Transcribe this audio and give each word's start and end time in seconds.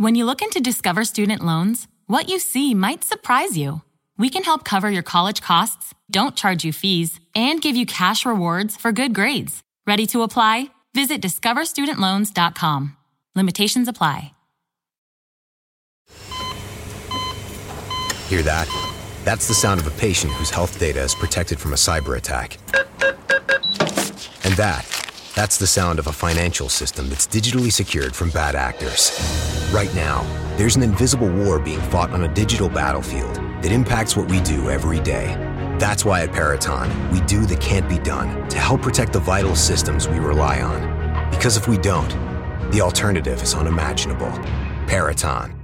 When 0.00 0.14
you 0.14 0.24
look 0.24 0.40
into 0.40 0.60
Discover 0.62 1.04
Student 1.04 1.44
Loans, 1.44 1.86
what 2.06 2.30
you 2.30 2.38
see 2.38 2.72
might 2.72 3.04
surprise 3.04 3.58
you. 3.58 3.82
We 4.16 4.30
can 4.30 4.44
help 4.44 4.64
cover 4.64 4.90
your 4.90 5.02
college 5.02 5.42
costs, 5.42 5.92
don't 6.10 6.34
charge 6.34 6.64
you 6.64 6.72
fees, 6.72 7.20
and 7.34 7.60
give 7.60 7.76
you 7.76 7.84
cash 7.84 8.24
rewards 8.24 8.78
for 8.78 8.92
good 8.92 9.14
grades. 9.14 9.60
Ready 9.86 10.06
to 10.06 10.22
apply? 10.22 10.70
Visit 10.94 11.20
discoverstudentloans.com. 11.20 12.96
Limitations 13.36 13.88
apply. 13.88 14.32
Hear 18.28 18.40
that? 18.40 18.68
That's 19.24 19.48
the 19.48 19.52
sound 19.52 19.80
of 19.80 19.86
a 19.86 19.90
patient 19.90 20.32
whose 20.32 20.48
health 20.48 20.78
data 20.78 21.02
is 21.02 21.14
protected 21.14 21.60
from 21.60 21.74
a 21.74 21.76
cyber 21.76 22.16
attack. 22.16 22.56
And 24.46 24.54
that, 24.54 25.09
that's 25.40 25.56
the 25.56 25.66
sound 25.66 25.98
of 25.98 26.06
a 26.06 26.12
financial 26.12 26.68
system 26.68 27.08
that's 27.08 27.26
digitally 27.26 27.72
secured 27.72 28.14
from 28.14 28.28
bad 28.28 28.54
actors. 28.54 29.18
Right 29.72 29.92
now, 29.94 30.22
there's 30.58 30.76
an 30.76 30.82
invisible 30.82 31.30
war 31.30 31.58
being 31.58 31.80
fought 31.80 32.10
on 32.10 32.24
a 32.24 32.34
digital 32.34 32.68
battlefield 32.68 33.36
that 33.62 33.72
impacts 33.72 34.14
what 34.14 34.28
we 34.28 34.42
do 34.42 34.68
every 34.68 35.00
day. 35.00 35.28
That's 35.78 36.04
why 36.04 36.24
at 36.24 36.32
Peraton, 36.32 36.90
we 37.10 37.22
do 37.22 37.46
the 37.46 37.56
can't 37.56 37.88
be 37.88 37.98
done 38.00 38.50
to 38.50 38.58
help 38.58 38.82
protect 38.82 39.14
the 39.14 39.18
vital 39.18 39.56
systems 39.56 40.06
we 40.06 40.18
rely 40.18 40.60
on. 40.60 41.30
Because 41.30 41.56
if 41.56 41.66
we 41.66 41.78
don't, 41.78 42.10
the 42.70 42.82
alternative 42.82 43.42
is 43.42 43.54
unimaginable. 43.54 44.32
Peraton. 44.86 45.58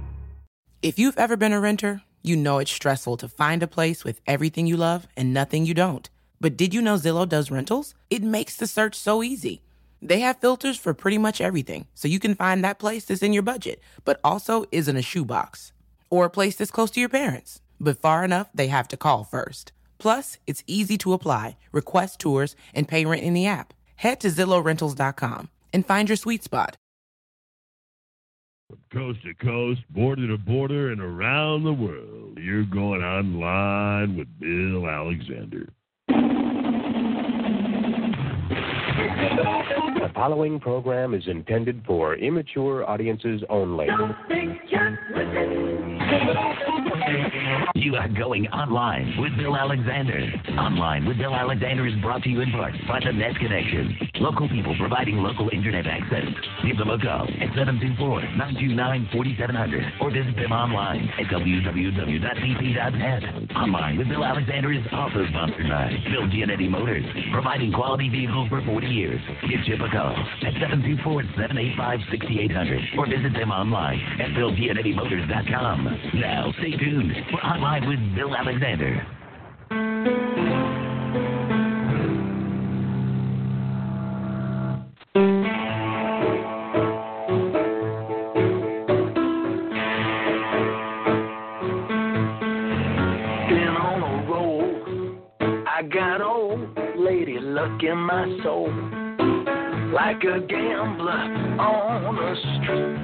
If 0.81 0.97
you've 0.97 1.19
ever 1.19 1.37
been 1.37 1.53
a 1.53 1.59
renter, 1.59 2.01
you 2.23 2.35
know 2.35 2.57
it's 2.57 2.71
stressful 2.71 3.17
to 3.17 3.27
find 3.27 3.61
a 3.61 3.67
place 3.67 4.03
with 4.03 4.21
everything 4.25 4.65
you 4.65 4.75
love 4.75 5.07
and 5.15 5.35
nothing 5.35 5.67
you 5.67 5.75
don't. 5.75 6.09
But 6.41 6.57
did 6.57 6.73
you 6.73 6.81
know 6.81 6.95
Zillow 6.95 7.29
does 7.29 7.51
rentals? 7.51 7.93
It 8.09 8.23
makes 8.23 8.55
the 8.55 8.65
search 8.65 8.95
so 8.95 9.21
easy. 9.21 9.61
They 10.01 10.19
have 10.19 10.39
filters 10.39 10.77
for 10.77 10.93
pretty 10.93 11.17
much 11.17 11.41
everything, 11.41 11.87
so 11.93 12.07
you 12.07 12.19
can 12.19 12.35
find 12.35 12.63
that 12.63 12.79
place 12.79 13.05
that's 13.05 13.23
in 13.23 13.33
your 13.33 13.43
budget, 13.43 13.81
but 14.05 14.19
also 14.23 14.65
isn't 14.71 14.95
a 14.95 15.01
shoebox. 15.01 15.73
Or 16.09 16.25
a 16.25 16.29
place 16.29 16.55
that's 16.55 16.71
close 16.71 16.91
to 16.91 16.99
your 16.99 17.09
parents, 17.09 17.61
but 17.79 17.99
far 17.99 18.23
enough 18.23 18.49
they 18.53 18.67
have 18.67 18.87
to 18.89 18.97
call 18.97 19.23
first. 19.23 19.71
Plus, 19.97 20.37
it's 20.45 20.63
easy 20.67 20.97
to 20.99 21.13
apply, 21.13 21.57
request 21.71 22.19
tours, 22.19 22.55
and 22.73 22.87
pay 22.87 23.05
rent 23.05 23.23
in 23.23 23.33
the 23.33 23.47
app. 23.47 23.73
Head 23.97 24.19
to 24.21 24.27
ZillowRentals.com 24.27 25.49
and 25.73 25.85
find 25.85 26.09
your 26.09 26.15
sweet 26.15 26.43
spot. 26.43 26.77
From 28.69 28.79
coast 28.91 29.23
to 29.23 29.33
coast, 29.33 29.81
border 29.89 30.27
to 30.27 30.37
border, 30.37 30.91
and 30.91 31.01
around 31.01 31.63
the 31.63 31.73
world, 31.73 32.37
you're 32.37 32.65
going 32.65 33.01
online 33.01 34.17
with 34.17 34.27
Bill 34.39 34.87
Alexander. 34.87 35.69
The 38.97 40.09
following 40.15 40.59
program 40.59 41.13
is 41.13 41.21
intended 41.27 41.83
for 41.85 42.15
immature 42.15 42.83
audiences 42.89 43.43
only. 43.47 43.85
You 47.75 47.95
are 47.95 48.07
going 48.09 48.47
online 48.47 49.15
with 49.21 49.37
Bill 49.37 49.55
Alexander. 49.55 50.25
Online 50.57 51.05
with 51.05 51.19
Bill 51.19 51.33
Alexander 51.33 51.85
is 51.85 51.93
brought 52.01 52.23
to 52.23 52.29
you 52.29 52.41
in 52.41 52.51
part 52.51 52.73
by 52.87 52.99
the 52.99 53.13
Net 53.13 53.35
Connection. 53.39 53.95
Local 54.19 54.49
people 54.49 54.75
providing 54.79 55.17
local 55.17 55.49
internet 55.49 55.85
access. 55.85 56.25
Give 56.65 56.75
them 56.77 56.89
a 56.89 56.97
call 56.99 57.27
at 57.27 57.49
724-929-4700 57.53 60.01
or 60.01 60.09
visit 60.11 60.35
them 60.35 60.51
online 60.51 61.07
at 61.19 61.27
www.bp.net. 61.31 63.23
Online 63.55 63.97
with 63.97 64.09
Bill 64.09 64.25
Alexander 64.25 64.73
is 64.73 64.83
also 64.91 65.25
sponsored 65.29 65.69
by 65.69 65.89
Bill 66.11 66.27
Gianetti 66.27 66.69
Motors, 66.69 67.05
providing 67.31 67.71
quality 67.71 68.09
vehicles 68.09 68.49
for 68.49 68.61
40 68.65 68.86
years. 68.89 69.21
Give 69.49 69.63
Chip 69.65 69.79
a 69.79 69.89
call 69.89 70.13
at 70.45 70.53
724-785-6800 70.55 72.97
or 72.97 73.07
visit 73.07 73.31
them 73.33 73.51
online 73.51 73.99
at 74.19 74.31
BillGianettiMotors.com. 74.31 76.11
Now, 76.15 76.51
stay 76.59 76.75
tuned 76.77 77.13
for 77.31 77.39
Online 77.45 77.87
with 77.87 77.99
Bill 78.15 78.35
Alexander. 78.35 79.05
In 97.79 97.99
my 97.99 98.39
soul. 98.43 98.86
Like 99.97 100.21
a 100.25 100.39
gambler 100.47 101.23
on 101.59 102.17
a 102.21 102.35
streak. 102.61 103.01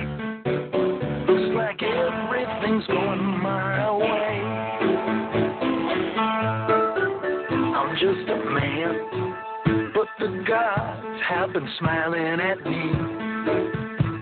Looks 1.28 1.56
like 1.56 1.82
everything's 1.82 2.86
going 2.86 3.40
my 3.42 3.98
way. 3.98 4.42
I'm 7.74 7.96
just 7.96 8.30
a 8.30 8.36
man, 8.46 8.94
but 9.96 10.08
the 10.20 10.44
gods 10.48 11.22
have 11.28 11.52
been 11.54 11.68
smiling 11.80 12.40
at 12.40 12.64
me. 12.64 12.92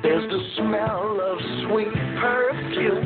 There's 0.02 0.30
the 0.32 0.40
smell 0.56 1.20
of 1.22 1.40
sweet 1.68 1.94
perfume. 2.22 3.06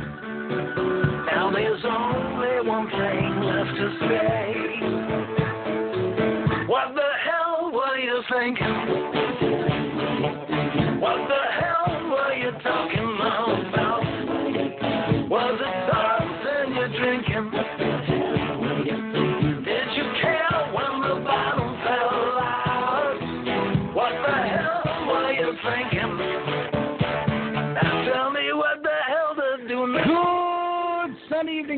Now 1.26 1.50
there's 1.52 1.84
only 1.84 2.62
one 2.70 2.88
thing 2.92 3.42
left 3.42 3.76
to 3.78 3.98
say. 4.10 4.75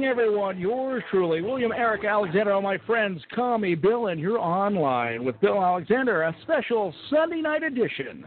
Everyone. 0.08 0.58
Yours 0.58 1.04
truly, 1.12 1.42
William 1.42 1.74
Eric 1.74 2.06
Alexander. 2.06 2.54
All 2.54 2.62
my 2.62 2.78
friends, 2.88 3.22
call 3.36 3.58
me 3.58 3.76
Bill, 3.76 4.08
and 4.08 4.22
you're 4.22 4.40
online 4.40 5.26
with 5.26 5.40
Bill 5.42 5.62
Alexander, 5.62 6.24
a 6.24 6.36
special 6.44 6.94
Sunday 7.10 7.42
night 7.42 7.62
edition 7.62 8.26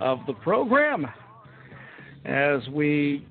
of 0.00 0.18
the 0.26 0.34
program. 0.34 1.06
As 2.26 2.60
we, 2.68 3.26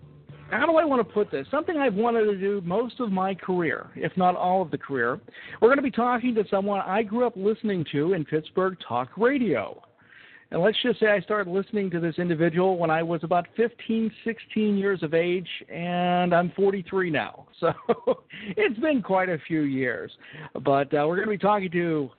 how 0.50 0.66
do 0.66 0.78
I 0.78 0.86
want 0.86 1.08
to 1.08 1.14
put 1.14 1.30
this? 1.30 1.46
Something 1.52 1.78
I've 1.78 1.94
wanted 1.94 2.26
to 2.26 2.38
do 2.38 2.60
most 2.66 3.00
of 3.00 3.12
my 3.12 3.36
career, 3.36 3.92
if 3.96 4.12
not 4.18 4.36
all 4.36 4.64
of 4.64 4.72
the 4.72 4.80
career. 4.80 5.20
We're 5.62 5.68
going 5.68 5.78
to 5.78 5.84
be 5.84 5.92
talking 5.92 6.34
to 6.36 6.44
someone 6.50 6.82
I 6.82 7.04
grew 7.04 7.28
up 7.28 7.34
listening 7.36 7.86
to 7.92 8.14
in 8.14 8.26
Pittsburgh 8.26 8.78
Talk 8.88 9.10
Radio. 9.16 9.80
And 10.52 10.62
let's 10.62 10.78
just 10.84 11.00
say 11.00 11.08
I 11.08 11.20
started 11.22 11.52
listening 11.52 11.90
to 11.92 12.00
this 12.00 12.16
individual 12.18 12.78
when 12.78 12.90
I 12.90 13.02
was 13.02 13.22
about 13.24 13.48
15, 13.58 14.12
16 14.24 14.78
years 14.78 15.02
of 15.02 15.14
age, 15.14 15.48
and 15.70 16.34
I'm 16.34 16.52
43 16.56 17.10
now. 17.10 17.48
So 17.60 17.74
it's 18.58 18.78
been 18.80 19.02
quite 19.02 19.30
a 19.30 19.40
few 19.48 19.62
years. 19.62 20.12
But 20.54 20.94
uh, 20.94 21.06
we're 21.08 21.16
going 21.16 21.28
to 21.28 21.32
be 21.32 21.38
talking 21.38 21.72
to, 21.72 22.10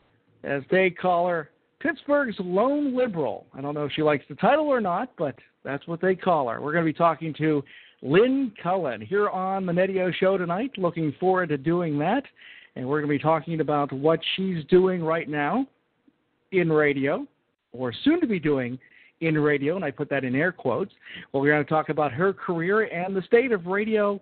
as 0.42 0.62
they 0.70 0.90
call 0.90 1.28
her, 1.28 1.50
Pittsburgh's 1.80 2.34
lone 2.40 2.96
liberal. 2.96 3.46
I 3.54 3.60
don't 3.60 3.74
know 3.74 3.84
if 3.84 3.92
she 3.92 4.02
likes 4.02 4.24
the 4.28 4.34
title 4.36 4.66
or 4.66 4.80
not, 4.80 5.12
but 5.16 5.36
that's 5.62 5.86
what 5.86 6.00
they 6.00 6.14
call 6.16 6.48
her. 6.48 6.60
We're 6.60 6.72
going 6.72 6.84
to 6.84 6.92
be 6.92 6.96
talking 6.96 7.34
to 7.34 7.62
Lynn 8.02 8.52
Cullen 8.62 9.00
here 9.00 9.28
on 9.28 9.66
the 9.66 9.72
Netio 9.72 10.12
Show 10.14 10.38
tonight. 10.38 10.72
Looking 10.78 11.14
forward 11.20 11.50
to 11.50 11.58
doing 11.58 11.98
that. 11.98 12.24
And 12.74 12.88
we're 12.88 13.00
going 13.00 13.12
to 13.12 13.18
be 13.18 13.22
talking 13.22 13.60
about 13.60 13.92
what 13.92 14.20
she's 14.34 14.64
doing 14.64 15.02
right 15.02 15.28
now 15.28 15.66
in 16.52 16.72
radio 16.72 17.26
or 17.78 17.92
soon 18.04 18.20
to 18.20 18.26
be 18.26 18.40
doing 18.40 18.78
in 19.20 19.38
radio, 19.38 19.76
and 19.76 19.84
I 19.84 19.90
put 19.90 20.10
that 20.10 20.24
in 20.24 20.34
air 20.34 20.52
quotes. 20.52 20.92
Well, 21.32 21.42
we're 21.42 21.52
going 21.52 21.64
to 21.64 21.68
talk 21.68 21.88
about 21.88 22.12
her 22.12 22.32
career 22.32 22.82
and 22.82 23.16
the 23.16 23.22
state 23.22 23.52
of 23.52 23.66
radio 23.66 24.20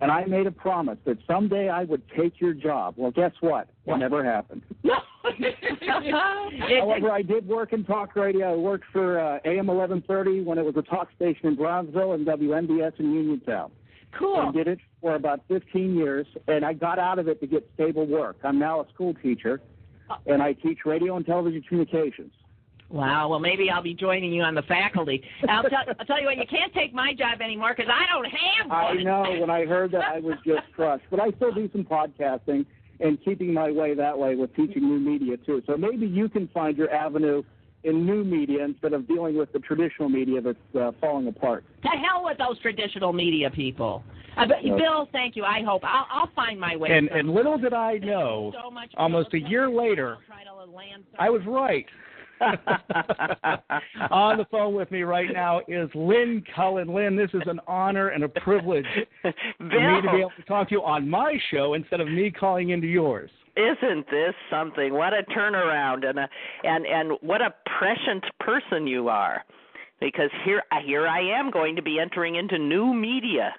and 0.01 0.09
I 0.09 0.25
made 0.25 0.47
a 0.47 0.51
promise 0.51 0.97
that 1.05 1.19
someday 1.27 1.69
I 1.69 1.83
would 1.83 2.01
take 2.17 2.41
your 2.41 2.55
job. 2.55 2.95
Well, 2.97 3.11
guess 3.11 3.33
what? 3.39 3.69
It 3.85 3.95
never 3.97 4.25
happened. 4.25 4.63
However, 6.81 7.11
I 7.11 7.21
did 7.21 7.47
work 7.47 7.71
in 7.71 7.85
talk 7.85 8.15
radio. 8.15 8.53
I 8.53 8.55
worked 8.55 8.85
for 8.91 9.19
uh, 9.19 9.37
AM 9.45 9.67
1130 9.67 10.41
when 10.41 10.57
it 10.57 10.65
was 10.65 10.75
a 10.75 10.81
talk 10.81 11.09
station 11.15 11.45
in 11.45 11.55
Brownsville 11.55 12.13
and 12.13 12.25
WMBS 12.25 12.99
in 12.99 13.13
Uniontown. 13.13 13.71
Cool. 14.17 14.37
I 14.37 14.51
did 14.51 14.67
it 14.67 14.79
for 15.01 15.13
about 15.13 15.41
15 15.49 15.93
years, 15.93 16.25
and 16.47 16.65
I 16.65 16.73
got 16.73 16.97
out 16.97 17.19
of 17.19 17.27
it 17.27 17.39
to 17.41 17.45
get 17.45 17.69
stable 17.75 18.07
work. 18.07 18.37
I'm 18.43 18.57
now 18.57 18.81
a 18.81 18.89
school 18.91 19.13
teacher, 19.21 19.61
and 20.25 20.41
I 20.41 20.53
teach 20.53 20.79
radio 20.83 21.15
and 21.17 21.27
television 21.27 21.61
communications. 21.61 22.33
Wow. 22.91 23.29
Well, 23.29 23.39
maybe 23.39 23.69
I'll 23.69 23.81
be 23.83 23.93
joining 23.93 24.33
you 24.33 24.41
on 24.43 24.55
the 24.55 24.61
faculty. 24.63 25.23
I'll, 25.47 25.63
tell, 25.63 25.79
I'll 25.99 26.05
tell 26.05 26.19
you 26.19 26.25
what, 26.25 26.37
you 26.37 26.45
can't 26.49 26.73
take 26.73 26.93
my 26.93 27.13
job 27.13 27.41
anymore 27.41 27.73
because 27.75 27.91
I 27.91 28.05
don't 28.11 28.25
have 28.25 28.69
one. 28.69 28.99
I 28.99 29.03
know. 29.03 29.39
When 29.39 29.49
I 29.49 29.65
heard 29.65 29.91
that, 29.91 30.03
I 30.03 30.19
was 30.19 30.35
just 30.45 30.61
crushed. 30.75 31.05
But 31.09 31.19
I 31.19 31.31
still 31.31 31.53
do 31.53 31.69
some 31.71 31.83
podcasting 31.83 32.65
and 32.99 33.17
keeping 33.23 33.53
my 33.53 33.71
way 33.71 33.95
that 33.95 34.17
way 34.17 34.35
with 34.35 34.55
teaching 34.55 34.83
new 34.83 34.99
media 34.99 35.37
too. 35.37 35.61
So 35.65 35.77
maybe 35.77 36.05
you 36.05 36.29
can 36.29 36.47
find 36.49 36.77
your 36.77 36.91
avenue 36.91 37.43
in 37.83 38.05
new 38.05 38.23
media 38.23 38.63
instead 38.63 38.93
of 38.93 39.07
dealing 39.07 39.37
with 39.37 39.51
the 39.53 39.59
traditional 39.59 40.09
media 40.09 40.41
that's 40.41 40.57
uh, 40.79 40.91
falling 40.99 41.27
apart. 41.27 41.63
To 41.83 41.89
hell 41.89 42.23
with 42.23 42.37
those 42.37 42.59
traditional 42.59 43.11
media 43.11 43.49
people. 43.49 44.03
Uh, 44.37 44.45
but, 44.47 44.59
Okay. 44.59 44.69
Bill, 44.69 45.09
thank 45.11 45.35
you. 45.35 45.43
I 45.43 45.61
hope 45.63 45.81
I'll, 45.83 46.07
I'll 46.11 46.31
find 46.35 46.59
my 46.59 46.75
way. 46.75 46.89
And, 46.91 47.09
and 47.09 47.33
little 47.33 47.57
did 47.57 47.73
I 47.73 47.97
know, 47.97 48.53
so 48.61 48.69
much, 48.69 48.91
almost 48.97 49.33
a 49.33 49.39
year 49.39 49.69
later, 49.69 50.17
to 50.65 50.71
land 50.71 51.03
I 51.19 51.29
was 51.29 51.41
right. 51.45 51.85
On 54.11 54.37
the 54.37 54.45
phone 54.49 54.73
with 54.73 54.89
me 54.91 55.03
right 55.03 55.29
now 55.31 55.61
is 55.67 55.89
Lynn 55.93 56.43
Cullen. 56.55 56.93
Lynn, 56.93 57.15
this 57.15 57.29
is 57.33 57.43
an 57.45 57.59
honor 57.67 58.09
and 58.09 58.23
a 58.23 58.29
privilege 58.29 58.85
for 59.21 59.31
me 59.59 60.01
to 60.01 60.09
be 60.11 60.19
able 60.19 60.31
to 60.37 60.43
talk 60.47 60.69
to 60.69 60.75
you 60.75 60.83
on 60.83 61.09
my 61.09 61.37
show 61.51 61.73
instead 61.73 62.01
of 62.01 62.07
me 62.07 62.31
calling 62.31 62.69
into 62.69 62.87
yours. 62.87 63.29
Isn't 63.55 64.05
this 64.09 64.33
something? 64.49 64.93
What 64.93 65.13
a 65.13 65.23
turnaround 65.37 66.05
and 66.05 66.19
a 66.19 66.29
and 66.63 66.85
and 66.85 67.17
what 67.21 67.41
a 67.41 67.53
prescient 67.77 68.23
person 68.39 68.87
you 68.87 69.09
are. 69.09 69.43
Because 69.99 70.29
here 70.45 70.63
uh, 70.71 70.77
here 70.85 71.07
I 71.07 71.19
am 71.37 71.51
going 71.51 71.75
to 71.75 71.81
be 71.81 71.99
entering 71.99 72.35
into 72.35 72.57
new 72.57 72.93
media. 72.93 73.53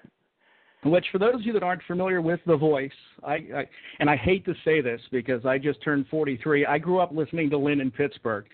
Which, 0.84 1.06
for 1.12 1.18
those 1.18 1.36
of 1.36 1.42
you 1.42 1.52
that 1.52 1.62
aren't 1.62 1.82
familiar 1.86 2.20
with 2.20 2.40
The 2.44 2.56
Voice, 2.56 2.90
I, 3.22 3.34
I 3.34 3.68
and 4.00 4.10
I 4.10 4.16
hate 4.16 4.44
to 4.46 4.54
say 4.64 4.80
this 4.80 5.00
because 5.12 5.46
I 5.46 5.56
just 5.56 5.80
turned 5.82 6.06
43. 6.10 6.66
I 6.66 6.78
grew 6.78 6.98
up 6.98 7.12
listening 7.12 7.50
to 7.50 7.58
Lynn 7.58 7.80
in 7.80 7.90
Pittsburgh, 7.92 8.46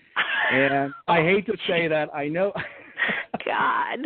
and 0.51 0.93
I 1.07 1.21
hate 1.21 1.45
to 1.47 1.57
say 1.67 1.87
that. 1.87 2.13
I 2.13 2.27
know. 2.27 2.53
God. 3.45 3.99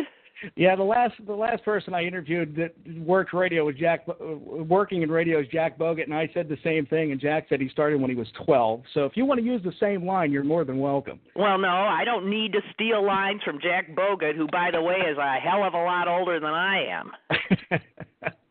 Yeah, 0.56 0.76
the 0.76 0.82
last 0.82 1.14
the 1.26 1.32
last 1.34 1.64
person 1.64 1.94
I 1.94 2.04
interviewed 2.04 2.54
that 2.56 2.74
worked 2.98 3.32
radio 3.32 3.64
was 3.64 3.76
Jack, 3.76 4.04
uh, 4.08 4.12
working 4.36 5.02
in 5.02 5.10
radio 5.10 5.40
is 5.40 5.46
Jack 5.48 5.78
Bogut, 5.78 6.04
and 6.04 6.14
I 6.14 6.28
said 6.34 6.48
the 6.48 6.58
same 6.62 6.86
thing, 6.86 7.12
and 7.12 7.20
Jack 7.20 7.46
said 7.48 7.60
he 7.60 7.68
started 7.68 8.00
when 8.00 8.10
he 8.10 8.16
was 8.16 8.28
12. 8.44 8.82
So 8.92 9.04
if 9.04 9.16
you 9.16 9.24
want 9.24 9.40
to 9.40 9.46
use 9.46 9.62
the 9.62 9.72
same 9.80 10.04
line, 10.06 10.32
you're 10.32 10.44
more 10.44 10.64
than 10.64 10.78
welcome. 10.78 11.20
Well, 11.34 11.58
no, 11.58 11.68
I 11.68 12.04
don't 12.04 12.28
need 12.28 12.52
to 12.52 12.60
steal 12.74 13.04
lines 13.04 13.40
from 13.42 13.58
Jack 13.60 13.94
Bogut, 13.96 14.36
who, 14.36 14.46
by 14.48 14.70
the 14.70 14.82
way, 14.82 14.96
is 14.96 15.18
a 15.18 15.36
hell 15.40 15.64
of 15.64 15.74
a 15.74 15.78
lot 15.78 16.08
older 16.08 16.38
than 16.40 16.50
I 16.50 16.86
am. 16.86 17.10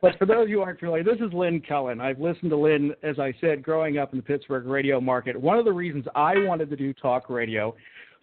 but 0.00 0.16
for 0.18 0.26
those 0.26 0.44
of 0.44 0.48
you 0.48 0.56
who 0.56 0.62
aren't 0.62 0.78
familiar, 0.78 1.04
this 1.04 1.20
is 1.20 1.32
Lynn 1.32 1.62
Cullen. 1.66 2.00
I've 2.00 2.20
listened 2.20 2.50
to 2.50 2.56
Lynn, 2.56 2.94
as 3.02 3.18
I 3.18 3.34
said, 3.40 3.62
growing 3.62 3.98
up 3.98 4.12
in 4.12 4.18
the 4.18 4.22
Pittsburgh 4.22 4.66
radio 4.66 5.00
market. 5.00 5.40
One 5.40 5.58
of 5.58 5.64
the 5.64 5.72
reasons 5.72 6.04
I 6.14 6.34
wanted 6.38 6.70
to 6.70 6.76
do 6.76 6.92
talk 6.92 7.28
radio 7.28 7.74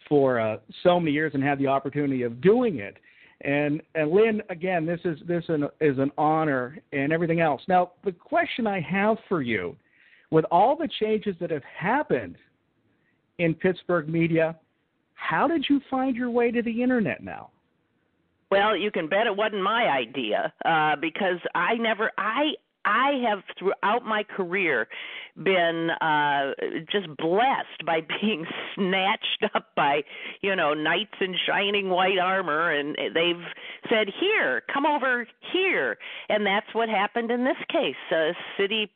for 0.08 0.40
uh, 0.40 0.58
so 0.84 1.00
many 1.00 1.12
years 1.12 1.34
and 1.34 1.44
had 1.44 1.60
the 1.60 1.68
opportunity 1.68 2.24
of 2.24 2.42
doing 2.42 2.80
it. 2.80 2.98
And 3.42 3.82
and 3.94 4.10
Lynn, 4.12 4.42
again, 4.50 4.86
this 4.86 5.00
is 5.06 5.20
this 5.28 5.44
an, 5.48 5.68
is 5.80 6.00
an 6.00 6.12
honor 6.18 6.80
and 6.92 7.14
everything 7.14 7.40
else. 7.40 7.62
Now, 7.68 7.92
the 8.04 8.12
question 8.12 8.66
I 8.66 8.82
have 8.82 9.18
for 9.30 9.44
you, 9.44 9.76
with 10.32 10.46
all 10.46 10.76
the 10.76 10.90
changes 11.00 11.36
that 11.40 11.52
have 11.52 11.64
happened 11.64 12.36
in 13.38 13.54
Pittsburgh 13.54 14.10
media, 14.10 14.56
how 15.14 15.48
did 15.48 15.66
you 15.70 15.82
find 15.90 16.16
your 16.16 16.32
way 16.32 16.50
to 16.52 16.64
the 16.64 16.82
internet 16.82 17.24
now? 17.24 17.52
Well, 18.50 18.78
you 18.78 18.92
can 18.92 19.08
bet 19.10 19.28
it 19.28 19.36
wasn't 19.36 19.64
my 19.64 19.88
idea 19.88 20.54
uh, 20.64 20.96
because 21.02 21.40
I 21.54 21.76
never 21.76 22.12
I 22.18 22.54
I 22.86 23.22
have 23.28 23.40
throughout 23.60 24.06
my 24.06 24.24
career 24.24 24.88
been 25.44 25.90
uh 26.02 26.54
just 26.90 27.08
blessed 27.18 27.86
by 27.86 28.00
being 28.22 28.46
snatched 28.74 29.44
up 29.54 29.68
by 29.76 30.02
you 30.42 30.56
know 30.56 30.74
knights 30.74 31.14
in 31.20 31.36
shining 31.46 31.90
white 31.90 32.18
armor 32.18 32.72
and 32.72 32.96
they've 33.14 33.44
said 33.90 34.08
here 34.20 34.64
come 34.74 34.86
over 34.86 35.28
here. 35.52 35.98
And 36.30 36.46
that's 36.46 36.74
what 36.74 36.88
happened 36.88 37.30
in 37.30 37.44
this 37.44 37.58
case. 37.70 37.96
Uh 38.10 38.32
city 38.58 38.90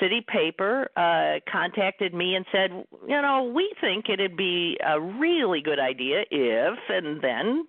city 0.00 0.24
paper 0.26 0.90
uh 0.96 1.38
contacted 1.50 2.12
me 2.12 2.34
and 2.34 2.44
said 2.50 2.70
you 3.06 3.22
know 3.22 3.50
we 3.54 3.72
think 3.80 4.06
it'd 4.08 4.36
be 4.36 4.76
a 4.84 5.00
really 5.00 5.60
good 5.60 5.78
idea 5.78 6.24
if 6.30 6.78
and 6.88 7.22
then 7.22 7.64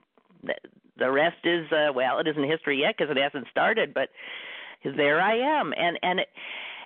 the 1.00 1.12
rest 1.12 1.38
is 1.44 1.65
uh 1.72 1.91
well 1.94 2.20
it 2.20 2.27
isn't 2.27 2.50
history 2.50 2.82
yet 2.82 2.96
because 2.98 3.10
it 3.10 3.22
hasn't 3.22 3.48
started 3.50 3.94
but 3.94 4.10
there 4.84 5.22
I 5.22 5.60
am. 5.60 5.74
And 5.77 6.00
and 6.01 6.20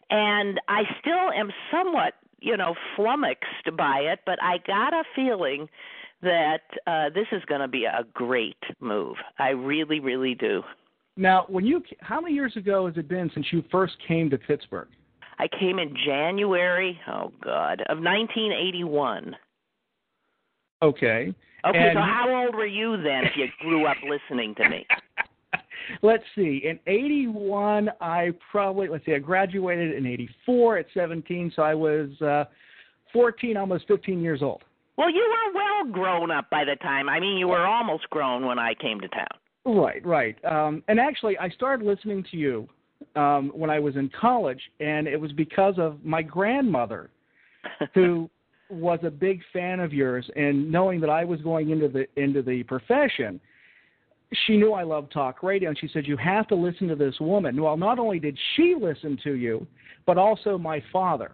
and 0.09 0.61
I 0.67 0.83
still 0.99 1.31
am 1.31 1.51
somewhat 1.71 2.13
you 2.39 2.57
know 2.57 2.75
flummoxed 2.95 3.75
by 3.77 3.99
it 3.99 4.19
but 4.25 4.41
I 4.41 4.57
got 4.65 4.93
a 4.93 5.03
feeling 5.15 5.67
that 6.21 6.61
uh 6.87 7.09
this 7.13 7.27
is 7.31 7.43
going 7.45 7.61
to 7.61 7.67
be 7.67 7.85
a 7.85 8.03
great 8.13 8.61
move. 8.79 9.17
I 9.39 9.49
really 9.49 9.99
really 9.99 10.35
do. 10.35 10.63
Now, 11.15 11.45
when 11.47 11.65
you 11.65 11.83
how 11.99 12.21
many 12.21 12.33
years 12.33 12.55
ago 12.55 12.87
has 12.87 12.97
it 12.97 13.07
been 13.07 13.29
since 13.33 13.45
you 13.51 13.63
first 13.71 13.93
came 14.07 14.29
to 14.29 14.37
Pittsburgh? 14.37 14.87
I 15.39 15.47
came 15.59 15.79
in 15.79 15.95
January 16.05 16.99
oh 17.07 17.31
god 17.43 17.81
of 17.89 17.97
1981 17.99 19.35
Okay. 20.83 21.33
Okay, 21.65 21.77
And 21.77 21.95
so 21.95 22.01
how 22.01 22.43
old 22.45 22.55
were 22.55 22.65
you 22.65 22.97
then 23.01 23.23
if 23.23 23.37
you 23.37 23.47
grew 23.61 23.85
up 23.85 23.95
listening 24.03 24.53
to 24.55 24.67
me? 24.67 24.85
let's 26.01 26.23
see. 26.35 26.61
In 26.65 26.77
'81, 26.87 27.89
I 28.01 28.31
probably 28.51 28.89
let's 28.89 29.05
see. 29.05 29.13
I 29.13 29.19
graduated 29.19 29.95
in 29.95 30.05
'84 30.05 30.79
at 30.79 30.85
17, 30.93 31.53
so 31.55 31.61
I 31.61 31.73
was 31.73 32.09
uh, 32.21 32.45
14, 33.13 33.55
almost 33.55 33.87
15 33.87 34.21
years 34.21 34.41
old. 34.41 34.63
Well, 34.97 35.09
you 35.09 35.21
were 35.21 35.53
well 35.53 35.91
grown 35.93 36.31
up 36.31 36.49
by 36.49 36.65
the 36.65 36.75
time. 36.75 37.07
I 37.07 37.19
mean, 37.19 37.37
you 37.37 37.47
were 37.47 37.65
almost 37.65 38.09
grown 38.09 38.45
when 38.45 38.59
I 38.59 38.73
came 38.73 38.99
to 38.99 39.07
town. 39.07 39.27
Right, 39.65 40.05
right. 40.05 40.35
Um, 40.43 40.83
and 40.89 40.99
actually, 40.99 41.37
I 41.37 41.49
started 41.49 41.85
listening 41.85 42.25
to 42.31 42.37
you 42.37 42.67
um, 43.15 43.51
when 43.55 43.69
I 43.69 43.79
was 43.79 43.95
in 43.95 44.11
college, 44.19 44.61
and 44.81 45.07
it 45.07 45.19
was 45.19 45.31
because 45.31 45.75
of 45.77 46.03
my 46.03 46.21
grandmother, 46.21 47.09
who 47.93 48.29
was 48.69 48.99
a 49.03 49.11
big 49.11 49.41
fan 49.51 49.79
of 49.79 49.93
yours. 49.93 50.29
And 50.35 50.71
knowing 50.71 50.99
that 51.01 51.09
I 51.09 51.23
was 51.23 51.41
going 51.41 51.69
into 51.69 51.87
the 51.87 52.07
into 52.15 52.41
the 52.41 52.63
profession, 52.63 53.39
she 54.45 54.57
knew 54.57 54.73
I 54.73 54.83
loved 54.83 55.11
talk 55.11 55.43
radio, 55.43 55.69
and 55.69 55.77
she 55.77 55.87
said 55.93 56.07
you 56.07 56.17
have 56.17 56.47
to 56.47 56.55
listen 56.55 56.87
to 56.87 56.95
this 56.95 57.19
woman. 57.19 57.61
Well, 57.61 57.77
not 57.77 57.99
only 57.99 58.19
did 58.19 58.37
she 58.55 58.75
listen 58.79 59.17
to 59.23 59.33
you, 59.33 59.65
but 60.05 60.17
also 60.17 60.57
my 60.57 60.83
father, 60.91 61.31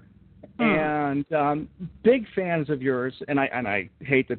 and 0.59 1.25
um, 1.33 1.69
big 2.03 2.25
fans 2.35 2.69
of 2.69 2.81
yours. 2.81 3.13
And 3.27 3.39
I 3.39 3.45
and 3.45 3.67
I 3.67 3.89
hate 4.01 4.27
to 4.27 4.37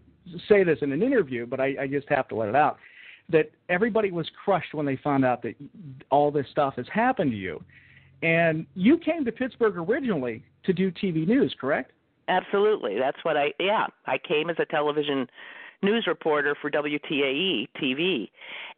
say 0.48 0.64
this 0.64 0.78
in 0.82 0.92
an 0.92 1.02
interview, 1.02 1.46
but 1.46 1.60
I, 1.60 1.74
I 1.82 1.86
just 1.86 2.08
have 2.08 2.28
to 2.28 2.34
let 2.34 2.48
it 2.48 2.56
out. 2.56 2.78
That 3.30 3.50
everybody 3.68 4.10
was 4.10 4.28
crushed 4.44 4.74
when 4.74 4.86
they 4.86 4.96
found 4.96 5.24
out 5.24 5.42
that 5.42 5.54
all 6.10 6.30
this 6.30 6.46
stuff 6.50 6.74
has 6.76 6.86
happened 6.92 7.30
to 7.30 7.36
you, 7.36 7.62
and 8.22 8.66
you 8.74 8.98
came 8.98 9.24
to 9.24 9.32
Pittsburgh 9.32 9.76
originally 9.76 10.42
to 10.64 10.72
do 10.72 10.90
TV 10.90 11.26
news, 11.26 11.54
correct? 11.58 11.92
Absolutely. 12.30 12.98
That's 12.98 13.24
what 13.24 13.36
I 13.36 13.52
yeah, 13.58 13.86
I 14.06 14.18
came 14.18 14.50
as 14.50 14.56
a 14.60 14.64
television 14.64 15.28
news 15.82 16.06
reporter 16.06 16.54
for 16.60 16.70
WTAE 16.70 17.68
TV 17.82 18.30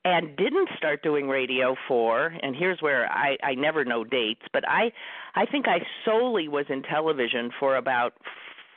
and 0.05 0.37
didn't 0.37 0.71
start 0.79 1.03
doing 1.03 1.29
radio 1.29 1.77
for 1.87 2.35
and 2.43 2.57
here's 2.57 2.81
where 2.81 3.11
I 3.13 3.37
I 3.45 3.55
never 3.55 3.85
know 3.85 4.05
dates, 4.05 4.43
but 4.55 4.65
I 4.69 4.93
I 5.37 5.47
think 5.47 5.69
I 5.69 5.81
solely 6.05 6.49
was 6.49 6.67
in 6.71 6.83
television 6.83 7.51
for 7.61 7.77
about 7.77 8.15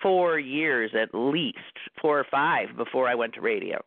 4 0.01 0.39
years 0.39 0.91
at 0.93 1.09
least, 1.15 1.57
4 2.01 2.19
or 2.19 2.25
5 2.29 2.77
before 2.77 3.07
I 3.07 3.15
went 3.15 3.33
to 3.35 3.41
radio 3.41 3.81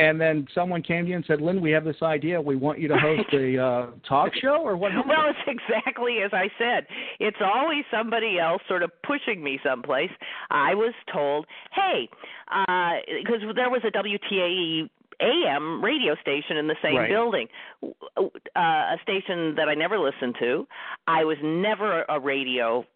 and 0.00 0.20
then 0.20 0.46
someone 0.54 0.82
came 0.82 1.04
to 1.04 1.10
you 1.10 1.16
and 1.16 1.24
said, 1.26 1.40
"Lynn, 1.40 1.60
we 1.60 1.70
have 1.72 1.84
this 1.84 2.02
idea. 2.02 2.40
We 2.40 2.56
want 2.56 2.78
you 2.78 2.88
to 2.88 2.96
host 2.96 3.28
a 3.34 3.58
uh, 3.62 3.86
talk 4.08 4.32
show, 4.40 4.62
or 4.62 4.76
what?" 4.76 4.92
Happened? 4.92 5.10
Well, 5.10 5.28
it's 5.28 5.38
exactly 5.46 6.18
as 6.24 6.30
I 6.32 6.48
said. 6.58 6.86
It's 7.18 7.36
always 7.40 7.84
somebody 7.90 8.38
else 8.38 8.62
sort 8.66 8.82
of 8.82 8.90
pushing 9.06 9.42
me 9.44 9.60
someplace. 9.62 10.10
I 10.50 10.74
was 10.74 10.94
told, 11.12 11.46
"Hey," 11.72 12.08
because 12.48 13.42
uh, 13.46 13.52
there 13.54 13.68
was 13.68 13.82
a 13.84 13.90
WTAE 13.90 14.88
AM 15.20 15.84
radio 15.84 16.14
station 16.22 16.56
in 16.56 16.66
the 16.66 16.76
same 16.82 16.96
right. 16.96 17.10
building, 17.10 17.46
uh, 17.84 18.20
a 18.56 18.96
station 19.02 19.54
that 19.56 19.68
I 19.68 19.74
never 19.74 19.98
listened 19.98 20.36
to. 20.40 20.66
I 21.06 21.24
was 21.24 21.36
never 21.42 22.04
a 22.08 22.18
radio 22.18 22.86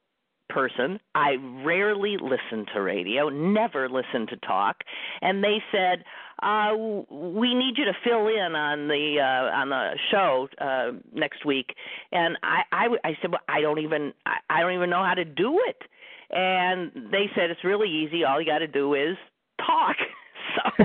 person. 0.48 0.98
I 1.14 1.36
rarely 1.64 2.16
listen 2.20 2.66
to 2.74 2.80
radio, 2.80 3.28
never 3.28 3.88
listen 3.88 4.26
to 4.28 4.36
talk, 4.36 4.76
and 5.20 5.42
they 5.42 5.62
said, 5.72 6.04
uh, 6.42 6.74
"We 7.10 7.54
need 7.54 7.74
you 7.76 7.84
to 7.84 7.94
fill 8.04 8.28
in 8.28 8.54
on 8.54 8.88
the 8.88 9.16
uh, 9.20 9.56
on 9.56 9.68
the 9.70 9.98
show 10.10 10.48
uh, 10.60 10.92
next 11.12 11.44
week." 11.44 11.74
And 12.12 12.36
I, 12.42 12.62
I, 12.72 12.86
I 13.04 13.18
said, 13.20 13.30
"Well, 13.30 13.40
I 13.48 13.60
don't 13.60 13.78
even 13.78 14.12
I, 14.26 14.36
I 14.50 14.60
don't 14.60 14.74
even 14.74 14.90
know 14.90 15.04
how 15.04 15.14
to 15.14 15.24
do 15.24 15.60
it." 15.66 15.82
And 16.30 16.92
they 17.10 17.30
said, 17.34 17.50
"It's 17.50 17.64
really 17.64 17.88
easy. 17.88 18.24
All 18.24 18.40
you 18.40 18.46
got 18.46 18.58
to 18.58 18.68
do 18.68 18.94
is 18.94 19.16
talk." 19.58 19.96
so 20.78 20.84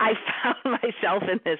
I 0.00 0.12
found 0.42 0.78
myself 0.82 1.22
in 1.30 1.40
this 1.44 1.58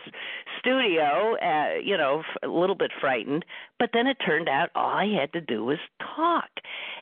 studio, 0.58 1.36
uh, 1.36 1.78
you 1.82 1.96
know, 1.96 2.22
a 2.42 2.48
little 2.48 2.76
bit 2.76 2.90
frightened. 3.00 3.44
But 3.78 3.90
then 3.92 4.06
it 4.06 4.18
turned 4.24 4.48
out 4.48 4.70
all 4.74 4.90
I 4.90 5.06
had 5.06 5.32
to 5.32 5.40
do 5.40 5.64
was 5.64 5.78
talk, 6.16 6.50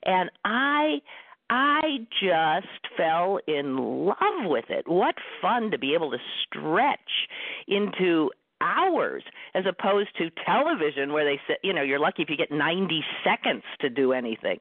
and 0.05 0.31
I. 0.45 1.01
I 1.51 2.01
just 2.21 2.67
fell 2.95 3.39
in 3.49 3.79
love 3.79 4.45
with 4.45 4.67
it. 4.69 4.87
What 4.87 5.15
fun 5.41 5.71
to 5.71 5.79
be 5.79 5.95
able 5.95 6.11
to 6.11 6.19
stretch 6.45 6.99
into 7.67 8.31
hours 8.61 9.23
as 9.55 9.65
opposed 9.67 10.11
to 10.19 10.29
television 10.45 11.11
where 11.11 11.25
they 11.25 11.41
say, 11.49 11.57
you 11.63 11.73
know, 11.73 11.81
you're 11.81 11.99
lucky 11.99 12.23
if 12.23 12.29
you 12.29 12.37
get 12.37 12.51
90 12.51 13.03
seconds 13.25 13.63
to 13.81 13.89
do 13.89 14.13
anything 14.13 14.59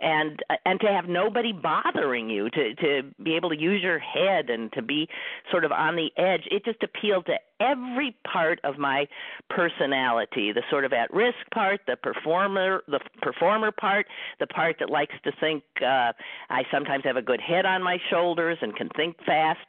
and 0.00 0.40
and 0.64 0.80
to 0.80 0.86
have 0.86 1.08
nobody 1.08 1.52
bothering 1.52 2.28
you 2.28 2.50
to 2.50 2.74
to 2.76 3.02
be 3.22 3.36
able 3.36 3.50
to 3.50 3.58
use 3.58 3.82
your 3.82 3.98
head 3.98 4.50
and 4.50 4.72
to 4.72 4.82
be 4.82 5.08
sort 5.50 5.64
of 5.64 5.72
on 5.72 5.96
the 5.96 6.10
edge 6.16 6.42
it 6.50 6.64
just 6.64 6.82
appealed 6.82 7.26
to 7.26 7.34
every 7.60 8.16
part 8.30 8.60
of 8.64 8.78
my 8.78 9.06
personality 9.50 10.52
the 10.52 10.62
sort 10.70 10.84
of 10.84 10.92
at 10.92 11.12
risk 11.12 11.36
part 11.52 11.80
the 11.86 11.96
performer 11.96 12.82
the 12.88 13.00
performer 13.22 13.70
part 13.70 14.06
the 14.40 14.46
part 14.46 14.76
that 14.78 14.90
likes 14.90 15.14
to 15.22 15.32
think 15.40 15.62
uh 15.82 16.12
i 16.50 16.62
sometimes 16.72 17.04
have 17.04 17.16
a 17.16 17.22
good 17.22 17.40
head 17.40 17.64
on 17.64 17.82
my 17.82 17.98
shoulders 18.10 18.58
and 18.60 18.74
can 18.76 18.88
think 18.96 19.16
fast 19.24 19.60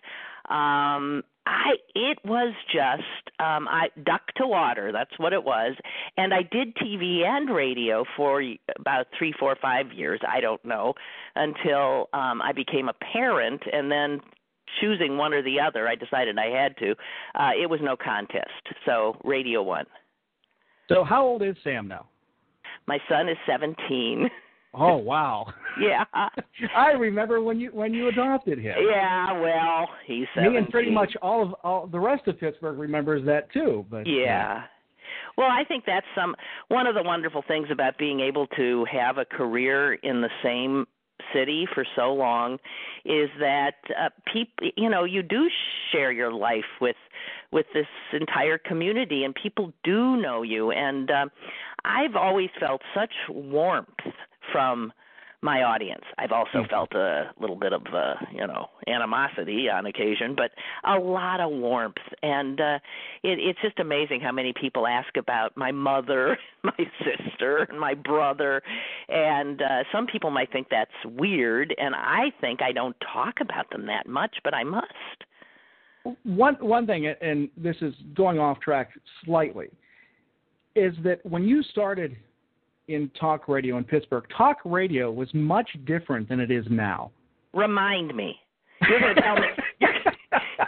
um 0.49 1.23
I 1.47 1.73
it 1.93 2.17
was 2.25 2.53
just 2.71 3.39
um 3.39 3.67
I 3.67 3.89
duck 4.03 4.21
to 4.37 4.47
water, 4.47 4.91
that's 4.91 5.17
what 5.17 5.33
it 5.33 5.43
was. 5.43 5.75
And 6.17 6.33
I 6.33 6.41
did 6.41 6.75
TV 6.75 7.23
and 7.25 7.53
radio 7.53 8.05
for 8.17 8.43
about 8.79 9.07
three, 9.17 9.33
four, 9.39 9.55
five 9.61 9.91
years, 9.93 10.19
I 10.27 10.39
don't 10.39 10.63
know, 10.65 10.93
until 11.35 12.09
um 12.13 12.41
I 12.41 12.51
became 12.53 12.89
a 12.89 12.93
parent 12.93 13.61
and 13.71 13.91
then 13.91 14.21
choosing 14.81 15.17
one 15.17 15.33
or 15.33 15.41
the 15.41 15.59
other, 15.59 15.87
I 15.87 15.95
decided 15.95 16.37
I 16.37 16.47
had 16.47 16.77
to. 16.77 16.91
Uh 17.35 17.51
it 17.61 17.69
was 17.69 17.79
no 17.81 17.95
contest. 17.95 18.49
So 18.85 19.17
radio 19.23 19.61
won. 19.61 19.85
So 20.89 21.03
how 21.03 21.25
old 21.25 21.41
is 21.41 21.55
Sam 21.63 21.87
now? 21.87 22.07
My 22.87 22.99
son 23.09 23.29
is 23.29 23.37
seventeen. 23.47 24.29
Oh 24.77 24.97
wow. 24.97 25.47
yeah. 25.81 26.03
I 26.75 26.91
remember 26.91 27.41
when 27.41 27.59
you 27.59 27.69
when 27.71 27.93
you 27.93 28.07
adopted 28.07 28.59
him. 28.59 28.75
Yeah, 28.89 29.39
well, 29.39 29.87
he's 30.05 30.25
17. 30.35 30.51
Me 30.51 30.57
and 30.59 30.69
pretty 30.69 30.91
much 30.91 31.13
all 31.21 31.43
of 31.43 31.53
all 31.63 31.87
the 31.87 31.99
rest 31.99 32.27
of 32.27 32.39
Pittsburgh 32.39 32.77
remembers 32.77 33.25
that 33.25 33.51
too, 33.51 33.85
but 33.89 34.05
Yeah. 34.05 34.63
Well, 35.37 35.49
I 35.51 35.63
think 35.65 35.83
that's 35.85 36.05
some 36.15 36.35
one 36.69 36.87
of 36.87 36.95
the 36.95 37.03
wonderful 37.03 37.43
things 37.47 37.67
about 37.71 37.97
being 37.97 38.19
able 38.19 38.47
to 38.55 38.85
have 38.91 39.17
a 39.17 39.25
career 39.25 39.93
in 39.95 40.21
the 40.21 40.29
same 40.43 40.85
city 41.33 41.67
for 41.73 41.85
so 41.95 42.13
long 42.13 42.57
is 43.05 43.29
that 43.39 43.75
uh, 43.99 44.09
people 44.31 44.69
you 44.75 44.89
know 44.89 45.03
you 45.03 45.23
do 45.23 45.47
share 45.91 46.11
your 46.11 46.31
life 46.31 46.65
with 46.81 46.95
with 47.51 47.65
this 47.73 47.87
entire 48.13 48.57
community 48.57 49.23
and 49.23 49.33
people 49.41 49.71
do 49.83 50.17
know 50.17 50.41
you 50.41 50.71
and 50.71 51.09
uh, 51.09 51.25
I've 51.85 52.15
always 52.15 52.49
felt 52.59 52.81
such 52.93 53.13
warmth 53.29 53.87
from 54.51 54.91
my 55.41 55.61
audience. 55.61 56.03
I've 56.17 56.31
also 56.31 56.59
Mm-hmm. 56.59 56.69
felt 56.71 56.93
a 56.93 57.31
little 57.39 57.55
bit 57.55 57.71
of 57.73 57.83
uh, 57.93 58.15
you 58.33 58.47
know 58.47 58.67
animosity 58.87 59.69
on 59.69 59.85
occasion, 59.85 60.35
but 60.35 60.51
a 60.89 60.97
lot 60.97 61.39
of 61.39 61.51
warmth, 61.51 61.97
and 62.23 62.59
uh, 62.59 62.79
it, 63.21 63.37
it's 63.39 63.59
just 63.61 63.77
amazing 63.79 64.21
how 64.21 64.31
many 64.31 64.53
people 64.59 64.87
ask 64.87 65.15
about 65.17 65.55
my 65.55 65.71
mother, 65.71 66.37
my 66.63 66.77
sister, 67.03 67.67
and 67.69 67.79
my 67.79 67.93
brother, 67.93 68.63
and 69.09 69.61
uh, 69.61 69.83
some 69.91 70.07
people 70.07 70.31
might 70.31 70.51
think 70.51 70.67
that's 70.71 70.91
weird, 71.05 71.75
and 71.77 71.93
I 71.93 72.31
think 72.41 72.61
I 72.63 72.71
don't 72.71 72.95
talk 73.13 73.35
about 73.41 73.69
them 73.69 73.85
that 73.87 74.07
much, 74.07 74.37
but 74.43 74.53
I 74.55 74.63
must. 74.63 75.19
one 76.23 76.55
one 76.55 76.87
thing 76.87 77.07
and 77.21 77.49
this 77.57 77.75
is 77.81 77.93
going 78.15 78.39
off 78.39 78.59
track 78.61 78.89
slightly 79.25 79.67
is 80.75 80.93
that 81.03 81.23
when 81.25 81.43
you 81.43 81.61
started 81.63 82.15
in 82.87 83.09
talk 83.19 83.47
radio 83.47 83.77
in 83.77 83.83
Pittsburgh, 83.83 84.25
talk 84.35 84.57
radio 84.65 85.11
was 85.11 85.33
much 85.33 85.69
different 85.85 86.29
than 86.29 86.39
it 86.39 86.51
is 86.51 86.65
now. 86.69 87.11
Remind 87.53 88.15
me. 88.15 88.35
You're 88.87 88.99
going 88.99 89.15
to 89.15 89.21
tell 89.21 89.35
me. 89.35 89.47
You're, 89.79 89.93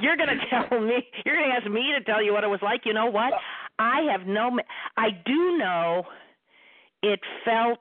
you're 0.01 0.17
going 0.17 0.29
to 0.29 0.45
tell 0.49 0.79
me. 0.79 1.07
You're 1.25 1.35
going 1.35 1.49
to 1.49 1.55
ask 1.55 1.69
me 1.69 1.93
to 1.97 2.03
tell 2.03 2.23
you 2.23 2.33
what 2.33 2.43
it 2.43 2.47
was 2.47 2.61
like. 2.61 2.81
You 2.85 2.93
know 2.93 3.07
what? 3.07 3.33
I 3.79 4.01
have 4.11 4.27
no. 4.27 4.57
I 4.97 5.09
do 5.25 5.57
know. 5.57 6.03
It 7.03 7.19
felt. 7.45 7.79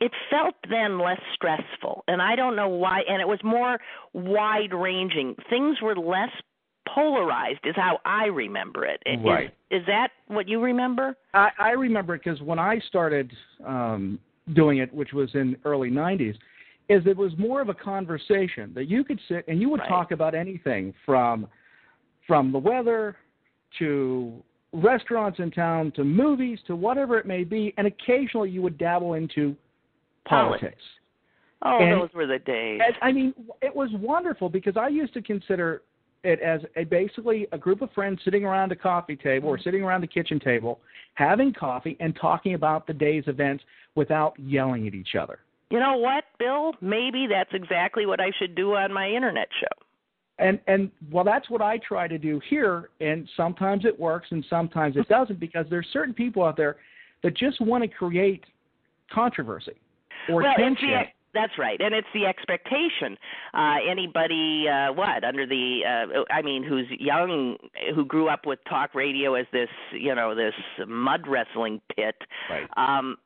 It 0.00 0.12
felt 0.30 0.54
then 0.70 0.98
less 0.98 1.20
stressful, 1.34 2.04
and 2.08 2.22
I 2.22 2.34
don't 2.34 2.56
know 2.56 2.68
why. 2.68 3.02
And 3.06 3.20
it 3.20 3.28
was 3.28 3.38
more 3.44 3.78
wide 4.14 4.72
ranging. 4.72 5.36
Things 5.50 5.82
were 5.82 5.94
less 5.94 6.30
polarized, 6.88 7.60
is 7.64 7.74
how 7.76 7.98
I 8.04 8.26
remember 8.26 8.84
it. 8.84 9.02
Is- 9.06 9.18
Right. 9.24 9.52
Is, 9.70 9.82
that 9.86 10.08
what 10.26 10.48
you 10.48 10.60
remember? 10.60 11.16
I, 11.34 11.50
I 11.58 11.70
remember 11.70 12.14
it 12.16 12.22
because 12.24 12.40
when 12.42 12.58
I 12.58 12.80
started 12.88 13.30
um, 13.64 14.18
doing 14.54 14.78
it, 14.78 14.92
which 14.92 15.12
was 15.12 15.30
in 15.34 15.56
early 15.64 15.90
'90s, 15.90 16.34
is 16.88 17.02
it 17.06 17.16
was 17.16 17.32
more 17.38 17.60
of 17.60 17.68
a 17.68 17.74
conversation 17.74 18.72
that 18.74 18.86
you 18.86 19.04
could 19.04 19.20
sit 19.28 19.44
and 19.46 19.60
you 19.60 19.68
would 19.70 19.80
Right. 19.80 19.88
talk 19.88 20.10
about 20.10 20.34
anything 20.34 20.92
from 21.06 21.46
from 22.26 22.50
the 22.52 22.58
weather 22.58 23.16
to 23.78 24.42
restaurants 24.72 25.38
in 25.38 25.50
town 25.50 25.92
to 25.92 26.04
movies 26.04 26.58
to 26.66 26.74
whatever 26.76 27.18
it 27.18 27.26
may 27.26 27.44
be, 27.44 27.72
and 27.76 27.86
occasionally 27.86 28.50
you 28.50 28.62
would 28.62 28.78
dabble 28.78 29.14
into 29.14 29.54
Politics. 30.24 30.60
politics. 30.60 30.82
Oh, 31.62 31.78
And- 31.78 32.00
those 32.00 32.12
were 32.14 32.26
the 32.26 32.38
days. 32.40 32.80
I 33.02 33.12
mean, 33.12 33.34
it 33.62 33.74
was 33.74 33.90
wonderful 33.92 34.48
because 34.48 34.76
I 34.76 34.88
used 34.88 35.12
to 35.14 35.22
consider 35.22 35.82
it 36.24 36.40
as 36.40 36.60
a 36.76 36.84
basically 36.84 37.46
a 37.52 37.58
group 37.58 37.82
of 37.82 37.90
friends 37.92 38.20
sitting 38.24 38.44
around 38.44 38.72
a 38.72 38.76
coffee 38.76 39.16
table 39.16 39.48
or 39.48 39.56
mm-hmm. 39.56 39.64
sitting 39.64 39.82
around 39.82 40.02
the 40.02 40.06
kitchen 40.06 40.38
table, 40.38 40.80
having 41.14 41.52
coffee 41.52 41.96
and 42.00 42.16
talking 42.20 42.54
about 42.54 42.86
the 42.86 42.92
day's 42.92 43.24
events 43.26 43.64
without 43.94 44.38
yelling 44.38 44.86
at 44.86 44.94
each 44.94 45.14
other. 45.20 45.40
You 45.70 45.78
know 45.78 45.96
what, 45.96 46.24
Bill? 46.38 46.72
Maybe 46.80 47.26
that's 47.30 47.50
exactly 47.52 48.04
what 48.04 48.20
I 48.20 48.32
should 48.38 48.54
do 48.54 48.74
on 48.74 48.92
my 48.92 49.08
internet 49.08 49.48
show. 49.60 49.84
And 50.38 50.58
and 50.66 50.90
well, 51.10 51.24
that's 51.24 51.48
what 51.48 51.62
I 51.62 51.78
try 51.78 52.08
to 52.08 52.18
do 52.18 52.40
here. 52.48 52.90
And 53.00 53.28
sometimes 53.36 53.84
it 53.84 53.98
works, 53.98 54.28
and 54.30 54.44
sometimes 54.50 54.96
it 54.96 55.08
doesn't, 55.10 55.38
because 55.38 55.66
there's 55.70 55.86
certain 55.92 56.14
people 56.14 56.44
out 56.44 56.56
there 56.56 56.76
that 57.22 57.36
just 57.36 57.60
want 57.60 57.82
to 57.82 57.88
create 57.88 58.44
controversy 59.12 59.78
or 60.28 60.42
well, 60.42 60.54
tension. 60.56 60.88
That's 61.32 61.52
right, 61.58 61.80
and 61.80 61.94
it's 61.94 62.08
the 62.12 62.26
expectation. 62.26 63.16
Uh, 63.54 63.76
anybody, 63.88 64.66
uh, 64.68 64.92
what 64.92 65.22
under 65.22 65.46
the, 65.46 65.82
uh, 65.86 66.32
I 66.32 66.42
mean, 66.42 66.64
who's 66.64 66.86
young, 66.90 67.56
who 67.94 68.04
grew 68.04 68.28
up 68.28 68.46
with 68.46 68.58
talk 68.68 68.94
radio 68.94 69.34
as 69.34 69.46
this, 69.52 69.68
you 69.92 70.14
know, 70.14 70.34
this 70.34 70.54
mud 70.88 71.28
wrestling 71.28 71.80
pit. 71.94 72.16
Right. 72.50 72.66
Um, 72.76 73.16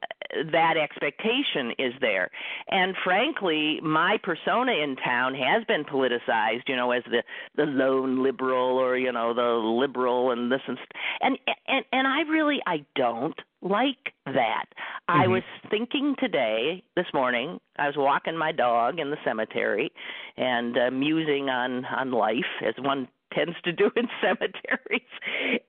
that 0.53 0.77
expectation 0.77 1.73
is 1.79 1.93
there, 2.01 2.31
and 2.69 2.95
frankly, 3.05 3.81
my 3.83 4.19
persona 4.23 4.73
in 4.73 4.97
town 4.97 5.35
has 5.35 5.65
been 5.65 5.85
politicized. 5.85 6.69
You 6.69 6.77
know, 6.77 6.91
as 6.91 7.05
the 7.05 7.23
the 7.57 7.65
lone 7.65 8.23
liberal, 8.23 8.79
or 8.79 8.97
you 8.99 9.13
know, 9.13 9.33
the 9.33 9.43
liberal, 9.43 10.31
and 10.31 10.51
this 10.51 10.61
and 10.67 10.77
st- 10.77 10.93
and 11.21 11.39
and 11.69 11.85
and 11.93 12.07
I 12.07 12.23
really, 12.23 12.61
I 12.67 12.85
don't 12.97 13.39
like 13.65 14.15
that. 14.27 14.67
I 15.09 15.27
Mhm. 15.27 15.31
was 15.33 15.43
thinking 15.71 16.15
today, 16.19 16.85
this 16.97 17.07
morning, 17.15 17.61
I 17.79 17.87
was 17.89 17.97
walking 17.97 18.37
my 18.37 18.53
dog 18.53 19.01
in 19.01 19.11
the 19.11 19.19
cemetery 19.25 19.91
and 20.37 20.79
uh, 20.79 20.91
musing 20.91 21.49
on 21.51 21.85
on 21.87 22.13
life 22.13 22.63
as 22.63 22.75
one 22.79 23.09
tends 23.35 23.57
to 23.65 23.73
do 23.73 23.91
in 23.97 24.09
cemeteries. 24.21 25.11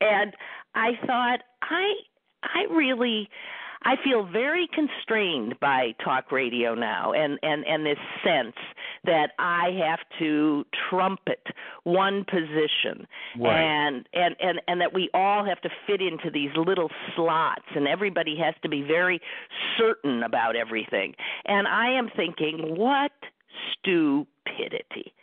And 0.02 0.36
I 0.76 0.92
thought 1.08 1.40
I 1.64 1.94
I 2.44 2.66
really 2.70 3.30
I 3.84 3.96
feel 4.04 4.24
very 4.24 4.68
constrained 4.74 5.60
by 5.60 5.96
talk 6.04 6.32
radio 6.32 6.74
now 6.76 7.12
and 7.14 7.40
and 7.44 7.66
and 7.66 7.86
this 7.86 7.98
sense 8.24 8.56
that 9.04 9.32
I 9.40 9.72
have 9.86 10.00
to 10.20 10.66
trumpet 10.90 11.46
one 11.84 12.26
position. 12.26 13.08
Right. 13.40 13.60
and 13.60 14.08
and 14.14 14.36
and 14.40 14.62
and 14.68 14.82
that 14.82 14.94
we 14.94 15.10
all 15.14 15.46
have 15.46 15.62
to 15.62 15.70
fit 15.88 16.02
into 16.02 16.30
these 16.32 16.52
little 16.56 16.90
slots 17.16 17.66
and 17.76 17.88
everybody 17.88 18.38
has 18.38 18.56
to 18.64 18.70
be 18.70 18.82
very 18.82 19.20
certain 19.78 20.24
about 20.24 20.56
everything. 20.56 21.16
And 21.46 21.68
i 21.68 21.90
am 21.90 22.10
thinking 22.16 22.76
what 22.76 23.12
stupidity 23.74 25.14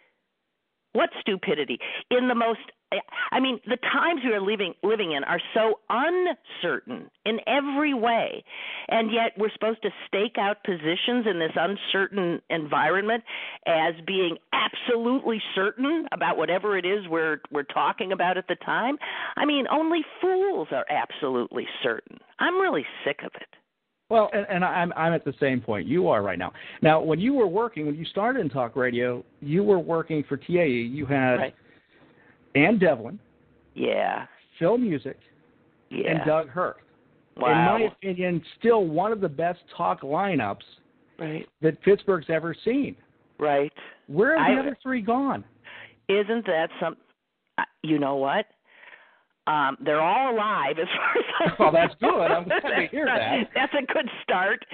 what 0.93 1.11
stupidity. 1.21 1.79
In 2.11 2.29
the 2.29 2.35
most 2.35 2.61
i 3.33 3.41
mean 3.41 3.59
the 3.67 3.79
times 3.79 4.21
we 4.23 4.33
are 4.33 4.41
living 4.41 4.75
living 4.83 5.13
in 5.13 5.25
are 5.25 5.41
so 5.55 5.81
uncertain 5.89 7.11
in 7.25 7.39
every 7.47 7.95
way. 7.95 8.45
And 8.89 9.11
yet 9.13 9.33
we're 9.39 9.53
supposed 9.53 9.83
to 9.83 9.91
stake 10.07 10.37
out 10.39 10.65
positions 10.65 11.27
in 11.27 11.39
this 11.39 11.53
uncertain 11.57 12.41
environment 12.51 13.25
as 13.67 13.95
being 14.07 14.37
absolutely 14.53 15.41
certain 15.55 16.07
about 16.13 16.37
whatever 16.37 16.77
it 16.77 16.85
is 16.85 17.09
we're 17.09 17.41
we're 17.51 17.63
talking 17.63 18.13
about 18.13 18.37
at 18.37 18.49
the 18.49 18.57
time. 18.57 18.99
I 19.37 19.45
mean 19.47 19.67
only 19.71 20.01
fools 20.21 20.69
are 20.73 20.87
absolutely 20.91 21.67
certain. 21.83 22.19
I'm 22.39 22.61
really 22.61 22.85
sick 23.05 23.21
of 23.25 23.33
it 23.35 23.49
Well, 24.13 24.29
and, 24.35 24.47
and 24.51 24.63
I'm 24.65 24.93
I'm 24.95 25.15
at 25.15 25.25
the 25.25 25.33
same 25.41 25.61
point 25.61 25.87
you 25.89 26.09
are 26.09 26.23
right 26.23 26.39
now. 26.39 26.53
Now, 26.83 27.01
when 27.01 27.19
you 27.19 27.33
were 27.33 27.47
working, 27.47 27.87
when 27.87 27.95
you 27.95 28.05
started 28.05 28.41
in 28.41 28.51
talk 28.51 28.77
radio, 28.77 29.25
you 29.41 29.65
were 29.65 29.79
working 29.79 30.23
for 30.29 30.37
TAE. 30.37 30.67
You 30.93 31.07
had 31.07 31.37
Right. 31.37 31.55
Ann 32.55 32.79
Devlin, 32.79 33.19
yeah 33.75 34.27
Phil 34.59 34.77
Musick, 34.77 35.19
yeah 35.91 36.11
and 36.11 36.21
Doug 36.27 36.51
Hoerth. 36.51 36.77
wow 37.39 37.77
In 37.77 37.83
my 37.83 37.89
opinion, 37.89 38.43
still 38.59 38.85
one 38.85 39.13
of 39.13 39.21
the 39.23 39.29
best 39.31 39.61
talk 39.75 40.03
lineups 40.03 40.59
right 41.19 41.47
that 41.63 41.81
Pittsburgh's 41.81 42.27
ever 42.29 42.55
seen. 42.67 42.95
right 43.39 43.73
Where 44.09 44.37
are 44.37 44.55
the 44.55 44.59
I- 44.59 44.61
other 44.61 44.77
three 44.83 45.01
gone? 45.01 45.43
Isn't 46.11 46.45
that 46.47 46.69
some? 46.81 46.97
You 47.83 47.99
know 47.99 48.17
what? 48.17 48.45
Um, 49.47 49.77
they're 49.85 50.01
all 50.01 50.35
alive 50.35 50.77
as 50.81 50.87
far 50.97 51.49
as 51.49 51.53
I 51.59 51.65
Oh, 51.65 51.73
that's 51.73 51.95
good. 52.01 52.31
I'm 52.31 52.45
glad 52.45 52.61
to 52.61 52.87
hear 52.91 53.07
that. 53.07 53.51
That's 53.55 53.73
a 53.75 53.93
good 53.93 54.09
start. 54.23 54.65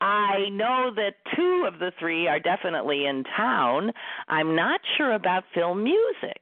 I 0.00 0.48
know 0.50 0.90
that 0.94 1.14
two 1.34 1.64
of 1.66 1.80
the 1.80 1.92
three 1.98 2.28
are 2.28 2.38
definitely 2.38 3.06
in 3.06 3.24
town. 3.36 3.92
I'm 4.28 4.54
not 4.54 4.80
sure 4.96 5.14
about 5.14 5.44
Phil 5.54 5.74
Musick. 5.74 6.40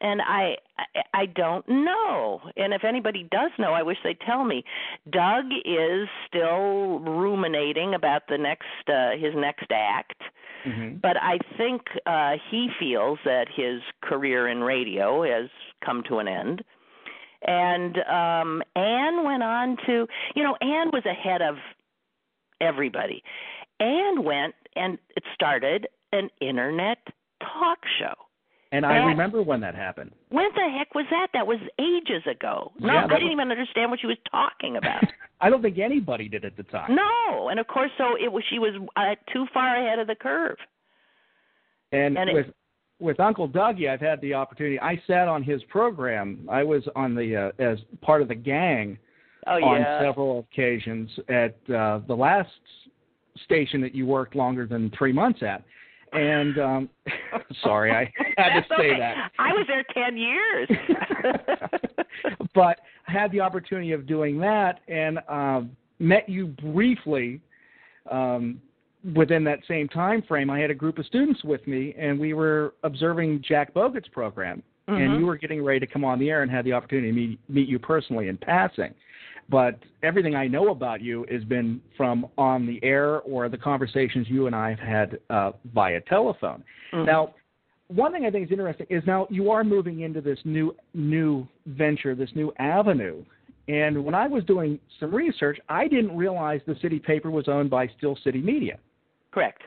And 0.00 0.20
I, 0.20 0.56
I 0.78 1.02
I 1.14 1.26
don't 1.26 1.68
know. 1.68 2.40
And 2.56 2.74
if 2.74 2.82
anybody 2.82 3.28
does 3.30 3.52
know, 3.58 3.72
I 3.72 3.82
wish 3.82 3.98
they'd 4.02 4.18
tell 4.20 4.44
me. 4.44 4.64
Doug 5.10 5.44
is 5.64 6.08
still 6.26 6.98
ruminating 6.98 7.94
about 7.94 8.22
the 8.28 8.38
next 8.38 8.88
uh, 8.88 9.12
his 9.12 9.32
next 9.36 9.70
act. 9.70 10.20
Mm-hmm. 10.66 10.96
But 11.02 11.16
I 11.20 11.38
think 11.56 11.82
uh, 12.06 12.32
he 12.50 12.68
feels 12.80 13.18
that 13.24 13.46
his 13.54 13.80
career 14.02 14.48
in 14.48 14.60
radio 14.60 15.22
has 15.22 15.50
come 15.84 16.02
to 16.08 16.18
an 16.18 16.26
end. 16.28 16.62
And 17.46 17.96
um, 18.08 18.62
Anne 18.76 19.24
went 19.24 19.42
on 19.42 19.76
to, 19.86 20.06
you 20.34 20.42
know, 20.42 20.56
Anne 20.60 20.90
was 20.92 21.04
ahead 21.06 21.42
of 21.42 21.56
everybody. 22.60 23.22
Anne 23.80 24.22
went 24.24 24.54
and 24.76 24.98
it 25.16 25.24
started 25.34 25.88
an 26.12 26.28
internet 26.40 26.98
talk 27.40 27.78
show. 27.98 28.14
And 28.70 28.86
I 28.86 28.96
remember 29.04 29.42
when 29.42 29.60
that 29.60 29.74
happened. 29.74 30.12
When 30.30 30.46
the 30.54 30.66
heck 30.78 30.94
was 30.94 31.04
that? 31.10 31.28
That 31.34 31.46
was 31.46 31.58
ages 31.78 32.22
ago. 32.26 32.72
No, 32.80 32.92
Yeah, 32.94 33.04
I 33.04 33.18
didn't 33.18 33.32
even 33.32 33.50
understand 33.50 33.90
what 33.90 34.00
she 34.00 34.06
was 34.06 34.16
talking 34.30 34.78
about. 34.78 35.04
I 35.42 35.50
don't 35.50 35.60
think 35.60 35.76
anybody 35.78 36.26
did 36.26 36.46
at 36.46 36.56
the 36.56 36.62
time. 36.62 36.94
no, 36.94 37.48
and 37.50 37.60
of 37.60 37.66
course, 37.66 37.90
so 37.98 38.14
it 38.18 38.32
was. 38.32 38.42
She 38.48 38.58
was 38.58 38.72
uh, 38.96 39.16
too 39.30 39.44
far 39.52 39.76
ahead 39.76 39.98
of 39.98 40.06
the 40.06 40.14
curve. 40.14 40.56
And, 41.90 42.16
And 42.16 42.30
it- 42.30 42.34
with 42.34 42.46
with 43.02 43.20
Uncle 43.20 43.48
Dougie, 43.48 43.90
I've 43.90 44.00
had 44.00 44.20
the 44.20 44.32
opportunity. 44.32 44.80
I 44.80 45.00
sat 45.06 45.28
on 45.28 45.42
his 45.42 45.62
program. 45.64 46.48
I 46.50 46.62
was 46.62 46.82
on 46.94 47.14
the 47.14 47.52
uh, 47.58 47.62
as 47.62 47.78
part 48.00 48.22
of 48.22 48.28
the 48.28 48.34
gang 48.34 48.98
Oh 49.46 49.62
on 49.62 49.84
several 50.00 50.46
occasions 50.52 51.10
at 51.28 51.56
uh, 51.74 52.00
the 52.06 52.14
last 52.14 52.50
station 53.44 53.80
that 53.80 53.94
you 53.94 54.06
worked 54.06 54.36
longer 54.36 54.66
than 54.66 54.90
three 54.96 55.12
months 55.12 55.42
at. 55.42 55.64
And 56.12 56.58
um, 56.58 56.88
sorry, 57.62 57.90
I 57.90 58.12
had 58.36 58.60
to 58.60 58.66
say 58.78 58.90
okay. 58.90 58.98
that. 58.98 59.32
I 59.38 59.52
was 59.52 59.66
there 59.66 59.84
ten 59.92 60.16
years. 60.16 60.68
but 62.54 62.80
I 63.08 63.12
had 63.12 63.32
the 63.32 63.40
opportunity 63.40 63.92
of 63.92 64.06
doing 64.06 64.38
that 64.40 64.80
and 64.86 65.18
um, 65.28 65.76
met 65.98 66.28
you 66.28 66.48
briefly 66.48 67.40
um, 68.10 68.60
within 69.14 69.44
that 69.44 69.60
same 69.66 69.88
time 69.88 70.22
frame. 70.22 70.50
I 70.50 70.60
had 70.60 70.70
a 70.70 70.74
group 70.74 70.98
of 70.98 71.06
students 71.06 71.42
with 71.44 71.66
me, 71.66 71.94
and 71.98 72.18
we 72.18 72.34
were 72.34 72.74
observing 72.82 73.42
Jack 73.46 73.74
Bogut's 73.74 74.08
program. 74.08 74.62
Mhm. 74.88 75.00
And 75.00 75.20
you 75.20 75.26
were 75.26 75.36
getting 75.36 75.62
ready 75.62 75.80
to 75.80 75.86
come 75.86 76.04
on 76.04 76.18
the 76.18 76.30
air 76.30 76.42
and 76.42 76.50
had 76.50 76.64
the 76.64 76.72
opportunity 76.72 77.08
to 77.08 77.14
meet, 77.14 77.38
meet 77.48 77.68
you 77.68 77.78
personally 77.78 78.28
in 78.28 78.36
passing. 78.36 78.92
But 79.48 79.78
everything 80.02 80.34
I 80.34 80.46
know 80.46 80.70
about 80.70 81.00
you 81.00 81.26
has 81.30 81.44
been 81.44 81.80
from 81.96 82.26
on 82.38 82.66
the 82.66 82.82
air 82.82 83.20
or 83.20 83.48
the 83.48 83.58
conversations 83.58 84.28
you 84.28 84.46
and 84.46 84.56
I 84.56 84.70
have 84.70 84.78
had 84.78 85.18
uh, 85.30 85.52
via 85.72 86.00
telephone. 86.02 86.62
Mhm. 86.92 87.06
Now, 87.06 87.34
one 87.88 88.12
thing 88.12 88.24
I 88.24 88.30
think 88.30 88.46
is 88.46 88.52
interesting 88.52 88.86
is 88.88 89.04
now 89.06 89.26
you 89.30 89.50
are 89.50 89.64
moving 89.64 90.00
into 90.00 90.20
this 90.20 90.38
new 90.44 90.74
new 90.94 91.46
venture, 91.66 92.14
this 92.14 92.34
new 92.34 92.52
avenue. 92.58 93.22
And 93.68 94.04
when 94.04 94.14
I 94.14 94.26
was 94.26 94.44
doing 94.44 94.78
some 94.98 95.14
research, 95.14 95.60
I 95.68 95.86
didn't 95.86 96.16
realize 96.16 96.60
the 96.66 96.74
city 96.76 96.98
paper 96.98 97.30
was 97.30 97.48
owned 97.48 97.70
by 97.70 97.86
Steel 97.98 98.16
City 98.24 98.40
Media. 98.40 98.78
Correct. 99.32 99.62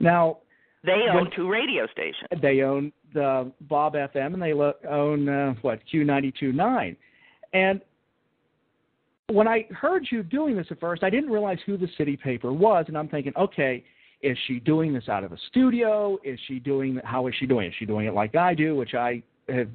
Now 0.00 0.38
They 0.82 1.08
own 1.08 1.14
When- 1.16 1.30
two 1.30 1.48
radio 1.48 1.86
stations. 1.86 2.28
they 2.42 2.60
own 2.60 2.92
the 3.14 3.50
Bob 3.62 3.94
FM 3.94 4.34
and 4.34 4.42
they 4.42 4.52
lo- 4.52 4.74
own 4.88 5.28
uh, 5.28 5.54
what 5.62 5.80
Q92.9. 5.90 6.96
And 7.54 7.80
when 9.28 9.48
I 9.48 9.62
heard 9.70 10.06
you 10.10 10.22
doing 10.22 10.56
this 10.56 10.66
at 10.70 10.78
first, 10.80 11.02
I 11.02 11.08
didn't 11.10 11.30
realize 11.30 11.58
who 11.64 11.76
the 11.78 11.88
city 11.96 12.16
paper 12.16 12.52
was, 12.52 12.84
and 12.88 12.98
I'm 12.98 13.08
thinking, 13.08 13.32
okay, 13.36 13.82
is 14.20 14.36
she 14.46 14.58
doing 14.60 14.92
this 14.92 15.08
out 15.08 15.24
of 15.24 15.32
a 15.32 15.38
studio? 15.48 16.18
Is 16.24 16.38
she 16.46 16.58
doing 16.58 17.00
how 17.04 17.26
is 17.28 17.34
she 17.38 17.46
doing? 17.46 17.66
it? 17.66 17.68
Is 17.70 17.74
she 17.78 17.86
doing 17.86 18.06
it 18.06 18.14
like 18.14 18.34
I 18.34 18.54
do, 18.54 18.74
which 18.76 18.94
I 18.94 19.22
have 19.48 19.68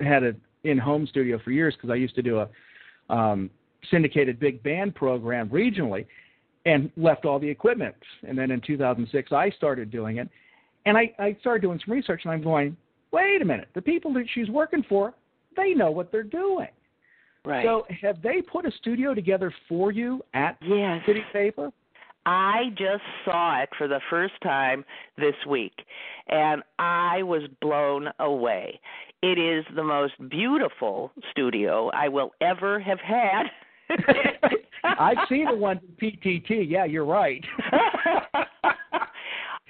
had 0.00 0.22
a 0.24 0.34
in-home 0.64 1.06
studio 1.06 1.38
for 1.42 1.50
years 1.52 1.74
because 1.74 1.90
I 1.90 1.94
used 1.94 2.14
to 2.16 2.22
do 2.22 2.40
a 2.40 2.48
um, 3.14 3.48
syndicated 3.90 4.38
big 4.38 4.62
band 4.62 4.94
program 4.94 5.48
regionally, 5.48 6.04
and 6.66 6.90
left 6.96 7.24
all 7.24 7.38
the 7.38 7.48
equipment. 7.48 7.94
And 8.26 8.38
then 8.38 8.50
in 8.50 8.60
2006, 8.60 9.32
I 9.32 9.50
started 9.50 9.90
doing 9.90 10.18
it, 10.18 10.28
and 10.86 10.96
I, 10.96 11.12
I 11.18 11.36
started 11.40 11.62
doing 11.62 11.80
some 11.84 11.94
research, 11.94 12.22
and 12.24 12.32
I'm 12.32 12.42
going, 12.42 12.76
wait 13.12 13.42
a 13.42 13.44
minute, 13.44 13.68
the 13.74 13.82
people 13.82 14.12
that 14.14 14.26
she's 14.34 14.48
working 14.48 14.84
for, 14.88 15.14
they 15.56 15.74
know 15.74 15.90
what 15.90 16.12
they're 16.12 16.22
doing. 16.22 16.68
Right. 17.44 17.64
So 17.64 17.86
have 18.02 18.20
they 18.22 18.42
put 18.42 18.66
a 18.66 18.70
studio 18.72 19.14
together 19.14 19.52
for 19.68 19.92
you 19.92 20.22
at 20.34 20.58
yes. 20.62 21.00
City 21.06 21.24
Paper? 21.32 21.70
I 22.26 22.64
just 22.76 23.02
saw 23.24 23.62
it 23.62 23.70
for 23.78 23.88
the 23.88 24.00
first 24.10 24.34
time 24.42 24.84
this 25.16 25.34
week, 25.48 25.72
and 26.28 26.62
I 26.78 27.22
was 27.22 27.42
blown 27.62 28.08
away. 28.18 28.78
It 29.22 29.38
is 29.38 29.64
the 29.74 29.82
most 29.82 30.12
beautiful 30.28 31.12
studio 31.30 31.90
I 31.94 32.08
will 32.08 32.32
ever 32.40 32.78
have 32.78 33.00
had. 33.00 33.44
I've 34.84 35.18
seen 35.28 35.46
the 35.46 35.56
one 35.56 35.78
at 35.78 35.98
PTT. 35.98 36.68
Yeah, 36.68 36.84
you're 36.84 37.04
right. 37.04 37.44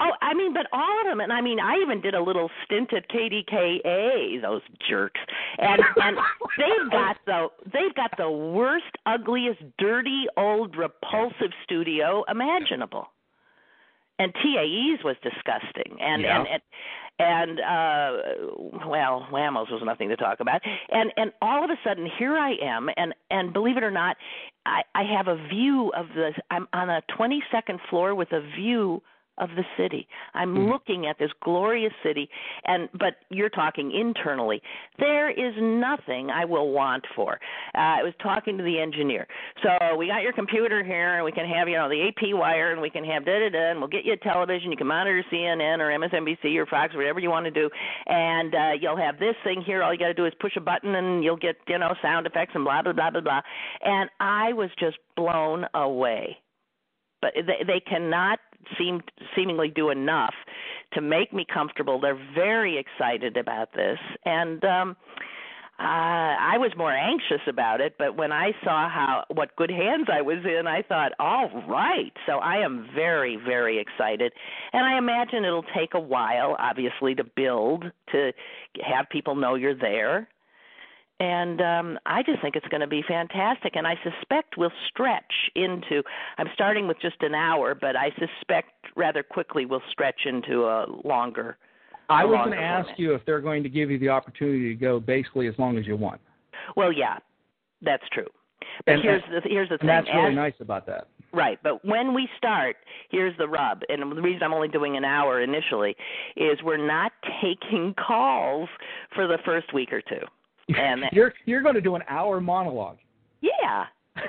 oh, 0.01 0.11
I 0.21 0.35
mean, 0.35 0.53
but 0.55 0.67
all 0.73 1.01
of 1.01 1.07
them, 1.07 1.21
and 1.21 1.33
I 1.33 1.41
mean, 1.41 1.59
I 1.61 1.77
even 1.83 2.01
did 2.01 2.15
a 2.15 2.23
little 2.23 2.51
stint 2.65 2.93
at 2.93 3.09
KDKA. 3.11 4.43
Those 4.43 4.63
jerks, 4.89 5.21
and 5.59 5.81
and 5.97 6.17
they've 6.59 6.91
got 6.91 7.17
the 7.27 7.49
they've 7.65 7.95
got 7.95 8.11
the 8.17 8.31
worst, 8.31 8.97
ugliest, 9.07 9.61
dirty, 9.79 10.25
old, 10.37 10.77
repulsive 10.77 11.53
studio 11.65 12.25
imaginable. 12.31 13.09
And 14.21 14.35
TAE's 14.35 15.03
was 15.03 15.17
disgusting, 15.23 15.99
and 16.01 16.23
Yeah. 16.23 16.39
and 16.41 16.49
and 16.49 16.63
and 17.23 17.61
uh 17.61 18.87
well 18.87 19.27
whammos 19.31 19.71
was 19.71 19.83
nothing 19.85 20.09
to 20.09 20.17
talk 20.17 20.41
about 20.41 20.63
and 20.91 21.13
and 21.19 21.33
all 21.43 21.63
of 21.63 21.69
a 21.69 21.77
sudden 21.85 22.09
here 22.19 22.35
i 22.39 22.53
am 22.63 22.89
and 22.97 23.15
and 23.31 23.53
believe 23.53 23.77
it 23.77 23.83
or 23.83 23.91
not 23.91 24.17
i 24.65 24.81
i 24.95 25.03
have 25.03 25.29
a 25.29 25.37
view 25.49 25.93
of 25.95 26.07
the 26.15 26.33
i'm 26.51 26.67
on 26.73 26.89
a 26.89 27.03
22nd 27.19 27.79
floor 27.91 28.15
with 28.15 28.33
a 28.33 28.41
view 28.57 29.03
of 29.41 29.49
the 29.57 29.65
city. 29.77 30.07
I'm 30.35 30.51
Mm-hmm. 30.51 30.71
looking 30.73 31.07
at 31.07 31.19
this 31.19 31.31
glorious 31.43 31.93
city 32.03 32.29
and 32.65 32.89
but 32.99 33.15
you're 33.31 33.49
talking 33.51 33.93
internally. 33.93 34.61
There 34.99 35.31
is 35.31 35.55
nothing 35.61 36.29
i 36.31 36.45
will 36.45 36.71
want 36.71 37.05
for. 37.15 37.35
Uh, 37.75 38.01
i 38.01 38.03
was 38.03 38.13
talking 38.23 38.59
to 38.59 38.65
the 38.65 38.79
engineer. 38.81 39.27
So 39.63 39.97
we 39.97 40.09
got 40.09 40.23
your 40.23 40.33
computer 40.33 40.83
here 40.85 41.17
and 41.17 41.25
we 41.25 41.33
can 41.33 41.47
have 41.49 41.69
you 41.69 41.77
know 41.77 41.89
the 41.89 42.09
ap 42.09 42.23
wire 42.35 42.73
and 42.73 42.81
we 42.81 42.91
can 42.91 43.05
have 43.05 43.25
da 43.25 43.39
da 43.39 43.49
da 43.51 43.71
and 43.71 43.79
we'll 43.81 43.89
get 43.89 44.05
you 44.05 44.13
a 44.13 44.17
television. 44.17 44.71
You 44.71 44.77
can 44.77 44.87
monitor 44.89 45.25
cnn 45.33 45.79
or 45.79 45.89
msnbc 45.99 46.57
or 46.57 46.67
fox 46.67 46.95
whatever 46.95 47.21
you 47.21 47.31
want 47.31 47.47
to 47.47 47.51
do. 47.51 47.71
And 48.07 48.55
uh 48.55 48.73
you'll 48.81 48.97
have 48.97 49.19
this 49.19 49.37
thing 49.45 49.63
here. 49.65 49.83
All 49.83 49.93
you 49.93 49.99
got 49.99 50.09
to 50.09 50.15
do 50.15 50.27
is 50.27 50.33
push 50.41 50.57
a 50.57 50.61
button 50.61 50.95
and 50.95 51.23
you'll 51.25 51.37
get 51.37 51.57
you 51.69 51.79
know 51.79 51.95
sound 52.03 52.27
effects 52.27 52.53
and 52.55 52.65
blah 52.65 52.83
blah 52.83 52.93
blah 52.93 53.11
blah 53.11 53.21
blah. 53.21 53.41
And 53.83 54.11
i 54.21 54.53
was 54.53 54.71
just 54.79 54.99
blown 55.17 55.65
away 55.75 56.37
but 57.21 57.33
they, 57.35 57.65
they 57.67 57.81
cannot 57.81 58.39
seem 58.79 59.01
seemingly 59.35 59.69
do 59.69 59.91
enough 59.91 60.35
to 60.93 61.01
make 61.01 61.33
me 61.33 61.47
comfortable. 61.53 62.01
They're 62.01 62.21
very 62.35 62.79
excited 62.79 63.37
about 63.37 63.73
this, 63.73 63.99
and 64.25 64.65
um, 64.65 64.97
uh, 65.79 66.37
I 66.39 66.59
was 66.59 66.73
more 66.77 66.93
anxious 66.93 67.41
about 67.49 67.81
it. 67.81 67.95
But 67.99 68.17
when 68.17 68.33
I 68.33 68.53
saw 68.63 68.89
how 68.91 69.25
what 69.29 69.57
good 69.57 69.71
hands 69.71 70.09
I 70.13 70.21
was 70.21 70.45
in, 70.45 70.67
I 70.67 70.83
thought, 70.83 71.13
all 71.19 71.49
right. 71.69 72.13
So 72.27 72.39
I 72.39 72.57
am 72.57 72.89
very 72.95 73.37
very 73.37 73.79
excited, 73.79 74.33
and 74.73 74.85
I 74.85 74.99
imagine 74.99 75.45
it'll 75.45 75.65
take 75.75 75.95
a 75.95 76.01
while, 76.01 76.57
obviously, 76.59 77.15
to 77.15 77.25
build 77.25 77.85
to 78.13 78.33
have 78.85 79.09
people 79.11 79.35
know 79.35 79.55
you're 79.55 79.75
there 79.75 80.29
and 81.21 81.61
um 81.61 81.99
I 82.07 82.23
just 82.23 82.41
think 82.43 82.57
it's 82.57 82.67
going 82.69 82.81
to 82.81 82.87
be 82.89 83.03
fantastic 83.07 83.77
and 83.77 83.87
I 83.87 83.95
suspect 84.03 84.57
we'll 84.57 84.73
stretch 84.89 85.33
into 85.55 86.03
I'm 86.39 86.49
starting 86.55 86.89
with 86.89 86.99
just 87.01 87.21
an 87.21 87.35
hour 87.35 87.75
but 87.75 87.95
I 87.95 88.11
suspect 88.19 88.71
rather 88.97 89.23
quickly 89.23 89.67
we'll 89.67 89.83
stretch 89.93 90.21
into 90.27 90.65
a 90.65 90.87
longer 91.05 91.57
I 92.09 92.23
a 92.25 92.27
was 92.27 92.39
going 92.39 92.51
to 92.53 92.57
ask 92.65 92.87
format. 92.87 92.99
you 92.99 93.15
if 93.15 93.25
they're 93.27 93.41
going 93.41 93.63
to 93.63 93.69
give 93.69 93.91
you 93.91 93.99
the 93.99 94.09
opportunity 94.09 94.69
to 94.71 94.75
go 94.75 94.99
basically 94.99 95.47
as 95.47 95.55
long 95.59 95.79
as 95.79 95.87
you 95.87 95.95
want. 95.97 96.21
Well, 96.75 96.93
yeah. 96.93 97.19
That's 97.83 98.03
true. 98.13 98.27
But 98.85 98.95
And- 98.95 99.03
here's 99.03 99.23
the 99.31 99.49
here's 99.49 99.69
the 99.69 99.75
And 99.75 99.81
thing. 99.81 99.87
that's 99.87 100.09
really 100.13 100.31
As- 100.31 100.35
nice 100.35 100.55
about 100.61 100.87
that. 100.87 101.07
Right, 101.33 101.61
but 101.63 101.85
when 101.85 102.13
we 102.13 102.29
start, 102.37 102.75
here's 103.11 103.37
the 103.39 103.47
rub, 103.47 103.83
and 103.89 104.03
the 104.11 104.21
reason 104.21 104.43
I'm 104.43 104.53
only 104.53 104.67
doing 104.67 104.97
an 104.97 105.05
hour 105.05 105.41
initially 105.41 105.97
is 106.37 106.61
we're 106.65 106.85
not 106.85 107.13
taking 107.41 107.95
calls 107.95 108.69
for 109.15 109.29
the 109.29 109.39
first 109.45 109.73
week 109.73 109.93
or 109.93 110.01
two. 110.01 110.27
And 110.77 111.03
you're 111.13 111.33
you're 111.45 111.63
going 111.63 111.75
to 111.75 111.81
do 111.81 111.95
an 111.95 112.03
hour 112.09 112.41
monologue. 112.41 112.99
yeah. 113.41 113.85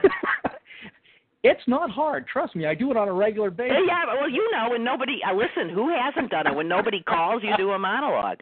It's 1.44 1.62
not 1.66 1.90
hard. 1.90 2.28
Trust 2.28 2.56
me. 2.56 2.68
I 2.68 2.76
do 2.76 2.92
it 2.92 2.98
on 2.98 3.08
a 3.08 3.14
regular 3.14 3.50
basis. 3.50 3.78
Yeah, 3.88 4.06
well, 4.06 4.30
you 4.30 4.48
know, 4.52 4.70
when 4.70 4.84
nobody 4.84 5.20
uh, 5.28 5.34
listen, 5.34 5.74
who 5.74 5.90
hasn't 5.90 6.30
done 6.30 6.46
it? 6.46 6.56
When 6.56 6.68
nobody 6.68 7.02
calls, 7.02 7.42
you 7.44 7.56
do 7.58 7.72
a 7.72 7.80
monologue. 7.80 8.42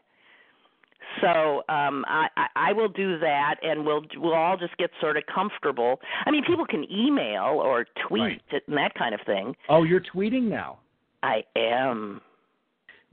So 1.21 1.63
um, 1.69 2.03
I, 2.07 2.27
I 2.35 2.47
I 2.55 2.73
will 2.73 2.89
do 2.89 3.17
that, 3.19 3.55
and 3.63 3.85
we'll 3.85 4.01
we'll 4.17 4.33
all 4.33 4.57
just 4.57 4.75
get 4.77 4.89
sort 4.99 5.15
of 5.15 5.23
comfortable. 5.33 5.99
I 6.25 6.31
mean, 6.31 6.43
people 6.45 6.65
can 6.65 6.85
email 6.91 7.61
or 7.63 7.85
tweet 8.07 8.41
and 8.67 8.77
that 8.77 8.93
kind 8.95 9.15
of 9.15 9.21
thing. 9.25 9.55
Oh, 9.69 9.83
you're 9.83 10.03
tweeting 10.13 10.43
now. 10.43 10.79
I 11.23 11.43
am. 11.55 12.21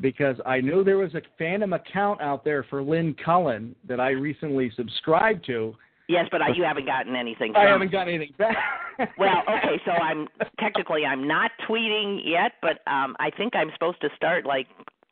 Because 0.00 0.36
I 0.44 0.60
know 0.60 0.84
there 0.84 0.98
was 0.98 1.14
a 1.14 1.22
phantom 1.38 1.72
account 1.72 2.20
out 2.20 2.44
there 2.44 2.64
for 2.64 2.82
Lynn 2.82 3.14
Cullen 3.24 3.74
that 3.88 3.98
I 3.98 4.10
recently 4.10 4.70
subscribed 4.76 5.46
to. 5.46 5.74
Yes, 6.08 6.26
but 6.30 6.40
I, 6.40 6.50
you 6.54 6.62
haven't 6.62 6.86
gotten 6.86 7.16
anything. 7.16 7.54
I 7.56 7.64
haven't 7.64 7.90
got 7.90 8.06
anything 8.06 8.32
back. 8.38 8.56
well, 9.18 9.42
okay, 9.48 9.80
so 9.84 9.90
I'm 9.90 10.28
technically 10.60 11.04
I'm 11.04 11.26
not 11.26 11.50
tweeting 11.68 12.20
yet, 12.24 12.52
but 12.62 12.80
um 12.90 13.16
I 13.18 13.30
think 13.36 13.56
I'm 13.56 13.70
supposed 13.72 14.00
to 14.02 14.08
start 14.16 14.46
like 14.46 14.68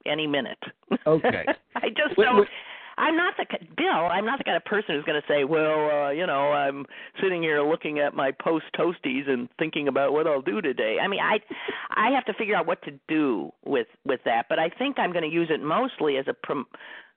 any 0.07 0.27
minute. 0.27 0.59
Okay. 1.07 1.44
I 1.77 1.88
just 1.88 2.16
Wait, 2.16 2.25
don't. 2.25 2.40
wait. 2.40 2.49
I'm 2.96 3.16
not 3.16 3.35
the 3.37 3.44
Bill. 3.76 4.07
I'm 4.07 4.24
not 4.24 4.38
the 4.38 4.44
kind 4.44 4.57
of 4.57 4.64
person 4.64 4.94
who's 4.94 5.04
going 5.04 5.20
to 5.20 5.26
say, 5.26 5.44
"Well, 5.44 5.90
uh, 5.90 6.11
you 6.11 6.26
know, 6.26 6.52
I'm 6.52 6.87
sitting 7.20 7.42
here 7.42 7.62
looking 7.62 7.98
at 7.98 8.14
my 8.14 8.30
post 8.33 8.66
toasties 8.78 9.28
and 9.28 9.48
thinking 9.59 9.88
about 9.88 10.12
what 10.12 10.26
I'll 10.26 10.42
do 10.42 10.61
today." 10.61 10.98
I 11.02 11.09
mean, 11.09 11.20
I 11.20 11.38
I 11.90 12.11
have 12.14 12.24
to 12.26 12.35
figure 12.35 12.54
out 12.54 12.66
what 12.66 12.83
to 12.83 12.92
do 13.09 13.52
with 13.64 13.88
with 14.04 14.20
that, 14.24 14.46
but 14.48 14.59
I 14.59 14.68
think 14.68 14.98
I'm 14.98 15.12
going 15.12 15.28
to 15.28 15.35
use 15.35 15.48
it 15.50 15.62
mostly 15.62 16.16
as 16.16 16.26
a 16.28 16.35
prom- 16.35 16.66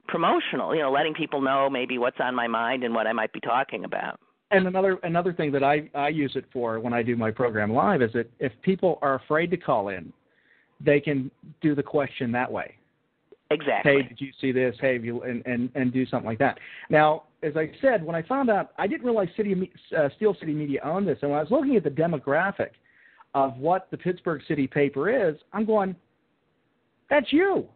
promotional. 0.07 0.75
You 0.75 0.81
know, 0.81 0.91
letting 0.91 1.13
people 1.13 1.41
know 1.41 1.69
maybe 1.69 1.97
what's 1.97 2.19
on 2.19 2.33
my 2.33 2.47
mind 2.47 2.83
and 2.83 2.93
what 2.93 3.07
I 3.07 3.13
might 3.13 3.33
be 3.33 3.39
talking 3.39 3.85
about. 3.85 4.19
And 4.49 4.65
another 4.65 4.97
another 5.03 5.33
thing 5.33 5.51
that 5.51 5.63
I 5.63 5.89
I 5.93 6.07
use 6.07 6.33
it 6.35 6.45
for 6.51 6.79
when 6.79 6.93
I 6.93 7.03
do 7.03 7.15
my 7.15 7.31
program 7.31 7.73
live 7.73 8.01
is 8.01 8.11
that 8.13 8.29
if 8.39 8.51
people 8.61 8.97
are 9.01 9.15
afraid 9.15 9.51
to 9.51 9.57
call 9.57 9.89
in, 9.89 10.11
they 10.79 10.99
can 10.99 11.29
do 11.61 11.75
the 11.75 11.83
question 11.83 12.31
that 12.31 12.51
way. 12.51 12.75
Exactly. 13.49 13.91
Hey, 13.91 14.01
did 14.03 14.19
you 14.19 14.31
see 14.41 14.51
this? 14.51 14.75
Hey, 14.81 14.93
have 14.93 15.05
you 15.05 15.21
and 15.23 15.41
and 15.45 15.69
and 15.75 15.93
do 15.93 16.05
something 16.05 16.27
like 16.27 16.39
that. 16.39 16.59
Now, 16.89 17.23
as 17.43 17.55
I 17.55 17.71
said, 17.81 18.03
when 18.03 18.15
I 18.15 18.21
found 18.23 18.49
out, 18.49 18.71
I 18.77 18.87
didn't 18.87 19.05
realize 19.05 19.29
City 19.37 19.71
uh, 19.97 20.09
Steel 20.17 20.35
City 20.39 20.53
Media 20.53 20.81
owned 20.83 21.07
this, 21.07 21.17
and 21.21 21.31
when 21.31 21.39
I 21.39 21.43
was 21.43 21.51
looking 21.51 21.75
at 21.75 21.83
the 21.83 21.89
demographic 21.89 22.71
of 23.33 23.55
what 23.57 23.87
the 23.91 23.97
Pittsburgh 23.97 24.41
City 24.47 24.67
paper 24.67 25.29
is, 25.29 25.35
I'm 25.53 25.65
going, 25.65 25.95
that's 27.09 27.31
you. 27.31 27.67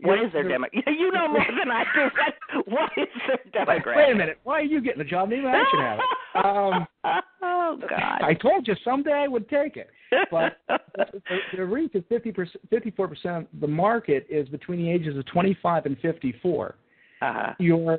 What 0.00 0.18
is 0.18 0.32
their 0.32 0.48
demo? 0.48 0.66
You 0.86 1.12
know 1.12 1.28
more 1.28 1.46
than 1.58 1.70
I 1.70 1.84
do. 1.94 2.62
What 2.66 2.90
is 2.96 3.08
their 3.26 3.38
Wait, 3.66 3.82
demographic? 3.82 3.96
wait 3.96 4.12
a 4.12 4.14
minute. 4.14 4.38
Why 4.44 4.60
are 4.60 4.64
you 4.64 4.80
getting 4.80 5.00
a 5.00 5.04
job? 5.04 5.28
Maybe 5.28 5.46
I 5.46 5.64
should 5.70 5.80
have 5.80 5.98
it. 5.98 6.04
Um, 6.34 6.86
oh 7.42 7.78
God! 7.88 8.22
I 8.22 8.34
told 8.34 8.66
you 8.66 8.74
someday 8.84 9.12
I 9.12 9.28
would 9.28 9.48
take 9.48 9.76
it. 9.76 9.90
But 10.30 10.58
the, 10.96 11.38
the 11.56 11.64
reach 11.64 11.94
is 11.94 12.04
50 12.08 12.32
percent, 12.32 12.60
54 12.70 13.08
percent. 13.08 13.60
The 13.60 13.66
market 13.66 14.26
is 14.28 14.48
between 14.48 14.80
the 14.82 14.90
ages 14.90 15.16
of 15.16 15.26
25 15.26 15.86
and 15.86 15.98
54. 16.00 16.74
Uh-huh. 17.22 17.54
Your 17.58 17.98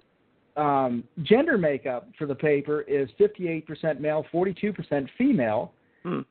um, 0.58 1.04
gender 1.24 1.58
makeup 1.58 2.10
for 2.18 2.28
the 2.28 2.36
paper 2.36 2.82
is 2.82 3.10
58 3.18 3.66
percent 3.66 4.02
male, 4.02 4.26
42 4.32 4.74
percent 4.74 5.10
female, 5.18 5.74
Hmm. 6.04 6.22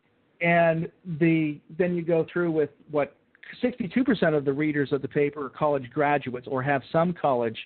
and 0.41 0.91
the 1.19 1.59
then 1.79 1.95
you 1.97 2.03
go 2.03 2.27
through 2.33 2.51
with 2.53 2.71
what 2.91 3.17
62 3.61 4.05
percent 4.05 4.35
of 4.35 4.45
the 4.45 4.53
readers 4.53 4.93
of 4.93 5.03
the 5.03 5.09
paper 5.09 5.47
are 5.47 5.51
college 5.51 5.91
graduates 5.91 6.47
or 6.49 6.63
have 6.63 6.83
some 6.93 7.13
college 7.13 7.59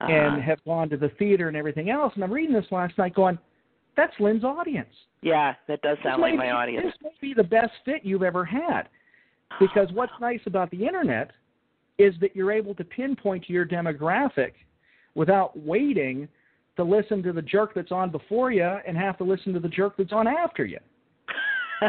Uh-huh. 0.00 0.12
and 0.12 0.42
have 0.42 0.62
gone 0.64 0.88
to 0.90 0.96
the 0.96 1.08
theater 1.18 1.48
and 1.48 1.56
everything 1.56 1.90
else. 1.90 2.12
And 2.14 2.22
I'm 2.22 2.32
reading 2.32 2.54
this 2.54 2.70
last 2.70 2.96
night, 2.98 3.14
going, 3.14 3.36
"That's 3.98 4.14
Lynn's 4.18 4.44
audience." 4.44 4.88
Yeah, 5.20 5.54
that 5.66 5.82
does 5.82 5.98
sound 6.02 6.22
like 6.22 6.32
may 6.32 6.38
my 6.38 6.44
be- 6.44 6.50
audience. 6.50 6.86
This 7.02 7.12
may 7.20 7.28
be 7.28 7.34
the 7.34 7.44
best 7.44 7.72
fit 7.84 8.04
you've 8.04 8.22
ever 8.22 8.44
had. 8.44 8.88
Because 9.60 9.88
what's 9.92 10.12
nice 10.20 10.40
about 10.46 10.70
the 10.70 10.86
internet 10.86 11.32
is 11.98 12.14
that 12.20 12.34
you're 12.34 12.52
able 12.52 12.74
to 12.76 12.84
pinpoint 12.84 13.50
your 13.50 13.66
demographic 13.66 14.52
without 15.14 15.58
waiting 15.58 16.28
to 16.76 16.84
listen 16.84 17.22
to 17.24 17.32
the 17.32 17.42
jerk 17.42 17.74
that's 17.74 17.90
on 17.90 18.10
before 18.10 18.52
you 18.52 18.62
and 18.62 18.96
have 18.96 19.18
to 19.18 19.24
listen 19.24 19.52
to 19.52 19.58
the 19.58 19.68
jerk 19.68 19.94
that's 19.98 20.12
on 20.12 20.28
after 20.28 20.64
you. 20.64 20.78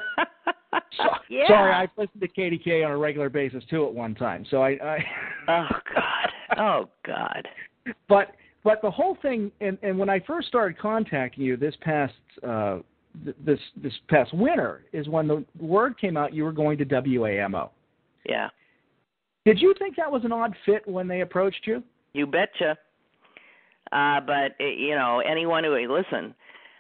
yeah. 1.30 1.48
Sorry, 1.48 1.74
I've 1.74 1.90
listened 1.96 2.22
to 2.22 2.28
KDK 2.28 2.84
on 2.84 2.92
a 2.92 2.98
regular 2.98 3.30
basis 3.30 3.64
too 3.70 3.86
at 3.86 3.94
one 3.94 4.16
time. 4.16 4.46
So 4.50 4.64
I, 4.64 4.70
I 4.84 5.00
Oh 5.48 5.68
God. 5.94 6.58
Oh 6.58 6.90
God. 7.06 7.48
but 8.10 8.32
but 8.64 8.82
the 8.82 8.92
whole 8.92 9.18
thing 9.22 9.52
and 9.62 9.78
and 9.82 9.98
when 9.98 10.10
I 10.10 10.20
first 10.22 10.48
started 10.48 10.78
contacting 10.78 11.44
you 11.44 11.58
this 11.58 11.76
past 11.82 12.14
uh 12.48 12.80
th- 13.24 13.36
this 13.46 13.60
this 13.82 13.94
past 14.10 14.34
winter 14.34 14.84
is 14.94 15.08
when 15.08 15.28
the 15.28 15.44
word 15.60 15.98
came 16.00 16.18
out 16.18 16.34
you 16.34 16.44
were 16.44 16.52
going 16.52 16.78
to 16.80 16.86
WAMO. 16.86 17.70
Yeah. 18.26 18.50
Did 19.46 19.60
you 19.60 19.74
think 19.80 19.96
that 19.96 20.12
was 20.12 20.26
an 20.26 20.32
odd 20.32 20.54
fit 20.66 20.88
when 20.88 21.08
they 21.08 21.22
approached 21.22 21.66
you? 21.66 21.82
You 22.14 22.28
betcha. 22.28 22.78
Uh, 23.92 24.20
but 24.22 24.56
uh, 24.60 24.66
you 24.66 24.96
know, 24.96 25.22
anyone 25.28 25.64
who 25.64 25.76
listen, 25.92 26.36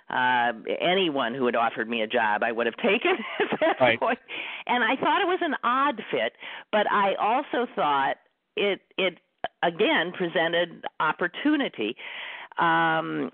uh, 0.09 0.51
anyone 0.79 1.33
who 1.33 1.45
had 1.45 1.55
offered 1.55 1.89
me 1.89 2.01
a 2.01 2.07
job, 2.07 2.43
I 2.43 2.51
would 2.51 2.65
have 2.65 2.77
taken 2.77 3.11
at 3.39 3.59
that 3.59 3.79
Right. 3.79 3.99
point. 3.99 4.19
And 4.67 4.83
I 4.83 4.95
thought 4.95 5.21
it 5.21 5.27
was 5.27 5.39
an 5.41 5.55
odd 5.63 6.01
fit, 6.11 6.33
but 6.71 6.85
I 6.91 7.15
also 7.15 7.65
thought 7.75 8.15
it 8.55 8.81
it 8.97 9.19
again 9.63 10.11
presented 10.17 10.85
opportunity. 10.99 11.95
Um, 12.57 13.31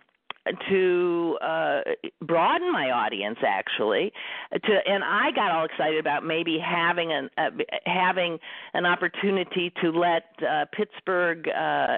to 0.70 1.36
uh 1.42 1.80
broaden 2.22 2.72
my 2.72 2.92
audience 2.92 3.40
actually 3.44 4.14
to 4.54 4.78
and 4.86 5.04
I 5.04 5.32
got 5.32 5.50
all 5.50 5.66
excited 5.66 5.98
about 6.00 6.24
maybe 6.24 6.60
having 6.64 7.12
an 7.12 7.32
uh, 7.36 7.50
having 7.88 8.38
an 8.76 8.86
opportunity 8.86 9.74
to 9.82 9.90
let 9.90 10.26
uh 10.48 10.66
Pittsburgh 10.72 11.48
uh 11.50 11.98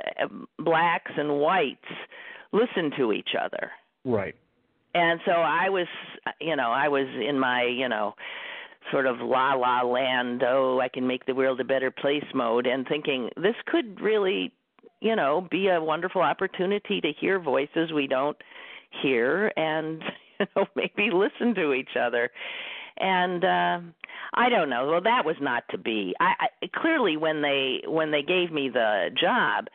blacks 0.59 1.11
and 1.17 1.39
whites 1.41 1.83
listen 2.53 2.91
to 2.97 3.11
each 3.11 3.31
other 3.37 3.69
Right. 4.05 4.35
and 4.93 5.19
so 5.25 5.31
I 5.33 5.67
was, 5.67 5.87
you 6.39 6.55
know, 6.55 6.71
I 6.71 6.87
was 6.87 7.07
in 7.07 7.37
my, 7.37 7.63
you 7.63 7.89
know, 7.89 8.15
sort 8.91 9.05
of 9.05 9.17
la 9.19 9.53
la 9.53 9.81
land, 9.81 10.43
oh, 10.43 10.79
I 10.81 10.87
can 10.89 11.07
make 11.07 11.25
the 11.25 11.35
world 11.35 11.59
a 11.59 11.65
better 11.65 11.91
place 11.91 12.25
mode, 12.33 12.67
and 12.67 12.87
thinking 12.87 13.29
this 13.35 13.55
could 13.65 13.99
really, 14.01 14.53
you 15.01 15.15
know, 15.15 15.47
be 15.49 15.67
a 15.67 15.81
wonderful 15.81 16.21
opportunity 16.21 17.01
to 17.01 17.11
hear 17.19 17.39
voices 17.39 17.91
we 17.93 18.07
don't 18.07 18.37
hear 19.01 19.51
and, 19.57 20.01
you 20.39 20.45
know, 20.55 20.65
maybe 20.75 21.09
listen 21.11 21.53
to 21.55 21.73
each 21.73 21.95
other. 21.99 22.29
And 22.99 23.43
uh 23.43 23.79
I 24.33 24.49
don't 24.49 24.69
know. 24.69 24.87
Well, 24.87 25.01
that 25.01 25.25
was 25.25 25.35
not 25.39 25.63
to 25.71 25.77
be. 25.77 26.13
I, 26.19 26.47
I 26.63 26.67
clearly 26.75 27.17
when 27.17 27.41
they 27.41 27.81
when 27.85 28.11
they 28.11 28.21
gave 28.21 28.51
me 28.51 28.69
the 28.69 29.09
job, 29.19 29.67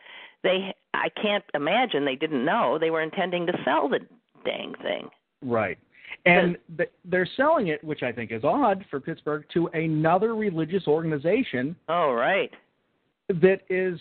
they 0.43 0.73
I 0.93 1.09
can't 1.09 1.43
imagine 1.53 2.05
they 2.05 2.15
didn't 2.15 2.45
know 2.45 2.77
they 2.79 2.89
were 2.89 3.01
intending 3.01 3.47
to 3.47 3.53
sell 3.65 3.89
the 3.89 3.99
dang 4.45 4.75
thing. 4.81 5.09
Right. 5.41 5.77
And 6.25 6.57
th- 6.77 6.91
they're 7.03 7.27
selling 7.35 7.67
it, 7.67 7.83
which 7.83 8.01
I 8.01 8.11
think 8.11 8.31
is 8.31 8.43
odd 8.43 8.85
for 8.89 8.99
Pittsburgh, 8.99 9.43
to 9.53 9.67
another 9.73 10.35
religious 10.35 10.87
organization. 10.87 11.75
Oh, 11.89 12.13
right. 12.13 12.49
That 13.27 13.59
is 13.69 13.99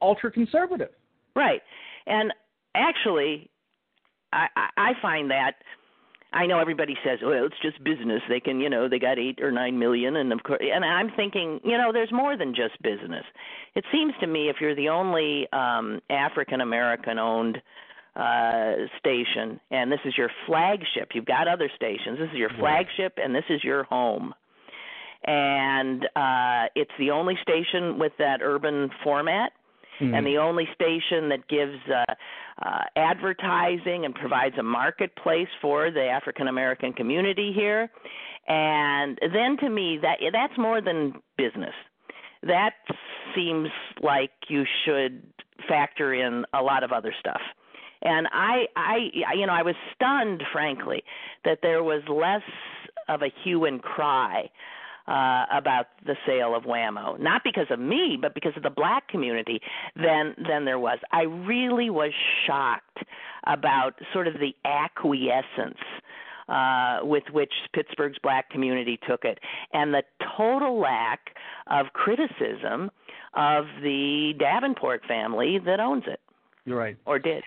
ultra 0.00 0.30
conservative. 0.30 0.90
Right. 1.36 1.60
And 2.06 2.32
actually, 2.74 3.50
I, 4.32 4.46
I 4.56 4.68
I 4.76 4.92
find 5.02 5.30
that 5.30 5.52
I 6.32 6.46
know 6.46 6.58
everybody 6.58 6.96
says, 7.04 7.20
"Well, 7.22 7.44
it's 7.46 7.54
just 7.62 7.82
business. 7.84 8.20
They 8.28 8.40
can, 8.40 8.60
you 8.60 8.68
know, 8.68 8.88
they 8.88 8.98
got 8.98 9.18
eight 9.18 9.40
or 9.40 9.52
nine 9.52 9.78
million, 9.78 10.16
and 10.16 10.32
of 10.32 10.42
course." 10.42 10.60
And 10.62 10.84
I'm 10.84 11.10
thinking, 11.14 11.60
you 11.64 11.78
know, 11.78 11.92
there's 11.92 12.10
more 12.12 12.36
than 12.36 12.54
just 12.54 12.80
business. 12.82 13.24
It 13.74 13.84
seems 13.92 14.12
to 14.20 14.26
me 14.26 14.48
if 14.48 14.56
you're 14.60 14.74
the 14.74 14.88
only 14.88 15.46
um 15.52 16.00
African 16.10 16.60
American 16.60 17.18
owned 17.18 17.62
uh 18.16 18.74
station 18.98 19.60
and 19.70 19.90
this 19.90 20.00
is 20.04 20.16
your 20.16 20.30
flagship 20.46 21.10
you've 21.14 21.24
got 21.24 21.48
other 21.48 21.70
stations 21.74 22.18
this 22.18 22.28
is 22.30 22.36
your 22.36 22.50
flagship 22.58 23.14
and 23.16 23.34
this 23.34 23.44
is 23.50 23.62
your 23.64 23.84
home 23.84 24.32
and 25.24 26.04
uh 26.16 26.66
it's 26.76 26.92
the 26.98 27.10
only 27.10 27.36
station 27.42 27.98
with 27.98 28.12
that 28.18 28.40
urban 28.42 28.90
format 29.02 29.52
Mm-hmm. 30.00 30.12
and 30.12 30.26
the 30.26 30.38
only 30.38 30.66
station 30.74 31.28
that 31.28 31.46
gives 31.46 31.78
uh, 31.88 32.14
uh, 32.66 32.82
advertising 32.96 34.04
and 34.04 34.12
provides 34.12 34.56
a 34.58 34.62
marketplace 34.62 35.46
for 35.62 35.92
the 35.92 36.02
African 36.02 36.48
American 36.48 36.92
community 36.92 37.52
here. 37.54 37.88
And 38.48 39.18
then 39.20 39.56
to 39.60 39.70
me, 39.70 39.98
that 40.02 40.18
that's 40.32 40.58
more 40.58 40.80
than 40.80 41.14
business. 41.38 41.74
That 42.42 42.72
seems 43.36 43.68
like 44.02 44.32
you 44.48 44.64
should 44.84 45.22
factor 45.68 46.12
in 46.12 46.44
a 46.52 46.60
lot 46.60 46.82
of 46.82 46.90
other 46.90 47.14
stuff. 47.20 47.40
And 48.04 48.28
I, 48.32 48.66
I, 48.76 48.96
you 49.34 49.46
know, 49.46 49.52
I 49.52 49.62
was 49.62 49.74
stunned, 49.94 50.42
frankly, 50.52 51.02
that 51.44 51.58
there 51.62 51.82
was 51.82 52.02
less 52.08 52.42
of 53.08 53.22
a 53.22 53.28
hue 53.42 53.64
and 53.64 53.82
cry 53.82 54.50
uh, 55.06 55.44
about 55.52 55.86
the 56.06 56.16
sale 56.26 56.54
of 56.54 56.64
Whammo, 56.64 57.18
not 57.20 57.42
because 57.44 57.66
of 57.70 57.78
me, 57.78 58.18
but 58.20 58.34
because 58.34 58.52
of 58.56 58.62
the 58.62 58.70
black 58.70 59.08
community, 59.08 59.60
than 59.96 60.34
than 60.48 60.64
there 60.64 60.78
was. 60.78 60.98
I 61.12 61.22
really 61.22 61.90
was 61.90 62.12
shocked 62.46 62.98
about 63.46 63.94
sort 64.12 64.26
of 64.26 64.34
the 64.34 64.54
acquiescence 64.64 65.78
uh, 66.48 67.00
with 67.02 67.24
which 67.32 67.52
Pittsburgh's 67.74 68.18
black 68.22 68.50
community 68.50 68.98
took 69.06 69.24
it, 69.24 69.40
and 69.72 69.92
the 69.92 70.02
total 70.36 70.80
lack 70.80 71.36
of 71.66 71.86
criticism 71.92 72.90
of 73.34 73.64
the 73.82 74.32
Davenport 74.38 75.02
family 75.06 75.58
that 75.66 75.80
owns 75.80 76.04
it 76.06 76.20
You're 76.64 76.78
right. 76.78 76.96
or 77.04 77.18
did. 77.18 77.44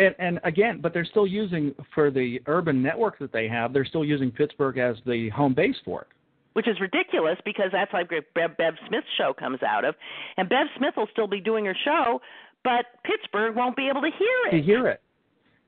And, 0.00 0.14
and 0.18 0.40
again, 0.44 0.80
but 0.80 0.92
they're 0.94 1.04
still 1.04 1.26
using 1.26 1.74
for 1.94 2.10
the 2.10 2.40
urban 2.46 2.82
network 2.82 3.18
that 3.18 3.32
they 3.32 3.46
have. 3.48 3.72
They're 3.74 3.84
still 3.84 4.04
using 4.04 4.30
Pittsburgh 4.30 4.78
as 4.78 4.96
the 5.04 5.28
home 5.28 5.54
base 5.54 5.76
for 5.84 6.00
it. 6.02 6.08
which 6.54 6.66
is 6.66 6.80
ridiculous 6.80 7.36
because 7.44 7.70
that's 7.70 7.92
like 7.92 8.08
Bev, 8.08 8.56
Bev 8.56 8.74
Smith's 8.88 9.06
show 9.16 9.32
comes 9.32 9.62
out 9.62 9.84
of, 9.84 9.94
and 10.36 10.48
Bev 10.48 10.66
Smith 10.76 10.94
will 10.96 11.08
still 11.12 11.28
be 11.28 11.40
doing 11.40 11.64
her 11.66 11.76
show, 11.84 12.20
but 12.64 12.86
Pittsburgh 13.04 13.54
won't 13.54 13.76
be 13.76 13.88
able 13.88 14.00
to 14.00 14.10
hear 14.18 14.48
it. 14.48 14.50
to 14.56 14.62
hear 14.62 14.88
it. 14.88 15.00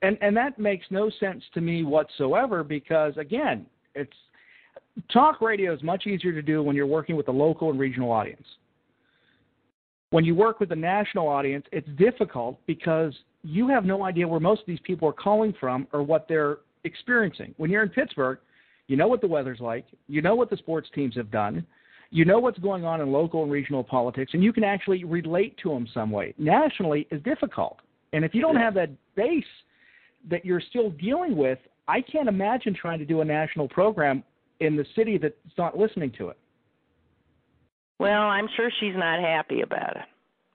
And 0.03 0.19
and 0.21 0.37
that 0.37 0.59
makes 0.59 0.87
no 0.91 1.11
sense 1.21 1.45
to 1.55 1.61
me 1.61 1.85
whatsoever 1.85 2.65
because 2.65 3.17
again, 3.17 3.67
it's 3.95 4.13
talk 5.13 5.41
radio 5.41 5.73
is 5.73 5.83
much 5.83 6.07
easier 6.07 6.33
to 6.33 6.43
do 6.43 6.63
when 6.63 6.75
you're 6.75 6.87
working 6.87 7.17
with 7.17 7.29
a 7.29 7.33
local 7.33 7.71
and 7.71 7.79
regional 7.79 8.11
audience. 8.11 8.47
When 10.11 10.25
you 10.25 10.35
work 10.35 10.59
with 10.59 10.73
a 10.73 10.77
national 10.77 11.29
audience, 11.29 11.65
it's 11.71 11.89
difficult 11.97 12.59
because 12.67 13.15
you 13.43 13.69
have 13.69 13.85
no 13.85 14.05
idea 14.05 14.27
where 14.27 14.41
most 14.41 14.61
of 14.61 14.67
these 14.67 14.81
people 14.85 15.09
are 15.09 15.13
calling 15.13 15.55
from 15.59 15.87
or 15.93 16.03
what 16.03 16.27
they're 16.29 16.59
experiencing. 16.85 17.55
When 17.57 17.71
you're 17.71 17.83
in 17.83 17.89
Pittsburgh, 17.89 18.39
you 18.89 18.97
know 18.97 19.09
what 19.09 19.21
the 19.21 19.27
weather's 19.27 19.61
like, 19.61 19.87
you 20.09 20.23
know 20.23 20.35
what 20.35 20.51
the 20.51 20.57
sports 20.57 20.89
teams 20.95 21.17
have 21.17 21.31
done, 21.31 21.67
you 22.11 22.25
know 22.25 22.39
what's 22.39 22.59
going 22.59 22.85
on 22.85 23.01
in 23.01 23.11
local 23.11 23.43
and 23.43 23.51
regional 23.51 23.83
politics, 23.83 24.33
and 24.35 24.43
you 24.43 24.53
can 24.53 24.65
actually 24.65 25.05
relate 25.05 25.57
to 25.63 25.71
them 25.71 25.89
some 25.95 26.11
way. 26.11 26.35
Nationally 26.39 27.07
is 27.11 27.23
difficult. 27.23 27.79
And 28.13 28.25
if 28.25 28.35
you 28.35 28.43
don't 28.43 28.57
have 28.57 28.75
that 28.75 28.91
base 29.17 29.45
that 30.31 30.45
you're 30.45 30.61
still 30.61 30.91
dealing 30.91 31.37
with, 31.37 31.59
I 31.89 32.01
can't 32.03 32.29
imagine 32.29 32.75
trying 32.75 32.99
to 32.99 33.05
do 33.05 33.23
a 33.23 33.25
national 33.25 33.69
program 33.69 34.23
in 34.61 34.77
the 34.77 34.85
city 34.95 35.19
that's 35.19 35.35
not 35.59 35.77
listening 35.77 36.13
to 36.19 36.29
it. 36.29 36.39
Well, 37.99 38.23
I'm 38.23 38.49
sure 38.57 38.71
she's 38.81 38.95
not 38.95 39.21
happy 39.21 39.63
about 39.63 39.97
it. 39.97 40.03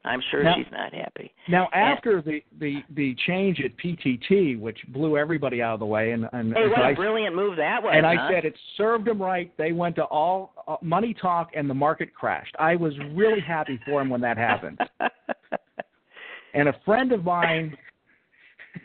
I'm 0.08 0.22
sure 0.32 0.44
Now- 0.44 0.56
she's 0.56 0.72
not 0.72 0.94
happy. 0.94 1.32
Now, 1.48 1.68
And- 1.74 1.84
after 1.98 2.22
the, 2.22 2.44
the, 2.60 2.84
the 2.96 3.16
change 3.28 3.60
at 3.62 3.76
PTT, 3.78 4.60
which 4.60 4.80
blew 4.90 5.18
everybody 5.18 5.62
out 5.62 5.74
of 5.74 5.80
the 5.80 5.86
way, 5.86 6.12
and, 6.12 6.28
and 6.34 6.54
Hey, 6.54 6.68
what 6.68 6.80
a 6.80 6.84
I- 6.86 6.94
brilliant 6.94 7.36
move 7.36 7.58
that 7.58 7.82
was! 7.84 7.94
and 7.96 8.06
huh? 8.06 8.14
I 8.14 8.32
said 8.32 8.46
it 8.46 8.56
served 8.78 9.06
them 9.06 9.22
right. 9.22 9.52
They 9.58 9.72
went 9.72 9.96
to 9.98 10.04
all 10.06 10.54
uh, 10.68 10.78
money 10.82 11.14
talk, 11.14 11.52
and 11.56 11.70
the 11.70 11.74
market 11.74 12.14
crashed. 12.14 12.56
I 12.60 12.76
was 12.76 12.94
really 13.14 13.42
happy 13.42 13.80
for 13.86 14.02
him 14.02 14.10
when 14.10 14.22
that 14.22 14.38
happened. 14.38 14.80
and 16.54 16.70
a 16.70 16.76
friend 16.86 17.12
of 17.12 17.24
mine 17.24 17.78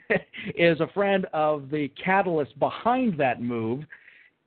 is 0.56 0.80
a 0.80 0.88
friend 0.94 1.26
of 1.32 1.70
the 1.70 1.88
catalyst 2.02 2.58
behind 2.58 3.18
that 3.18 3.40
move. 3.42 3.84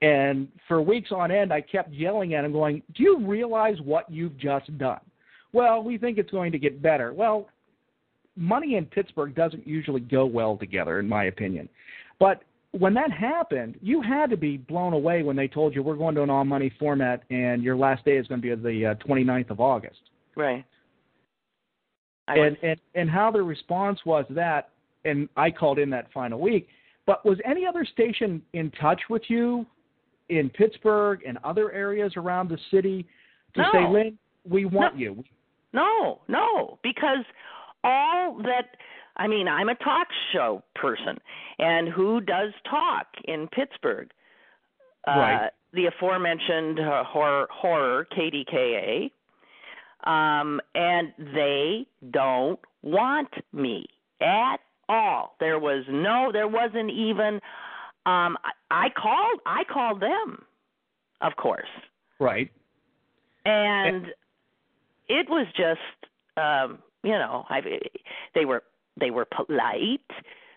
And 0.02 0.50
for 0.68 0.82
weeks 0.82 1.12
on 1.12 1.32
end, 1.32 1.52
I 1.54 1.62
kept 1.62 1.92
yelling 1.94 2.34
at 2.34 2.44
him, 2.46 2.52
going, 2.52 2.84
Do 2.96 3.04
you 3.04 3.26
realize 3.26 3.78
what 3.84 4.10
you've 4.12 4.38
just 4.38 4.78
done? 4.78 5.00
Well, 5.56 5.82
we 5.82 5.98
think 5.98 6.18
it's 6.18 6.32
going 6.32 6.52
to 6.52 6.60
get 6.60 6.82
better. 6.82 7.14
Well, 7.14 7.48
money 8.36 8.76
in 8.76 8.86
Pittsburgh 8.86 9.34
doesn't 9.34 9.66
usually 9.66 10.02
go 10.02 10.26
well 10.26 10.58
together, 10.58 11.00
in 11.00 11.08
my 11.08 11.26
opinion. 11.26 11.70
But 12.20 12.44
when 12.72 12.94
that 12.96 13.10
happened, 13.10 13.80
you 13.82 14.02
had 14.02 14.30
to 14.32 14.36
be 14.36 14.58
blown 14.58 14.92
away 14.92 15.24
when 15.24 15.38
they 15.38 15.48
told 15.48 15.74
you 15.74 15.82
we're 15.82 15.96
going 15.96 16.14
to 16.16 16.24
an 16.24 16.30
all 16.30 16.44
money 16.44 16.74
format 16.78 17.24
and 17.30 17.64
your 17.64 17.78
last 17.78 18.04
day 18.04 18.18
is 18.18 18.28
going 18.28 18.42
to 18.42 18.56
be 18.56 18.62
the 18.62 18.86
uh, 18.86 18.96
29th 18.96 19.50
of 19.50 19.62
August. 19.62 20.02
Right. 20.36 20.66
I 22.28 22.38
and, 22.38 22.58
and 22.62 22.80
and 22.96 23.10
how 23.10 23.32
the 23.32 23.42
response 23.42 24.00
was 24.06 24.26
that, 24.32 24.72
and 25.06 25.30
I 25.38 25.52
called 25.52 25.80
in 25.80 25.90
that 25.92 26.12
final 26.12 26.42
week. 26.42 26.68
But 27.06 27.26
was 27.26 27.38
any 27.46 27.66
other 27.66 27.86
station 27.86 28.42
in 28.54 28.72
touch 28.72 29.00
with 29.10 29.22
you 29.30 29.66
in 30.28 30.50
Pittsburgh 30.50 31.22
and 31.26 31.38
other 31.46 31.72
areas 31.72 32.14
around 32.18 32.50
the 32.50 32.58
city 32.72 33.08
to 33.54 33.62
No. 33.62 33.70
say, 33.72 33.88
Lynn, 33.88 34.18
we 34.44 34.66
want 34.66 34.98
you? 34.98 35.24
No, 35.76 36.22
no, 36.28 36.80
because 36.82 37.26
all 37.84 38.38
that 38.44 38.78
I 39.18 39.28
mean, 39.28 39.48
I'm 39.48 39.70
a 39.70 39.76
talk 39.76 40.08
show 40.34 40.64
person, 40.76 41.18
and 41.60 41.88
who 41.88 42.20
does 42.20 42.52
talk 42.70 43.08
in 43.26 43.48
Pittsburgh? 43.48 44.10
Right. 45.08 45.46
Uh, 45.46 45.50
the 45.74 45.86
aforementioned 45.86 46.80
uh, 46.80 47.04
horror, 47.04 47.48
horror 47.52 48.08
KDKA, 48.18 49.12
um, 50.06 50.60
and 50.74 51.14
they 51.18 51.86
don't 52.12 52.60
want 52.82 53.30
me 53.54 53.86
at 54.22 54.58
all. 54.90 55.36
There 55.40 55.60
was 55.60 55.86
no, 55.90 56.32
there 56.32 56.48
wasn't 56.48 56.92
even. 56.92 57.40
Um, 58.08 58.38
I, 58.44 58.52
I 58.72 58.90
called, 58.90 59.40
I 59.46 59.64
called 59.72 60.02
them, 60.02 60.44
of 61.22 61.36
course, 61.38 61.68
Right. 62.20 62.52
and 63.46 64.08
it 65.08 65.28
was 65.30 65.48
just 65.56 65.82
um 66.38 66.80
you 67.04 67.12
know 67.12 67.46
i 67.50 67.62
they 68.34 68.46
were 68.46 68.64
they 69.00 69.12
were 69.12 69.26
polite 69.26 70.02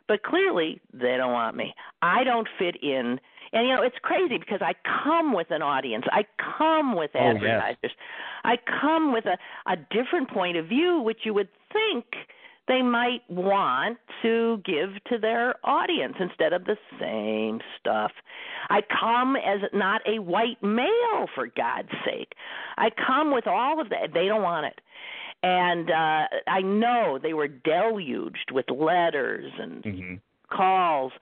but 0.08 0.22
clearly 0.22 0.80
they 0.94 1.18
don't 1.18 1.32
want 1.34 1.54
me. 1.54 1.74
I 2.00 2.24
don't 2.24 2.48
fit 2.58 2.76
in. 2.82 3.20
And 3.52 3.68
you 3.68 3.74
know 3.76 3.82
it's 3.82 3.96
crazy 4.02 4.38
because 4.38 4.60
i 4.62 4.72
come 5.04 5.34
with 5.34 5.50
an 5.50 5.60
audience. 5.62 6.04
I 6.10 6.24
come 6.58 6.96
with 6.96 7.10
Oh, 7.14 7.18
yes. 7.18 7.36
advertisers. 7.36 7.92
I 8.44 8.56
come 8.80 9.12
with 9.12 9.26
a 9.26 9.36
a 9.70 9.76
different 9.76 10.30
point 10.30 10.56
of 10.56 10.66
view 10.66 11.00
which 11.00 11.20
you 11.24 11.34
would 11.34 11.48
think 11.72 12.06
they 12.68 12.82
might 12.82 13.22
want 13.28 13.98
to 14.22 14.60
give 14.64 14.90
to 15.10 15.18
their 15.18 15.54
audience 15.64 16.14
instead 16.20 16.52
of 16.52 16.64
the 16.64 16.76
same 17.00 17.60
stuff. 17.80 18.12
I 18.70 18.80
come 18.82 19.36
as 19.36 19.60
not 19.72 20.02
a 20.06 20.18
white 20.20 20.62
male, 20.62 21.26
for 21.34 21.46
God's 21.48 21.88
sake. 22.04 22.34
I 22.76 22.90
come 22.90 23.32
with 23.32 23.46
all 23.46 23.80
of 23.80 23.88
that. 23.90 24.12
They 24.14 24.26
don't 24.26 24.42
want 24.42 24.66
it. 24.66 24.80
And 25.42 25.90
uh 25.90 26.26
I 26.46 26.60
know 26.62 27.18
they 27.22 27.32
were 27.34 27.48
deluged 27.48 28.50
with 28.52 28.66
letters 28.70 29.52
and 29.58 29.82
Mm-hmm. 29.82 30.14
calls 30.56 31.12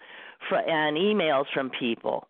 fr- 0.49 0.57
and 0.57 0.97
emails 0.97 1.45
from 1.55 1.71
people. 1.71 2.27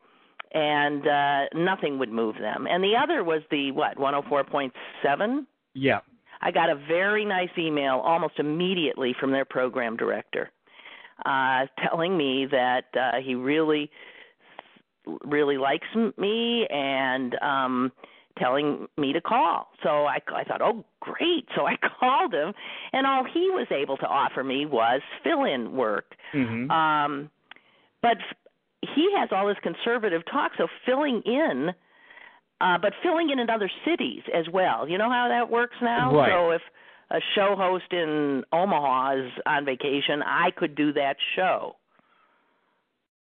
and 0.53 1.07
uh, 1.07 1.43
nothing 1.55 1.99
would 1.99 2.11
move 2.11 2.37
them. 2.39 2.67
And 2.71 2.83
the 2.83 2.95
other 2.97 3.23
was 3.25 3.43
the 3.51 3.73
what 3.73 3.97
104.7. 3.99 5.45
Yeah. 5.75 6.01
I 6.41 6.51
got 6.51 6.71
a 6.71 6.75
very 6.75 7.25
nice 7.25 7.51
email 7.59 8.03
almost 8.05 8.39
immediately 8.39 9.15
from 9.19 9.33
their 9.33 9.45
program 9.45 9.97
director, 9.97 10.51
uh, 11.25 11.67
telling 11.89 12.17
me 12.17 12.47
that 12.51 12.85
uh, 12.95 13.21
he 13.25 13.35
really, 13.35 13.91
really 15.25 15.57
likes 15.57 15.87
me 16.17 16.67
and 16.71 17.35
um, 17.43 17.93
telling 18.39 18.87
me 18.97 19.13
to 19.13 19.21
call. 19.21 19.69
So 19.83 20.07
I, 20.07 20.19
I 20.35 20.45
thought, 20.45 20.63
oh, 20.63 20.85
great. 21.01 21.49
So 21.55 21.67
I 21.67 21.77
called 22.01 22.35
him, 22.35 22.53
and 22.93 23.07
all 23.07 23.25
he 23.25 23.51
was 23.51 23.67
able 23.71 23.97
to 23.99 24.07
offer 24.07 24.45
me 24.45 24.67
was 24.67 25.01
fill-in 25.25 25.73
work. 25.73 26.15
Mm-hmm. 26.35 26.71
Um, 26.71 27.31
but 28.03 28.19
he 28.95 29.11
has 29.17 29.31
all 29.33 29.47
this 29.47 29.57
conservative 29.63 30.23
talk, 30.31 30.53
so 30.59 30.69
filling 30.85 31.23
in, 31.25 31.71
uh, 32.61 32.79
but 32.79 32.93
filling 33.03 33.31
in 33.31 33.39
in 33.39 33.51
other 33.51 33.71
cities 33.85 34.23
as 34.35 34.47
well. 34.53 34.89
You 34.89 34.99
know 34.99 35.11
how 35.11 35.29
that 35.29 35.51
works 35.51 35.77
now. 35.83 36.15
Right. 36.15 36.31
So 36.31 36.51
if 36.53 36.63
a 37.11 37.21
show 37.35 37.55
host 37.57 37.93
in 37.93 38.43
Omaha 38.53 39.17
is 39.27 39.33
on 39.47 39.65
vacation, 39.65 40.23
I 40.25 40.51
could 40.57 40.75
do 40.75 40.93
that 40.95 41.17
show 41.37 41.77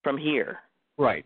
from 0.03 0.17
here. 0.17 0.59
Right. 0.97 1.25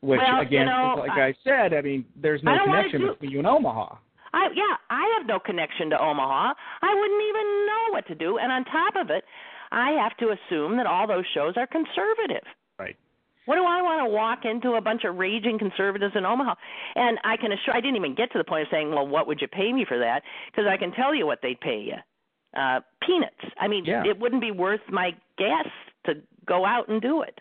Which 0.00 0.20
Well, 0.20 0.36
you 0.36 0.40
again, 0.42 0.66
know, 0.66 0.96
like 0.98 1.10
I- 1.12 1.28
I, 1.28 1.34
said, 1.44 1.72
I 1.74 1.80
mean, 1.80 2.04
there's 2.16 2.42
no 2.42 2.52
I 2.52 2.56
don't 2.58 2.68
wanna 2.68 2.82
connection 2.82 3.00
do- 3.02 3.08
between 3.12 3.30
you 3.30 3.38
and 3.38 3.46
Omaha. 3.46 3.96
I 4.32 4.48
yeah, 4.54 4.76
I 4.90 5.14
have 5.18 5.26
no 5.26 5.38
connection 5.38 5.90
to 5.90 5.98
Omaha. 5.98 6.54
I 6.82 6.94
wouldn't 6.94 7.22
even 7.22 7.66
know 7.66 7.84
what 7.92 8.06
to 8.08 8.14
do. 8.14 8.38
And 8.38 8.50
on 8.50 8.64
top 8.64 8.96
of 8.96 9.08
it, 9.10 9.24
I 9.70 9.92
have 9.92 10.16
to 10.18 10.30
assume 10.34 10.76
that 10.76 10.86
all 10.86 11.06
those 11.06 11.24
shows 11.34 11.54
are 11.56 11.66
conservative. 11.68 12.44
What 13.46 13.56
do 13.56 13.64
I 13.64 13.82
want 13.82 14.00
to 14.06 14.10
walk 14.10 14.44
into 14.44 14.74
a 14.74 14.80
bunch 14.80 15.04
of 15.04 15.16
raging 15.16 15.58
conservatives 15.58 16.14
in 16.16 16.24
Omaha? 16.24 16.54
And 16.94 17.18
I 17.24 17.36
can 17.36 17.52
assure 17.52 17.76
I 17.76 17.80
didn't 17.80 17.96
even 17.96 18.14
get 18.14 18.32
to 18.32 18.38
the 18.38 18.44
point 18.44 18.62
of 18.62 18.68
saying, 18.70 18.90
"Well, 18.90 19.06
what 19.06 19.26
would 19.26 19.40
you 19.40 19.48
pay 19.48 19.72
me 19.72 19.84
for 19.84 19.98
that?" 19.98 20.22
Because 20.50 20.66
I 20.66 20.76
can 20.76 20.92
tell 20.92 21.14
you 21.14 21.26
what 21.26 21.40
they'd 21.42 21.60
pay 21.60 21.80
you. 21.80 21.96
Uh 22.58 22.80
peanuts. 23.02 23.44
I 23.58 23.68
mean, 23.68 23.84
Yeah. 23.84 24.04
it 24.06 24.18
wouldn't 24.18 24.40
be 24.40 24.50
worth 24.50 24.80
my 24.88 25.14
gas 25.36 25.66
to 26.06 26.22
go 26.46 26.64
out 26.64 26.88
and 26.88 27.02
do 27.02 27.22
it. 27.22 27.40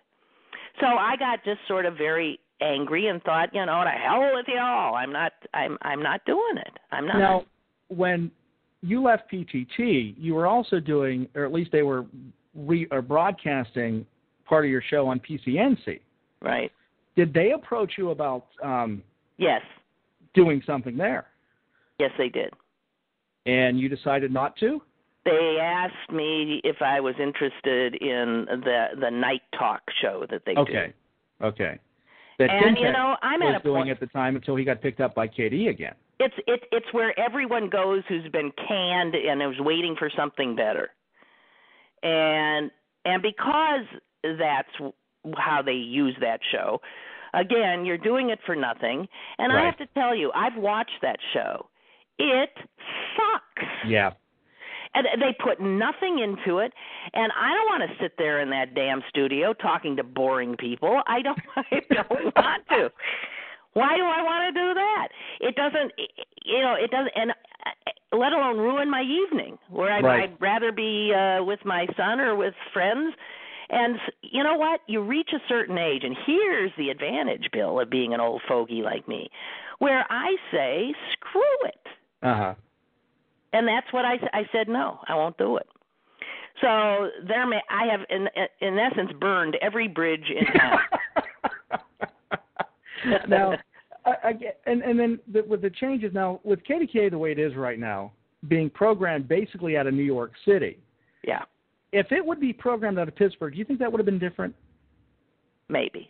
So 0.80 0.88
I 0.88 1.16
got 1.18 1.44
just 1.46 1.60
sort 1.68 1.86
of 1.86 1.96
very 1.98 2.40
angry 2.62 3.08
and 3.08 3.22
thought, 3.24 3.54
you 3.54 3.66
know, 3.66 3.84
to 3.84 3.90
hell 3.90 4.32
with 4.34 4.48
you 4.48 4.60
all. 4.60 4.96
I'm 4.96 5.12
not 5.12 5.34
I'm 5.54 5.78
I'm 5.84 6.02
not 6.02 6.26
doing 6.26 6.58
it. 6.58 6.80
I'm 6.92 7.06
not. 7.08 7.18
Now, 7.18 7.46
when 7.90 8.32
you 8.82 9.02
left 9.02 9.32
PTT, 9.32 10.16
you 10.18 10.34
were 10.36 10.48
also 10.48 10.80
doing, 10.80 11.28
or 11.36 11.46
at 11.46 11.54
least 11.54 11.72
they 11.72 11.84
were 11.84 12.06
re, 12.56 12.88
or 12.92 13.02
broadcasting 13.02 14.06
part 14.46 14.66
of 14.66 14.72
your 14.72 14.82
show 14.90 15.08
on 15.08 15.20
PCNC. 15.20 16.00
Right. 16.42 16.72
Did 17.16 17.34
they 17.34 17.52
approach 17.52 17.94
you 17.98 18.12
about 18.12 18.48
um, 18.64 19.04
Yes. 19.38 19.62
doing 20.34 20.62
something 20.66 20.98
there, 20.98 21.26
Yes, 22.00 22.12
they 22.18 22.30
did. 22.30 22.54
and 23.46 23.80
you 23.80 23.90
decided 23.90 24.32
not 24.32 24.56
to? 24.58 24.82
They 25.26 25.58
asked 25.62 26.12
me 26.12 26.60
if 26.64 26.82
I 26.82 27.00
was 27.00 27.16
interested 27.20 27.96
in 27.96 28.46
the 28.50 28.88
the 29.00 29.10
night 29.10 29.42
talk 29.58 29.82
show 30.02 30.26
that 30.30 30.42
they 30.46 30.54
do. 30.56 30.62
Okay. 30.62 30.94
Okay. 31.42 31.80
That 32.40 32.50
And, 32.50 32.78
you 32.78 32.92
know, 32.92 33.16
I'm 33.22 33.40
was 33.42 33.56
at 33.56 33.62
a 33.62 33.64
doing 33.64 33.84
point- 33.84 33.90
at 33.92 34.00
the 34.00 34.08
time 34.08 34.36
until 34.36 34.56
he 34.56 34.64
got 34.66 34.82
picked 34.82 35.00
up 35.02 35.14
by 35.16 35.28
KD 35.28 35.70
again. 35.70 35.94
It's 36.20 36.36
it, 36.48 36.64
it's 36.72 36.92
where 36.94 37.18
everyone 37.20 37.70
goes 37.70 38.04
who's 38.10 38.28
been 38.32 38.52
canned 38.68 39.16
and 39.16 39.42
is 39.42 39.60
waiting 39.62 39.96
for 39.98 40.10
something 40.10 40.56
better. 40.56 40.90
And 42.02 42.70
and 43.06 43.22
because 43.22 43.86
that's 44.24 44.70
how 45.38 45.62
they 45.62 45.74
use 45.74 46.16
that 46.22 46.40
show, 46.52 46.82
again, 47.34 47.86
you're 47.86 47.98
doing 47.98 48.30
it 48.30 48.40
for 48.46 48.56
nothing. 48.56 49.08
And 49.38 49.52
I 49.52 49.66
have 49.66 49.78
to 49.78 49.86
tell 49.94 50.16
you, 50.16 50.32
I've 50.36 50.56
watched 50.58 51.00
that 51.02 51.18
show. 51.34 51.68
It 52.20 52.50
sucks. 53.16 53.68
Yeah. 53.88 54.12
and 54.96 55.08
they 55.22 55.36
put 55.44 55.60
nothing 55.60 56.20
into 56.20 56.60
it 56.60 56.72
and 57.14 57.32
i 57.36 57.50
don't 57.54 57.66
want 57.66 57.84
to 57.90 58.04
sit 58.04 58.14
there 58.20 58.40
in 58.42 58.50
that 58.52 58.76
damn 58.76 59.02
studio 59.10 59.52
talking 59.54 59.96
to 59.98 60.04
boring 60.04 60.56
people 60.58 61.02
i 61.08 61.22
don't 61.22 61.40
i 61.56 61.82
don't 61.90 62.36
want 62.36 62.64
to 62.70 62.92
why 63.74 63.98
do 63.98 64.04
i 64.04 64.22
want 64.22 64.54
to 64.54 64.62
do 64.62 64.74
that 64.76 65.08
it 65.42 65.56
doesn't 65.56 65.92
you 66.46 66.60
know 66.62 66.76
it 66.76 66.92
doesn't 66.92 67.12
and 67.16 67.32
uh, 67.32 68.16
let 68.16 68.32
alone 68.34 68.58
ruin 68.60 68.90
my 68.92 69.02
evening 69.02 69.58
where 69.72 69.92
i'd, 69.94 70.04
Right. 70.04 70.24
I'd 70.30 70.40
rather 70.40 70.72
be 70.72 71.12
uh 71.14 71.44
with 71.44 71.66
my 71.66 71.88
son 71.98 72.20
or 72.20 72.36
with 72.36 72.54
friends 72.72 73.16
and 73.70 73.98
you 74.22 74.44
know 74.44 74.56
what 74.56 74.82
you 74.88 75.02
reach 75.02 75.30
a 75.34 75.40
certain 75.48 75.78
age 75.78 76.04
and 76.04 76.16
here's 76.26 76.72
the 76.78 76.90
advantage 76.90 77.48
bill 77.52 77.80
of 77.80 77.90
being 77.90 78.14
an 78.14 78.20
old 78.20 78.42
fogey 78.48 78.82
like 78.82 79.08
me 79.08 79.30
where 79.80 80.06
i 80.10 80.36
say 80.52 80.94
screw 81.14 81.42
it 81.66 81.88
Uh 82.22 82.36
huh. 82.36 82.54
and 83.54 83.68
that's 83.68 83.92
what 83.92 84.06
I 84.06 84.16
I 84.34 84.44
said 84.52 84.68
no, 84.68 85.00
I 85.08 85.16
won't 85.16 85.38
do 85.38 85.58
it. 85.58 85.68
So 86.62 87.10
there 87.28 87.46
may 87.48 87.62
I 87.70 87.86
have 87.92 88.02
in 88.10 88.28
in 88.62 88.78
essence 88.78 89.12
burned 89.20 89.58
every 89.62 89.88
bridge 89.88 90.30
in 90.30 90.46
town. 90.60 90.80
now, 93.28 93.54
I, 94.06 94.14
I 94.30 94.34
get, 94.34 94.60
and 94.66 94.82
and 94.82 95.00
then 95.00 95.20
the, 95.32 95.44
with 95.44 95.62
the 95.62 95.70
changes 95.70 96.14
now 96.14 96.40
with 96.44 96.60
KDK 96.64 97.10
the 97.12 97.18
way 97.18 97.32
it 97.32 97.40
is 97.40 97.56
right 97.56 97.80
now, 97.80 98.12
being 98.48 98.70
programmed 98.70 99.28
basically 99.28 99.78
out 99.78 99.88
of 99.88 99.94
New 99.94 100.04
York 100.04 100.32
City. 100.46 100.78
Yeah, 101.24 101.44
If 101.94 102.12
it 102.12 102.26
would 102.26 102.42
be 102.42 102.52
programmed 102.52 103.00
out 103.00 103.08
of 103.08 103.16
Pittsburgh, 103.16 103.54
do 103.54 103.60
you 103.60 103.66
think 103.66 103.80
that 103.80 103.92
would 103.92 104.00
have 104.00 104.06
been 104.06 104.20
different? 104.20 104.54
maybe. 105.70 106.10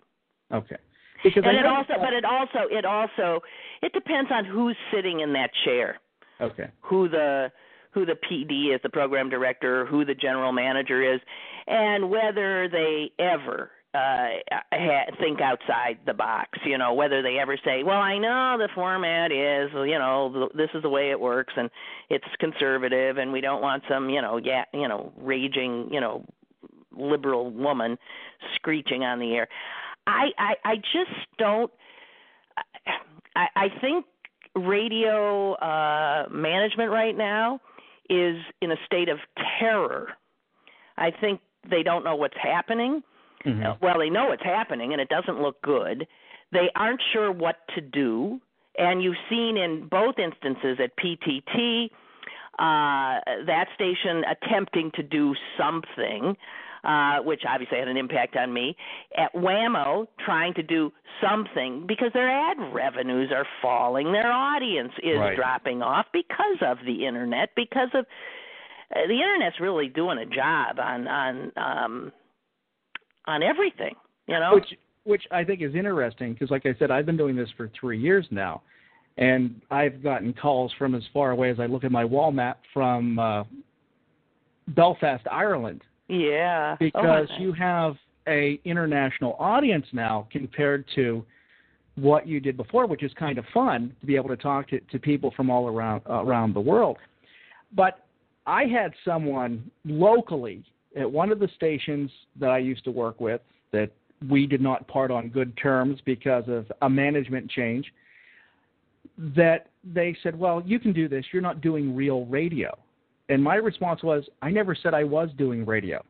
Okay. 0.51 0.75
Because 1.23 1.43
and 1.45 1.57
I 1.57 1.61
it 1.61 1.65
also 1.65 1.93
but 1.99 2.13
it 2.13 2.25
also 2.25 2.67
it 2.69 2.85
also 2.85 3.39
it 3.81 3.93
depends 3.93 4.29
on 4.31 4.45
who's 4.45 4.75
sitting 4.93 5.21
in 5.21 5.33
that 5.33 5.49
chair. 5.63 5.99
okay. 6.41 6.69
who 6.81 7.07
the 7.07 7.51
who 7.91 8.05
the 8.05 8.17
PD 8.29 8.73
is, 8.73 8.81
the 8.83 8.89
program 8.89 9.29
director, 9.29 9.85
who 9.85 10.03
the 10.03 10.15
general 10.15 10.51
manager 10.51 11.13
is, 11.13 11.21
and 11.67 12.09
whether 12.09 12.67
they 12.67 13.11
ever 13.19 13.71
uh 13.93 14.27
ha- 14.71 15.11
think 15.19 15.41
outside 15.41 15.99
the 16.05 16.13
box. 16.13 16.59
You 16.65 16.77
know, 16.77 16.93
whether 16.93 17.21
they 17.21 17.37
ever 17.39 17.57
say, 17.63 17.83
"Well, 17.83 17.99
I 17.99 18.17
know 18.17 18.57
the 18.57 18.69
format 18.73 19.31
is, 19.31 19.71
you 19.73 19.99
know, 19.99 20.31
th- 20.33 20.51
this 20.55 20.69
is 20.73 20.81
the 20.81 20.89
way 20.89 21.11
it 21.11 21.19
works, 21.19 21.53
and 21.55 21.69
it's 22.09 22.25
conservative, 22.39 23.17
and 23.17 23.31
we 23.31 23.41
don't 23.41 23.61
want 23.61 23.83
some, 23.89 24.09
you 24.09 24.21
know, 24.21 24.37
yeah, 24.37 24.65
you 24.73 24.87
know, 24.87 25.11
raging, 25.17 25.89
you 25.91 25.99
know, 25.99 26.25
liberal 26.91 27.49
woman 27.51 27.97
screeching 28.55 29.03
on 29.03 29.19
the 29.19 29.33
air." 29.35 29.47
I 30.07 30.31
I, 30.37 30.55
I 30.65 30.75
just 30.77 31.27
don't. 31.37 31.71
I, 33.35 33.47
I 33.55 33.69
think 33.81 34.05
radio 34.55 35.53
uh, 35.53 36.27
management 36.29 36.91
right 36.91 37.17
now 37.17 37.59
is 38.09 38.37
in 38.61 38.71
a 38.71 38.75
state 38.85 39.09
of 39.09 39.17
terror. 39.59 40.09
I 40.97 41.11
think 41.11 41.41
they 41.69 41.83
don't 41.83 42.03
know 42.03 42.15
what's 42.15 42.37
happening. 42.41 43.01
Uh, 43.45 43.75
Well, 43.81 43.99
they 43.99 44.09
know 44.09 44.31
it's 44.31 44.43
happening, 44.43 44.93
and 44.93 45.01
it 45.01 45.09
doesn't 45.09 45.41
look 45.41 45.61
good. 45.61 46.07
They 46.51 46.69
aren't 46.75 47.01
sure 47.11 47.31
what 47.31 47.57
to 47.75 47.81
do, 47.81 48.39
and 48.77 49.01
you've 49.03 49.17
seen 49.29 49.57
in 49.57 49.87
both 49.87 50.19
instances 50.19 50.79
at 50.79 50.95
PTT 50.97 51.89
uh, 52.59 53.19
that 53.45 53.67
station 53.73 54.23
attempting 54.29 54.91
to 54.91 55.03
do 55.03 55.33
something, 55.57 56.37
uh, 56.83 57.19
which 57.19 57.41
obviously 57.47 57.79
had 57.79 57.87
an 57.87 57.97
impact 57.97 58.35
on 58.35 58.53
me. 58.53 58.75
At 59.17 59.33
Whammo, 59.33 60.07
trying 60.23 60.53
to 60.55 60.63
do 60.63 60.91
something 61.21 61.85
because 61.87 62.11
their 62.13 62.29
ad 62.29 62.57
revenues 62.71 63.31
are 63.31 63.47
falling, 63.61 64.11
their 64.11 64.31
audience 64.31 64.93
is 65.01 65.17
Right. 65.17 65.35
dropping 65.35 65.81
off 65.81 66.05
because 66.13 66.61
of 66.61 66.77
the 66.85 67.05
internet, 67.07 67.49
because 67.55 67.89
of 67.95 68.05
uh, 68.95 69.07
the 69.07 69.15
internet's 69.15 69.59
really 69.59 69.87
doing 69.87 70.19
a 70.19 70.25
job 70.25 70.79
on 70.79 71.07
on 71.07 71.51
um, 71.57 72.11
on 73.25 73.43
everything. 73.43 73.95
You 74.27 74.39
know, 74.39 74.51
Which 74.53 74.73
which 75.05 75.23
I 75.31 75.43
think 75.43 75.61
is 75.61 75.75
interesting 75.75 76.33
because, 76.33 76.49
like 76.49 76.65
I 76.65 76.73
said, 76.79 76.91
I've 76.91 77.05
been 77.05 77.17
doing 77.17 77.35
this 77.35 77.49
for 77.57 77.69
three 77.79 77.99
years 77.99 78.25
now, 78.31 78.61
and 79.17 79.61
I've 79.69 80.01
gotten 80.01 80.33
calls 80.33 80.71
from 80.77 80.95
as 80.95 81.03
far 81.13 81.31
away 81.31 81.49
as 81.49 81.59
I 81.59 81.65
look 81.65 81.83
at 81.83 81.91
my 81.91 82.05
wall 82.05 82.31
map 82.31 82.59
from 82.73 83.19
uh, 83.19 83.43
Belfast, 84.69 85.25
Ireland, 85.29 85.81
yeah, 86.07 86.77
because 86.79 87.27
oh, 87.31 87.41
you 87.41 87.51
have 87.53 87.95
a 88.27 88.59
international 88.63 89.35
audience 89.39 89.85
now 89.91 90.27
compared 90.31 90.85
to 90.95 91.25
what 91.95 92.25
you 92.25 92.39
did 92.39 92.57
before, 92.57 92.87
which 92.87 93.03
is 93.03 93.11
kind 93.19 93.37
of 93.37 93.45
fun 93.53 93.93
to 93.99 94.05
be 94.05 94.15
able 94.15 94.29
to 94.29 94.37
talk 94.37 94.69
to, 94.69 94.79
to 94.79 94.99
people 94.99 95.31
from 95.35 95.49
all 95.49 95.67
around 95.67 96.01
around 96.07 96.53
the 96.55 96.61
world. 96.61 96.97
But 97.75 98.05
I 98.45 98.65
had 98.65 98.93
someone 99.05 99.69
locally 99.85 100.63
at 100.95 101.09
one 101.09 101.31
of 101.31 101.39
the 101.39 101.47
stations 101.55 102.11
that 102.39 102.49
I 102.49 102.57
used 102.59 102.83
to 102.85 102.91
work 102.91 103.19
with 103.19 103.41
that 103.71 103.91
we 104.29 104.47
did 104.47 104.61
not 104.61 104.87
part 104.87 105.11
on 105.11 105.29
good 105.29 105.55
terms 105.57 105.99
because 106.05 106.45
of 106.47 106.71
a 106.81 106.89
management 106.89 107.49
change. 107.49 107.91
That 109.17 109.67
they 109.83 110.15
said, 110.23 110.37
"Well, 110.37 110.63
you 110.65 110.79
can 110.79 110.93
do 110.93 111.07
this. 111.07 111.25
You're 111.31 111.41
not 111.41 111.61
doing 111.61 111.95
real 111.95 112.25
radio." 112.25 112.77
And 113.29 113.43
my 113.43 113.55
response 113.55 114.01
was, 114.03 114.27
"I 114.41 114.49
never 114.49 114.75
said 114.75 114.93
I 114.93 115.03
was 115.03 115.31
doing 115.33 115.65
radio. 115.65 116.03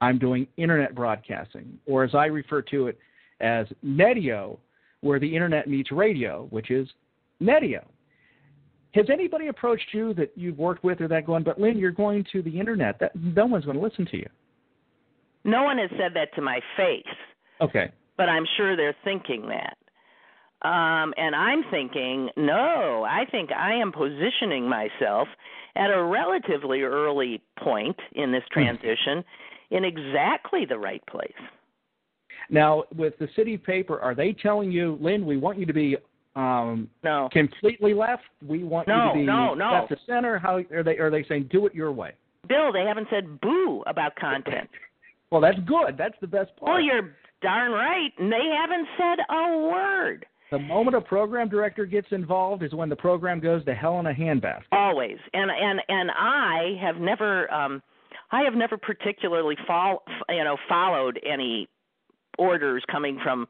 I'm 0.00 0.18
doing 0.18 0.46
internet 0.56 0.94
broadcasting, 0.94 1.78
or 1.86 2.04
as 2.04 2.14
I 2.14 2.26
refer 2.26 2.62
to 2.62 2.88
it 2.88 2.98
as 3.40 3.66
Netio, 3.84 4.58
where 5.00 5.18
the 5.18 5.34
internet 5.34 5.68
meets 5.68 5.90
radio, 5.90 6.46
which 6.50 6.70
is 6.70 6.88
Netio. 7.40 7.84
Has 8.96 9.10
anybody 9.12 9.48
approached 9.48 9.88
you 9.92 10.14
that 10.14 10.32
you've 10.36 10.56
worked 10.56 10.82
with 10.82 11.02
or 11.02 11.08
that 11.08 11.26
going, 11.26 11.42
but 11.42 11.60
Lynn, 11.60 11.76
you're 11.76 11.90
going 11.90 12.24
to 12.32 12.40
the 12.40 12.58
internet. 12.58 12.98
That 12.98 13.12
no 13.14 13.44
one's 13.44 13.66
going 13.66 13.76
to 13.76 13.82
listen 13.82 14.06
to 14.06 14.16
you. 14.16 14.26
No 15.44 15.64
one 15.64 15.76
has 15.76 15.90
said 15.90 16.12
that 16.14 16.34
to 16.34 16.40
my 16.42 16.60
face, 16.76 17.04
Okay. 17.60 17.90
but 18.16 18.30
I'm 18.30 18.44
sure 18.56 18.74
they're 18.74 18.96
thinking 19.04 19.48
that. 19.48 19.76
Um, 20.66 21.12
and 21.18 21.36
I'm 21.36 21.62
thinking, 21.70 22.30
no, 22.38 23.04
I 23.06 23.26
think 23.30 23.50
I 23.52 23.74
am 23.74 23.92
positioning 23.92 24.66
myself 24.66 25.28
at 25.76 25.90
a 25.90 26.02
relatively 26.02 26.80
early 26.80 27.42
point 27.62 27.96
in 28.14 28.32
this 28.32 28.42
transition 28.50 29.22
in 29.70 29.84
exactly 29.84 30.64
the 30.66 30.78
right 30.78 31.06
place. 31.06 31.30
Now, 32.48 32.84
with 32.94 33.18
the 33.18 33.28
city 33.36 33.58
paper, 33.58 34.00
are 34.00 34.14
they 34.14 34.32
telling 34.32 34.72
you, 34.72 34.96
Lynn, 35.00 35.26
we 35.26 35.36
want 35.36 35.58
you 35.58 35.66
to 35.66 35.74
be 35.74 35.96
um, 36.36 36.88
no 37.02 37.28
completely 37.32 37.94
left? 37.94 38.22
We 38.46 38.62
want 38.62 38.86
No, 38.88 39.06
you 39.06 39.12
to 39.12 39.14
be 39.20 39.24
no, 39.26 39.54
no. 39.54 39.72
left 39.72 39.88
to 39.88 39.96
center. 40.06 40.38
How 40.38 40.62
are 40.70 40.82
they? 40.82 40.98
Are 40.98 41.10
they 41.10 41.24
saying 41.28 41.48
do 41.50 41.66
it 41.66 41.74
your 41.74 41.90
way? 41.92 42.12
Bill, 42.48 42.72
they 42.72 42.84
haven't 42.86 43.08
said 43.10 43.40
boo 43.40 43.82
about 43.86 44.14
content. 44.16 44.68
Well, 45.30 45.40
that's 45.40 45.58
good. 45.66 45.96
That's 45.98 46.14
the 46.20 46.28
best 46.28 46.50
part. 46.56 46.70
Well, 46.72 46.80
you're 46.80 47.16
darn 47.42 47.72
right. 47.72 48.10
And 48.18 48.30
they 48.30 48.52
haven't 48.56 48.86
said 48.96 49.24
a 49.34 49.58
word. 49.58 50.26
The 50.52 50.58
moment 50.60 50.96
a 50.96 51.00
program 51.00 51.48
director 51.48 51.84
gets 51.86 52.06
involved 52.12 52.62
is 52.62 52.72
when 52.72 52.88
the 52.88 52.94
program 52.96 53.40
goes 53.40 53.64
to 53.64 53.74
hell 53.74 53.98
in 53.98 54.06
a 54.06 54.12
handbasket. 54.14 54.62
Always. 54.70 55.16
And 55.32 55.50
and 55.50 55.80
and 55.88 56.10
I 56.12 56.76
have 56.80 56.96
never 56.96 57.52
um 57.52 57.82
I 58.30 58.42
have 58.42 58.54
never 58.54 58.76
particularly 58.76 59.56
fol- 59.66 60.02
you 60.28 60.44
know 60.44 60.56
followed 60.68 61.18
any 61.28 61.68
orders 62.38 62.84
coming 62.90 63.18
from 63.24 63.46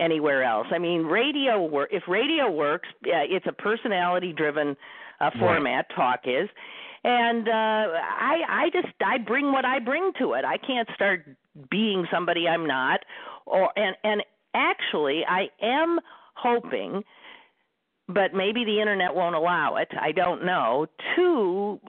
anywhere 0.00 0.42
else. 0.42 0.66
I 0.72 0.78
mean, 0.78 1.02
radio 1.02 1.62
work 1.64 1.90
if 1.92 2.02
radio 2.08 2.50
works, 2.50 2.88
uh, 3.06 3.26
it's 3.28 3.46
a 3.46 3.52
personality 3.52 4.32
driven 4.32 4.76
uh, 5.20 5.30
format 5.38 5.86
talk 5.94 6.20
is. 6.24 6.48
And 7.02 7.48
uh 7.48 7.52
I 7.52 8.40
I 8.48 8.70
just 8.72 8.94
I 9.04 9.18
bring 9.18 9.52
what 9.52 9.64
I 9.64 9.78
bring 9.78 10.12
to 10.18 10.34
it. 10.34 10.44
I 10.44 10.58
can't 10.58 10.88
start 10.94 11.24
being 11.70 12.06
somebody 12.12 12.46
I'm 12.46 12.66
not 12.66 13.00
or 13.46 13.70
and 13.76 13.96
and 14.04 14.22
actually 14.54 15.22
I 15.26 15.48
am 15.62 15.98
hoping 16.34 17.02
but 18.14 18.34
maybe 18.34 18.64
the 18.64 18.80
internet 18.80 19.14
won't 19.14 19.34
allow 19.34 19.76
it. 19.76 19.88
I 20.00 20.12
don't 20.12 20.44
know. 20.44 20.86
To 21.16 21.80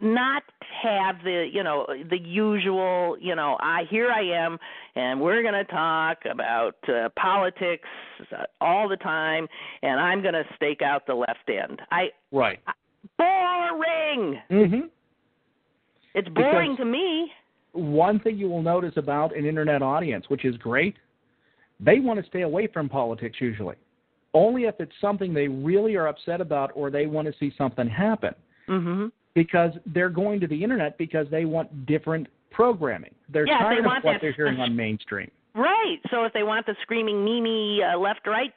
not 0.00 0.42
have 0.82 1.16
the 1.24 1.48
you 1.50 1.62
know 1.62 1.86
the 2.10 2.18
usual 2.18 3.16
you 3.20 3.34
know 3.34 3.56
I 3.60 3.84
here 3.88 4.10
I 4.10 4.22
am 4.22 4.58
and 4.94 5.20
we're 5.20 5.42
going 5.42 5.54
to 5.54 5.64
talk 5.64 6.18
about 6.30 6.76
uh, 6.88 7.08
politics 7.18 7.88
uh, 8.32 8.44
all 8.60 8.88
the 8.88 8.96
time 8.98 9.46
and 9.82 9.98
I'm 9.98 10.20
going 10.20 10.34
to 10.34 10.44
stake 10.56 10.82
out 10.82 11.06
the 11.06 11.14
left 11.14 11.48
end. 11.48 11.80
I 11.90 12.10
Right. 12.30 12.60
boring. 13.16 14.40
Mm-hmm. 14.50 14.80
It's 16.14 16.28
boring 16.28 16.72
Because- 16.72 16.78
to 16.78 16.84
me. 16.84 17.32
One 17.72 18.20
thing 18.20 18.38
you 18.38 18.48
will 18.48 18.62
notice 18.62 18.94
about 18.96 19.36
an 19.36 19.44
internet 19.44 19.82
audience, 19.82 20.24
which 20.30 20.46
is 20.46 20.56
great, 20.56 20.96
they 21.78 22.00
want 22.00 22.18
to 22.18 22.24
stay 22.26 22.40
away 22.40 22.68
from 22.68 22.88
politics 22.88 23.36
usually. 23.38 23.76
Only 24.32 24.62
if 24.64 24.76
it's 24.80 24.92
something 24.98 25.34
they 25.34 25.46
really 25.48 25.94
are 25.94 26.06
upset 26.08 26.40
about 26.40 26.70
or 26.74 26.90
they 26.90 27.04
want 27.06 27.28
to 27.28 27.34
see 27.38 27.52
something 27.58 27.86
happen. 27.86 28.34
Mhm. 28.66 29.12
Because 29.36 29.70
they're 29.86 30.08
going 30.08 30.40
to 30.40 30.46
the 30.48 30.64
internet 30.64 30.96
because 30.98 31.26
they 31.30 31.44
want 31.44 31.86
different 31.86 32.26
programming. 32.50 33.14
They're 33.28 33.46
Yeah, 33.46 33.58
they 33.68 33.76
tired 33.76 33.84
want 33.86 33.98
of 33.98 34.04
what 34.04 34.12
that- 34.14 34.20
they're 34.22 34.32
hearing 34.32 34.58
on 34.58 34.74
mainstream. 34.74 35.30
Right. 35.54 35.98
So 36.10 36.24
if 36.24 36.34
they 36.34 36.42
want 36.42 36.66
the 36.66 36.74
screaming 36.82 37.24
Mimi 37.24 37.80
uh, 37.82 37.96
left 37.98 38.26
right 38.26 38.52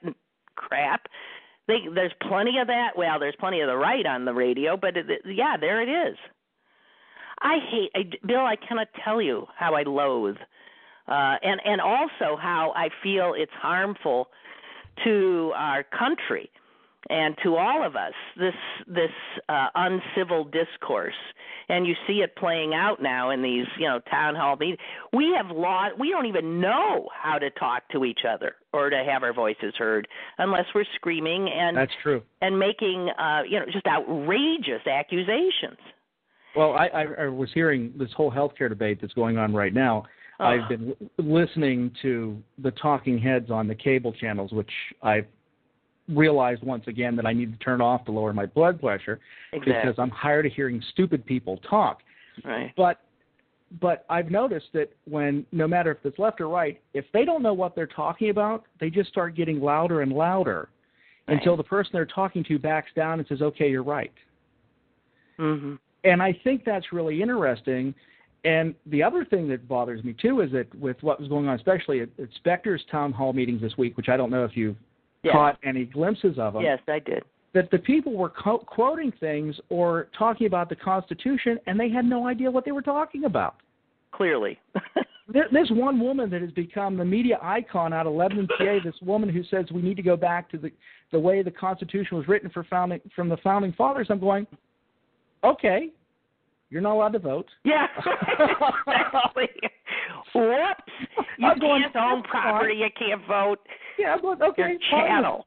crap, 0.56 1.08
they 1.66 1.78
there's 1.96 2.12
plenty 2.28 2.58
of 2.60 2.68
that. 2.68 2.90
Well, 2.98 3.20
there's 3.20 3.36
plenty 3.40 3.62
of 3.62 3.68
the 3.68 3.78
right 3.78 4.06
on 4.06 4.26
the 4.26 4.34
radio, 4.34 4.76
but 4.76 4.98
it, 4.98 5.10
it- 5.10 5.22
yeah, 5.26 5.56
there 5.58 5.82
it 5.82 5.88
is. 6.10 6.18
I 7.42 7.60
hate 7.72 7.92
I, 7.96 8.28
Bill. 8.28 8.42
I 8.46 8.58
cannot 8.58 8.88
tell 9.06 9.22
you 9.22 9.46
how 9.58 9.76
I 9.76 9.84
loathe, 9.84 10.36
uh, 11.08 11.36
and 11.42 11.62
and 11.64 11.80
also 11.80 12.36
how 12.38 12.74
I 12.76 12.90
feel 13.02 13.34
it's 13.34 13.54
harmful 13.62 14.28
to 15.06 15.54
our 15.56 15.84
country 15.84 16.50
and 17.10 17.36
to 17.44 17.56
all 17.56 17.86
of 17.86 17.96
us. 17.96 18.14
This 18.38 18.54
this 18.88 19.12
uh, 19.48 19.68
uncivil 19.76 20.46
discourse, 20.46 21.14
and 21.68 21.86
you 21.86 21.96
see 22.08 22.22
it 22.22 22.36
playing 22.36 22.74
out 22.74 23.02
now 23.02 23.32
in 23.32 23.42
these 23.42 23.66
you 23.78 23.88
know 23.88 24.00
town 24.12 24.36
hall 24.36 24.56
meetings. 24.56 24.80
We 25.14 25.36
have 25.36 25.56
lost. 25.56 25.98
We 26.00 26.10
don't 26.12 26.28
even 26.28 26.62
know 26.62 27.10
how 27.14 27.40
to 27.40 27.50
talk 27.52 27.84
to 27.92 28.06
each 28.06 28.22
other 28.30 28.56
or 28.74 28.90
to 28.90 29.04
have 29.04 29.24
our 29.24 29.34
voices 29.34 29.74
heard 29.78 30.08
unless 30.38 30.66
we're 30.74 30.86
screaming 30.96 31.50
and 31.50 31.76
That's 31.76 31.92
true. 32.04 32.22
and 32.42 32.58
making 32.58 33.10
uh, 33.20 33.42
you 33.48 33.60
know 33.60 33.66
just 33.72 33.88
outrageous 33.88 34.86
accusations. 34.86 35.78
Well, 36.56 36.74
I, 36.74 36.88
I, 36.88 37.06
I 37.26 37.28
was 37.28 37.50
hearing 37.54 37.94
this 37.98 38.10
whole 38.16 38.32
healthcare 38.32 38.70
debate 38.70 39.00
that's 39.02 39.14
going 39.14 39.38
on 39.38 39.54
right 39.54 39.74
now. 39.74 40.04
I've 40.40 40.70
been 40.70 40.96
listening 41.18 41.92
to 42.02 42.42
the 42.60 42.72
talking 42.72 43.20
heads 43.20 43.52
on 43.52 43.68
the 43.68 43.76
cable 43.76 44.14
channels, 44.14 44.54
which 44.54 44.72
I've 45.04 45.26
realized 46.10 46.64
once 46.64 46.86
again 46.88 47.16
that 47.16 47.26
I 47.26 47.34
need 47.34 47.52
to 47.52 47.60
turn 47.64 47.82
off 47.82 48.06
to 48.06 48.12
lower 48.12 48.34
my 48.34 48.46
blood 48.46 48.82
pressure 48.82 49.20
Exactly. 49.54 49.74
because 49.74 49.96
I'm 49.98 50.12
tired 50.22 50.46
of 50.46 50.54
hearing 50.54 50.82
stupid 50.92 51.26
people 51.26 51.58
talk. 51.70 52.00
Right. 52.44 52.74
But 52.76 53.02
but 53.82 54.04
I've 54.10 54.32
noticed 54.32 54.68
that 54.74 54.92
when 55.06 55.46
no 55.52 55.68
matter 55.68 55.92
if 55.92 56.04
it's 56.04 56.18
left 56.18 56.42
or 56.42 56.48
right, 56.48 56.82
if 56.96 57.06
they 57.14 57.24
don't 57.24 57.44
know 57.44 57.54
what 57.54 57.76
they're 57.76 57.86
talking 57.86 58.32
about, 58.32 58.64
they 58.80 58.90
just 58.90 59.10
start 59.10 59.36
getting 59.36 59.62
louder 59.62 60.02
and 60.02 60.12
louder 60.12 60.70
until 61.28 61.56
the 61.56 61.64
person 61.64 61.92
they're 61.94 62.08
talking 62.08 62.44
to 62.46 62.58
backs 62.58 62.90
down 62.96 63.20
and 63.20 63.28
says, 63.28 63.42
"Okay, 63.42 63.70
you're 63.70 63.84
right." 63.84 64.14
hmm 65.38 65.76
And 66.04 66.24
I 66.24 66.34
think 66.44 66.66
that's 66.66 66.92
really 66.92 67.22
interesting. 67.22 67.94
And 68.46 68.74
the 68.86 69.04
other 69.04 69.26
thing 69.26 69.48
that 69.50 69.68
bothers 69.68 70.04
me 70.04 70.14
too 70.20 70.42
is 70.42 70.52
that 70.54 70.74
with 70.74 70.98
what 71.04 71.20
was 71.20 71.28
going 71.28 71.48
on, 71.48 71.56
especially 71.56 72.00
at, 72.00 72.10
at 72.20 72.30
Specter's 72.36 72.84
town 72.90 73.12
hall 73.12 73.34
meetings 73.34 73.62
this 73.62 73.78
week, 73.78 73.98
which 73.98 74.10
I 74.10 74.18
don't 74.18 74.32
know 74.32 74.46
if 74.46 74.56
you've 74.56 74.78
Yes. 75.24 75.34
caught 75.34 75.58
any 75.64 75.86
glimpses 75.86 76.38
of 76.40 76.54
them, 76.54 76.62
Yes, 76.64 76.80
I 76.88 77.00
did. 77.00 77.24
that 77.54 77.70
the 77.72 77.80
people 77.80 78.14
were 78.14 78.30
co- 78.30 78.60
quoting 78.60 79.12
things 79.20 79.60
or 79.70 80.08
talking 80.18 80.48
about 80.48 80.70
the 80.70 80.76
Constitution, 80.76 81.60
and 81.68 81.78
they 81.80 81.90
had 81.90 82.06
no 82.06 82.26
idea 82.28 82.50
what 82.50 82.64
they 82.66 82.72
were 82.72 82.82
talking 82.82 83.26
about. 83.26 83.56
Clearly. 84.12 84.58
There, 85.32 85.46
there's 85.52 85.70
one 85.70 86.00
woman 86.00 86.32
that 86.32 86.42
has 86.42 86.50
become 86.54 86.98
the 86.98 87.06
media 87.06 87.38
icon 87.40 87.94
out 87.94 88.08
of 88.08 88.14
Lebanon, 88.14 88.48
PA. 88.58 88.78
This 88.84 88.96
woman 89.04 89.30
who 89.30 89.44
says 89.44 89.66
we 89.72 89.84
need 89.84 89.96
to 89.98 90.02
go 90.02 90.18
back 90.18 90.50
to 90.50 90.58
the 90.58 90.72
the 91.12 91.20
way 91.20 91.44
the 91.44 91.52
Constitution 91.52 92.18
was 92.18 92.28
written 92.28 92.50
for 92.50 92.64
founding 92.64 93.00
from 93.16 93.30
the 93.30 93.38
founding 93.44 93.72
fathers. 93.74 94.08
I'm 94.10 94.20
going, 94.20 94.48
okay, 95.44 95.90
you're 96.72 96.82
not 96.82 96.94
allowed 96.96 97.14
to 97.14 97.20
vote. 97.20 97.46
Yeah, 97.64 97.86
exactly. 98.88 99.50
Whoops! 100.34 100.82
You 101.38 101.48
I'm 101.48 101.60
going, 101.60 101.84
can't 101.84 101.96
own 101.96 102.24
property. 102.24 102.74
fine." 102.74 102.78
You 102.80 102.88
can't 102.98 103.28
vote. 103.28 103.60
Yeah, 104.00 104.14
I'm 104.14 104.22
going, 104.22 104.42
okay, 104.42 104.78
chattel. 104.90 105.46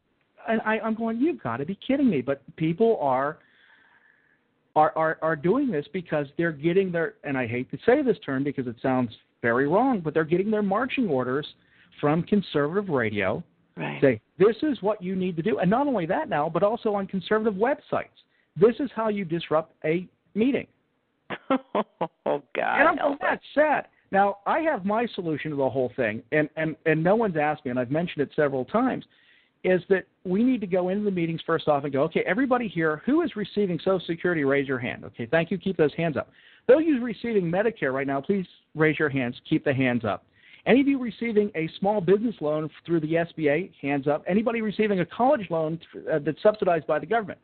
And 0.49 0.61
I, 0.63 0.79
I'm 0.81 0.95
going, 0.95 1.19
you've 1.19 1.43
got 1.43 1.59
to 1.59 1.65
be 1.65 1.79
kidding 1.87 2.11
me. 2.11 2.21
But 2.21 2.43
people 2.57 2.99
are 3.01 3.39
are 4.75 4.93
are 4.97 5.19
are 5.23 5.37
doing 5.37 5.71
this 5.71 5.87
because 5.93 6.27
they're 6.37 6.53
getting 6.53 6.91
their 6.93 7.15
and 7.25 7.37
I 7.37 7.47
hate 7.47 7.71
to 7.71 7.79
say 7.85 8.03
this 8.03 8.17
term 8.25 8.45
because 8.45 8.67
it 8.67 8.77
sounds 8.83 9.11
very 9.43 9.69
wrong, 9.69 10.01
but 10.01 10.15
they're 10.15 10.25
getting 10.25 10.51
their 10.51 10.63
marching 10.63 11.09
orders 11.09 11.47
from 12.01 12.23
conservative 12.23 12.89
radio. 12.89 13.43
Right. 13.77 14.01
Say 14.01 14.21
this 14.39 14.57
is 14.63 14.81
what 14.83 15.03
you 15.03 15.17
need 15.17 15.37
to 15.37 15.43
do, 15.43 15.59
and 15.59 15.71
not 15.71 15.87
only 15.87 16.07
that 16.07 16.29
now, 16.29 16.49
but 16.49 16.63
also 16.63 16.95
on 16.95 17.07
conservative 17.07 17.55
websites. 17.55 18.09
This 18.57 18.75
is 18.81 18.91
how 18.95 19.09
you 19.09 19.25
disrupt 19.25 19.75
a 19.85 20.07
meeting. 20.35 20.67
oh 21.51 22.43
God. 22.55 22.81
And 22.81 23.01
I'm 23.01 23.17
that's 23.21 23.43
sad. 23.55 23.87
Now, 24.13 24.39
I 24.47 24.61
have 24.61 24.85
my 24.85 25.07
solution 25.15 25.51
to 25.53 25.57
the 25.57 25.71
whole 25.71 25.91
thing, 25.97 26.23
and, 26.33 26.49
and, 26.57 26.77
and 26.85 27.03
no 27.03 27.17
one's 27.17 27.39
asked 27.39 27.65
me, 27.65 27.71
and 27.71 27.81
I've 27.81 27.91
mentioned 27.91 28.23
it 28.23 28.31
several 28.37 28.67
times, 28.67 29.07
is 29.65 29.81
that 29.89 30.05
we 30.25 30.45
need 30.45 30.61
to 30.61 30.67
go 30.67 30.91
into 30.91 31.05
the 31.05 31.11
meetings 31.11 31.41
first 31.47 31.67
off 31.67 31.85
and 31.85 31.93
go, 31.93 32.03
okay, 32.03 32.23
everybody 32.27 32.69
here, 32.69 33.01
who 33.07 33.23
is 33.23 33.35
receiving 33.37 33.79
Social 33.79 34.03
Security, 34.07 34.45
raise 34.45 34.69
your 34.69 34.79
hand. 34.79 35.03
Okay, 35.05 35.25
thank 35.25 35.51
you, 35.51 35.57
keep 35.57 35.79
those 35.79 35.95
hands 35.95 36.19
up. 36.19 36.31
Those 36.69 36.83
you 36.85 37.03
receiving 37.03 37.51
Medicare 37.51 37.93
right 37.93 38.07
now, 38.07 38.21
please 38.21 38.47
raise 38.75 38.99
your 38.99 39.09
hands, 39.09 39.35
keep 39.49 39.65
the 39.65 39.73
hands 39.73 40.05
up. 40.05 40.27
Any 40.67 40.83
of 40.83 40.89
you 40.89 40.99
receiving 40.99 41.51
a 41.57 41.69
small 41.79 42.03
business 42.03 42.35
loan 42.43 42.69
through 42.85 43.01
the 43.01 43.15
SBA, 43.15 43.73
hands 43.81 44.07
up. 44.07 44.23
Anybody 44.29 44.61
receiving 44.61 45.01
a 45.01 45.07
college 45.07 45.47
loan 45.49 45.81
uh, 46.13 46.19
that's 46.19 46.41
subsidized 46.43 46.87
by 46.87 46.99
the 46.99 47.07
government? 47.07 47.39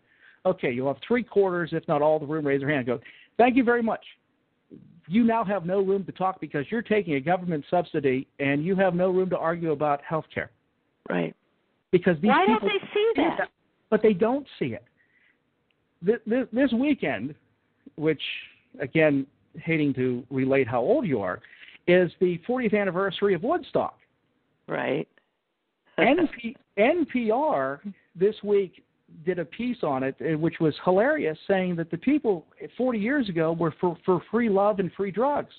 Okay, 0.45 0.71
you'll 0.71 0.93
have 0.93 1.03
three 1.07 1.23
quarters, 1.23 1.71
if 1.73 1.89
not 1.89 2.03
all, 2.03 2.19
the 2.19 2.27
room 2.27 2.47
raise 2.47 2.61
their 2.61 2.71
hand. 2.71 2.87
Go, 2.87 3.01
thank 3.39 3.57
you 3.57 3.65
very 3.65 3.83
much 3.83 4.05
you 5.09 5.25
now 5.25 5.45
have 5.45 5.67
no 5.67 5.81
room 5.81 6.05
to 6.05 6.13
talk 6.13 6.41
because 6.41 6.67
you're 6.71 6.83
taking 6.83 7.15
a 7.15 7.21
government 7.21 7.65
subsidy 7.71 8.27
and 8.39 8.65
you 8.65 8.77
have 8.77 8.95
no 8.95 9.11
room 9.11 9.31
to 9.31 9.39
argue 9.39 9.73
about 9.73 10.03
health 10.03 10.27
care. 10.33 10.51
Right. 11.09 11.35
Because 11.91 12.17
these 12.21 12.29
Why 12.29 12.47
don't 12.47 12.63
they 12.63 12.87
see 12.93 13.13
that? 13.17 13.49
But 13.91 14.03
they 14.03 14.13
don't 14.13 14.47
see 14.59 14.67
it. 14.67 14.85
This, 16.03 16.19
this, 16.27 16.47
this 16.53 16.73
weekend, 16.73 17.35
which 17.97 18.21
again, 18.81 19.27
hating 19.57 19.95
to 19.95 20.23
relate 20.31 20.69
how 20.69 20.81
old 20.81 21.07
you 21.07 21.21
are, 21.21 21.41
is 21.87 22.11
the 22.21 22.39
40th 22.47 22.79
anniversary 22.79 23.35
of 23.35 23.43
Woodstock. 23.43 23.99
Right. 24.69 25.09
NP, 25.99 26.55
NPR 26.79 27.81
this 28.15 28.35
week 28.45 28.85
did 29.25 29.39
a 29.39 29.45
piece 29.45 29.79
on 29.83 30.03
it, 30.03 30.17
uh, 30.21 30.37
which 30.39 30.61
was 30.61 30.75
hilarious, 30.85 31.39
saying 31.47 31.77
that 31.77 31.91
the 31.91 31.99
people 31.99 32.47
40 32.77 32.99
years 32.99 33.29
ago 33.29 33.53
were 33.53 33.75
for, 33.81 33.97
for 34.05 34.23
free 34.31 34.49
love 34.49 34.79
and 34.79 34.93
free 34.93 35.11
drugs. 35.11 35.55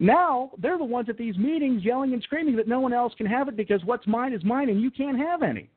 Now 0.00 0.52
they're 0.58 0.78
the 0.78 0.84
ones 0.84 1.08
at 1.08 1.18
these 1.18 1.36
meetings 1.36 1.84
yelling 1.84 2.12
and 2.12 2.22
screaming 2.22 2.56
that 2.56 2.68
no 2.68 2.80
one 2.80 2.92
else 2.92 3.12
can 3.16 3.26
have 3.26 3.48
it 3.48 3.56
because 3.56 3.84
what's 3.84 4.06
mine 4.06 4.32
is 4.32 4.44
mine 4.44 4.68
and 4.68 4.80
you 4.80 4.90
can't 4.90 5.18
have 5.18 5.42
any. 5.42 5.68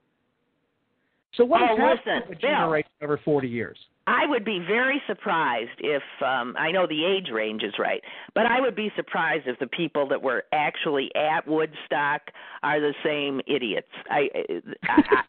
So 1.35 1.45
what 1.45 1.61
Oh, 1.61 1.77
has 1.77 1.97
happened 2.05 2.25
listen, 2.29 2.41
to 2.41 2.47
a 2.47 2.67
Bill. 2.71 2.83
over 3.01 3.17
40 3.23 3.47
years? 3.47 3.77
I 4.07 4.25
would 4.27 4.43
be 4.43 4.59
very 4.67 5.01
surprised 5.07 5.69
if 5.79 6.01
um 6.25 6.55
I 6.57 6.71
know 6.71 6.87
the 6.87 7.05
age 7.05 7.29
range 7.31 7.63
is 7.63 7.73
right, 7.79 8.01
but 8.33 8.45
I 8.45 8.59
would 8.59 8.75
be 8.75 8.91
surprised 8.95 9.47
if 9.47 9.57
the 9.59 9.67
people 9.67 10.07
that 10.09 10.21
were 10.21 10.43
actually 10.51 11.09
at 11.15 11.47
Woodstock 11.47 12.21
are 12.63 12.79
the 12.81 12.93
same 13.03 13.39
idiots. 13.47 13.87
I, 14.09 14.27
I, 14.35 14.61
I 14.89 15.21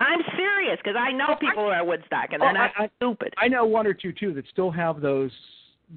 I'm 0.00 0.20
serious 0.36 0.78
because 0.82 0.96
I 0.98 1.12
know 1.12 1.36
people 1.38 1.64
who 1.64 1.68
are 1.70 1.74
at 1.74 1.86
Woodstock 1.86 2.32
and 2.32 2.40
they're 2.42 2.48
Oh, 2.50 2.52
not 2.52 2.70
I- 2.76 2.90
stupid. 2.96 3.34
I 3.38 3.48
know 3.48 3.64
one 3.66 3.86
or 3.86 3.92
two 3.94 4.12
too 4.12 4.32
that 4.34 4.44
still 4.50 4.70
have 4.70 5.00
those 5.00 5.30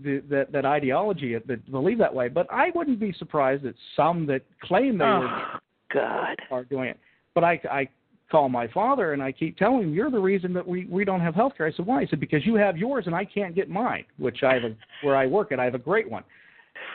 the, 0.04 0.22
that 0.30 0.52
that 0.52 0.66
ideology 0.66 1.36
that 1.48 1.72
believe 1.72 1.98
that 2.00 2.14
way, 2.14 2.28
but 2.28 2.48
I 2.52 2.70
wouldn't 2.76 3.00
be 3.00 3.14
surprised 3.18 3.64
that 3.64 3.76
some 3.96 4.26
that 4.28 4.42
claim 4.62 4.98
they 4.98 5.06
were 5.06 5.28
Oh 5.30 5.60
God. 5.94 6.36
are 6.52 6.64
doing 6.66 6.90
it. 6.90 7.00
But 7.34 7.44
I 7.46 7.60
I 7.72 7.88
call 8.34 8.50
my 8.50 8.68
father 8.70 9.14
and 9.14 9.22
I 9.22 9.32
keep 9.32 9.56
telling 9.58 9.84
him 9.84 9.94
you're 9.94 10.10
the 10.10 10.20
reason 10.20 10.54
that 10.54 10.68
we 10.68 10.88
we 10.88 11.06
don't 11.06 11.22
have 11.22 11.36
health 11.36 11.54
care. 11.56 11.68
I 11.68 11.72
said 11.72 11.86
why? 11.86 12.02
He 12.02 12.08
said 12.08 12.20
because 12.20 12.44
you 12.48 12.56
have 12.56 12.76
yours 12.78 13.04
and 13.06 13.14
I 13.14 13.26
can't 13.26 13.54
get 13.54 13.70
mine, 13.70 14.06
which 14.18 14.42
I 14.42 14.56
have 14.56 14.64
a, 14.64 14.76
where 15.04 15.16
I 15.16 15.28
work 15.28 15.52
at 15.52 15.60
I 15.60 15.66
have 15.66 15.76
a 15.76 15.80
great 15.80 16.10
one. 16.10 16.24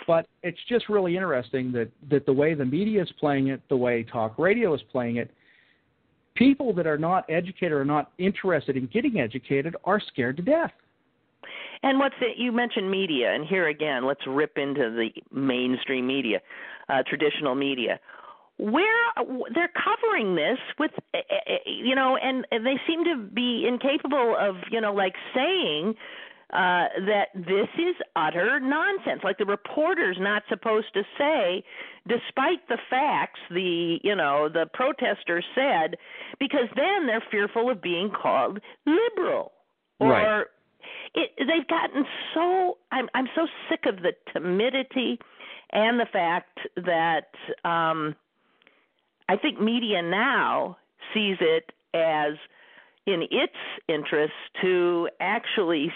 But 0.09 0.27
it's 0.43 0.59
just 0.69 0.89
really 0.89 1.15
interesting 1.15 1.71
that 1.73 1.91
that 2.11 2.27
the 2.27 2.33
way 2.33 2.55
the 2.55 2.65
media 2.65 3.01
is 3.03 3.13
playing 3.21 3.49
it, 3.49 3.63
the 3.69 3.77
way 3.77 4.03
talk 4.03 4.37
radio 4.37 4.75
is 4.75 4.81
playing 4.91 5.19
it, 5.19 5.31
people 6.35 6.75
that 6.75 6.89
are 6.89 6.99
not 6.99 7.25
educated 7.31 7.73
or 7.73 7.85
not 7.85 8.11
interested 8.19 8.77
in 8.77 8.87
getting 8.93 9.21
educated 9.21 9.77
are 9.85 10.01
scared 10.01 10.37
to 10.39 10.43
death. 10.43 10.73
And 11.85 12.01
what's 12.01 12.17
it? 12.21 12.37
You 12.37 12.51
mentioned 12.51 12.91
media, 12.91 13.33
and 13.33 13.47
here 13.47 13.69
again, 13.69 14.05
let's 14.05 14.27
rip 14.27 14.59
into 14.59 14.91
the 14.91 15.11
mainstream 15.33 16.05
media, 16.05 16.41
uh, 16.89 17.05
traditional 17.07 17.55
media. 17.55 18.01
Where 18.59 19.13
they're 19.55 19.71
covering 19.73 20.35
this 20.35 20.59
with, 20.79 20.91
eh, 21.15 21.21
eh, 21.31 21.59
you 21.67 21.95
know, 21.95 22.17
and 22.17 22.45
they 22.51 22.79
seem 22.87 23.05
to 23.05 23.17
be 23.33 23.67
incapable 23.69 24.37
of, 24.39 24.57
you 24.71 24.81
know, 24.81 24.93
like 24.93 25.15
saying 25.35 25.95
uh, 26.53 26.89
that 27.07 27.29
this 27.35 27.69
is 27.79 27.95
utter 28.17 28.59
nonsense. 28.59 29.21
Like 29.23 29.39
the 29.39 29.45
reporter's 29.45 30.17
not 30.19 30.43
supposed 30.49 30.87
to 30.95 31.03
say, 31.19 31.63
despite 32.09 32.67
the 32.69 32.79
facts, 32.89 33.41
the 33.51 33.99
you 34.03 34.17
know 34.17 34.49
the 34.49 34.67
protesters 34.73 35.45
said, 35.55 35.97
because 36.41 36.69
then 36.75 37.07
they're 37.07 37.23
fearful 37.31 37.71
of 37.71 37.83
being 37.83 38.11
called 38.11 38.61
liberal 38.87 39.53
or 40.01 40.09
Right. 40.09 40.47
it, 41.15 41.31
they've 41.39 41.69
gotten 41.69 42.05
so 42.35 42.79
I'm 42.93 43.09
I'm 43.15 43.29
so 43.35 43.47
sick 43.69 43.85
of 43.87 43.97
the 44.03 44.13
timidity 44.33 45.19
and 45.73 46.01
the 46.01 46.07
fact 46.11 46.61
that 46.77 47.29
um 47.69 48.15
I 49.29 49.37
think 49.37 49.61
media 49.61 50.03
now 50.03 50.77
sees 51.15 51.37
it 51.41 51.73
as 51.95 52.35
in 53.07 53.23
its 53.31 53.55
interest 53.89 54.33
to 54.63 55.09
actually 55.21 55.93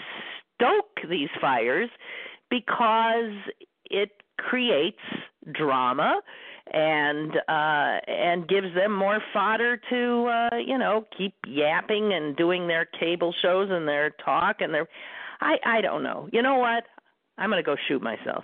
stoke 0.55 0.99
these 1.09 1.29
fires 1.39 1.89
because 2.49 3.33
it 3.85 4.11
creates 4.37 4.97
drama 5.51 6.19
and 6.73 7.35
uh 7.49 7.99
and 8.07 8.47
gives 8.47 8.73
them 8.73 8.91
more 8.95 9.19
fodder 9.33 9.79
to 9.89 10.25
uh 10.27 10.55
you 10.65 10.77
know 10.77 11.05
keep 11.15 11.33
yapping 11.45 12.13
and 12.13 12.37
doing 12.37 12.67
their 12.67 12.85
cable 12.85 13.33
shows 13.41 13.69
and 13.69 13.87
their 13.87 14.11
talk 14.23 14.61
and 14.61 14.73
their 14.73 14.87
I 15.41 15.57
I 15.65 15.81
don't 15.81 16.03
know. 16.03 16.29
You 16.31 16.41
know 16.41 16.55
what? 16.55 16.85
I'm 17.37 17.49
going 17.49 17.63
to 17.63 17.65
go 17.65 17.75
shoot 17.87 18.01
myself. 18.01 18.43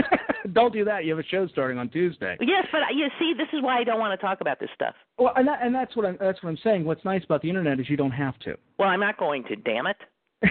Don't 0.52 0.72
do 0.72 0.84
that. 0.84 1.04
You 1.04 1.10
have 1.10 1.24
a 1.24 1.28
show 1.28 1.46
starting 1.48 1.78
on 1.78 1.88
Tuesday. 1.88 2.36
Yes, 2.40 2.66
but 2.72 2.80
you 2.94 3.08
see, 3.18 3.34
this 3.36 3.48
is 3.52 3.62
why 3.62 3.80
I 3.80 3.84
don't 3.84 3.98
want 3.98 4.18
to 4.18 4.26
talk 4.26 4.40
about 4.40 4.58
this 4.58 4.70
stuff. 4.74 4.94
Well, 5.18 5.32
and 5.36 5.46
that, 5.46 5.58
and 5.62 5.74
that's 5.74 5.94
what 5.94 6.06
I'm 6.06 6.16
that's 6.18 6.42
what 6.42 6.48
I'm 6.48 6.58
saying. 6.64 6.84
What's 6.84 7.04
nice 7.04 7.22
about 7.24 7.42
the 7.42 7.48
internet 7.50 7.78
is 7.80 7.90
you 7.90 7.98
don't 7.98 8.12
have 8.12 8.38
to. 8.40 8.56
Well, 8.78 8.88
I'm 8.88 9.00
not 9.00 9.18
going 9.18 9.44
to. 9.44 9.56
Damn 9.56 9.86
it! 9.86 9.96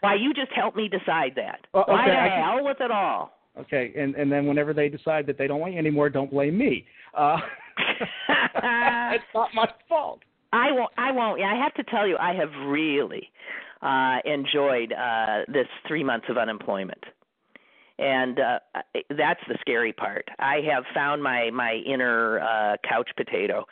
why 0.00 0.14
you 0.14 0.32
just 0.32 0.52
help 0.52 0.74
me 0.74 0.88
decide 0.88 1.32
that? 1.36 1.66
Well, 1.74 1.84
why 1.86 2.02
okay, 2.04 2.10
the 2.12 2.18
I 2.18 2.28
can- 2.28 2.42
hell 2.44 2.64
with 2.64 2.80
it 2.80 2.90
all? 2.90 3.32
Okay, 3.60 3.92
and 3.98 4.14
and 4.14 4.32
then 4.32 4.46
whenever 4.46 4.72
they 4.72 4.88
decide 4.88 5.26
that 5.26 5.36
they 5.36 5.46
don't 5.46 5.60
want 5.60 5.74
you 5.74 5.78
anymore, 5.78 6.08
don't 6.08 6.30
blame 6.30 6.56
me. 6.56 6.86
Uh, 7.12 7.36
it's 8.28 9.24
not 9.34 9.50
my 9.54 9.68
fault. 9.88 10.20
I 10.52 10.72
won't. 10.72 10.90
I 10.98 11.12
won't. 11.12 11.40
Yeah, 11.40 11.52
I 11.52 11.62
have 11.62 11.74
to 11.74 11.84
tell 11.84 12.06
you, 12.06 12.16
I 12.18 12.34
have 12.34 12.50
really 12.66 13.30
uh 13.80 14.18
enjoyed 14.24 14.92
uh 14.92 15.40
this 15.48 15.66
three 15.88 16.04
months 16.04 16.26
of 16.28 16.36
unemployment, 16.36 17.02
and 17.98 18.38
uh 18.38 18.58
that's 19.10 19.40
the 19.48 19.56
scary 19.60 19.92
part. 19.92 20.28
I 20.38 20.60
have 20.72 20.84
found 20.94 21.22
my 21.22 21.50
my 21.50 21.74
inner 21.86 22.40
uh 22.40 22.76
couch 22.88 23.10
potato, 23.16 23.64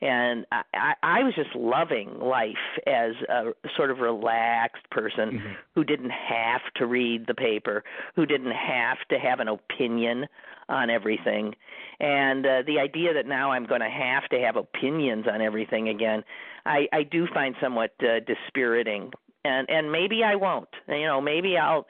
and 0.00 0.46
I 0.52 0.62
I, 0.74 0.94
I 1.02 1.22
was 1.22 1.34
just 1.34 1.54
loving 1.54 2.18
life 2.20 2.54
as 2.86 3.12
a 3.28 3.52
sort 3.76 3.90
of 3.90 3.98
relaxed 3.98 4.88
person 4.90 5.42
who 5.74 5.84
didn't 5.84 6.10
have 6.10 6.60
to 6.76 6.86
read 6.86 7.26
the 7.26 7.34
paper, 7.34 7.84
who 8.16 8.26
didn't 8.26 8.52
have 8.52 8.98
to 9.10 9.18
have 9.18 9.40
an 9.40 9.48
opinion 9.48 10.26
on 10.68 10.90
everything. 10.90 11.54
And 12.00 12.46
uh, 12.46 12.62
the 12.66 12.78
idea 12.78 13.14
that 13.14 13.26
now 13.26 13.50
I'm 13.52 13.66
going 13.66 13.80
to 13.80 13.90
have 13.90 14.28
to 14.30 14.38
have 14.40 14.56
opinions 14.56 15.26
on 15.32 15.40
everything 15.40 15.88
again, 15.88 16.22
I, 16.66 16.86
I 16.92 17.02
do 17.02 17.26
find 17.32 17.54
somewhat 17.60 17.94
uh, 18.00 18.20
dispiriting. 18.26 19.10
And 19.44 19.68
and 19.70 19.90
maybe 19.90 20.22
I 20.24 20.34
won't. 20.34 20.68
You 20.88 21.06
know, 21.06 21.20
maybe 21.20 21.56
I'll. 21.56 21.86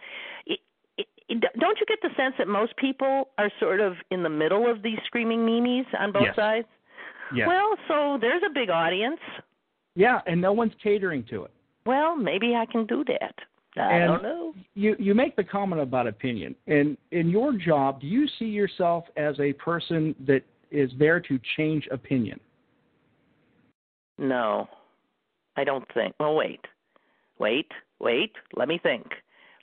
Don't 1.29 1.79
you 1.79 1.87
get 1.87 1.99
the 2.03 2.09
sense 2.17 2.35
that 2.39 2.49
most 2.49 2.75
people 2.77 3.29
are 3.37 3.51
sort 3.61 3.81
of 3.81 3.95
in 4.11 4.23
the 4.23 4.31
middle 4.31 4.71
of 4.71 4.83
these 4.83 4.99
screaming 5.05 5.45
memes 5.45 5.87
on 5.99 6.13
both 6.13 6.25
Yes. 6.25 6.37
sides? 6.37 6.67
Well, 7.47 7.77
so 7.87 8.19
there's 8.21 8.43
a 8.49 8.53
big 8.53 8.71
audience. 8.71 9.21
Yeah, 9.95 10.21
and 10.27 10.41
no 10.41 10.53
one's 10.53 10.73
catering 10.83 11.25
to 11.31 11.45
it. 11.45 11.51
Well, 11.87 12.17
maybe 12.17 12.55
I 12.55 12.67
can 12.71 12.87
do 12.87 13.05
that. 13.05 13.35
I 13.77 13.99
and 13.99 14.13
don't 14.13 14.23
know. 14.23 14.55
You 14.75 14.97
you 14.99 15.15
make 15.15 15.37
the 15.37 15.45
comment 15.45 15.81
about 15.81 16.07
opinion, 16.07 16.55
and 16.67 16.97
in 17.13 17.29
your 17.29 17.53
job, 17.53 18.01
do 18.01 18.07
you 18.07 18.27
see 18.39 18.47
yourself 18.47 19.05
as 19.17 19.39
a 19.41 19.53
person 19.55 20.15
that 20.27 20.43
is 20.71 20.91
there 20.99 21.21
to 21.21 21.39
change 21.57 21.87
opinion? 21.91 22.41
No, 24.19 24.69
I 25.57 25.65
don't 25.65 25.87
think. 25.95 26.15
Well, 26.19 26.35
wait, 26.35 26.61
wait, 27.39 27.71
wait. 28.01 28.33
Let 28.57 28.69
me 28.69 28.81
think. 28.83 29.07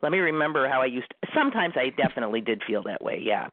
Let 0.02 0.12
me 0.12 0.20
remember 0.20 0.70
how 0.70 0.82
I 0.82 0.86
used. 0.86 1.10
to. 1.10 1.28
sometimes 1.34 1.74
I 1.76 1.90
definitely 2.02 2.42
did 2.42 2.62
feel 2.66 2.84
that 2.84 3.04
way. 3.04 3.22
Yeah, 3.22 3.48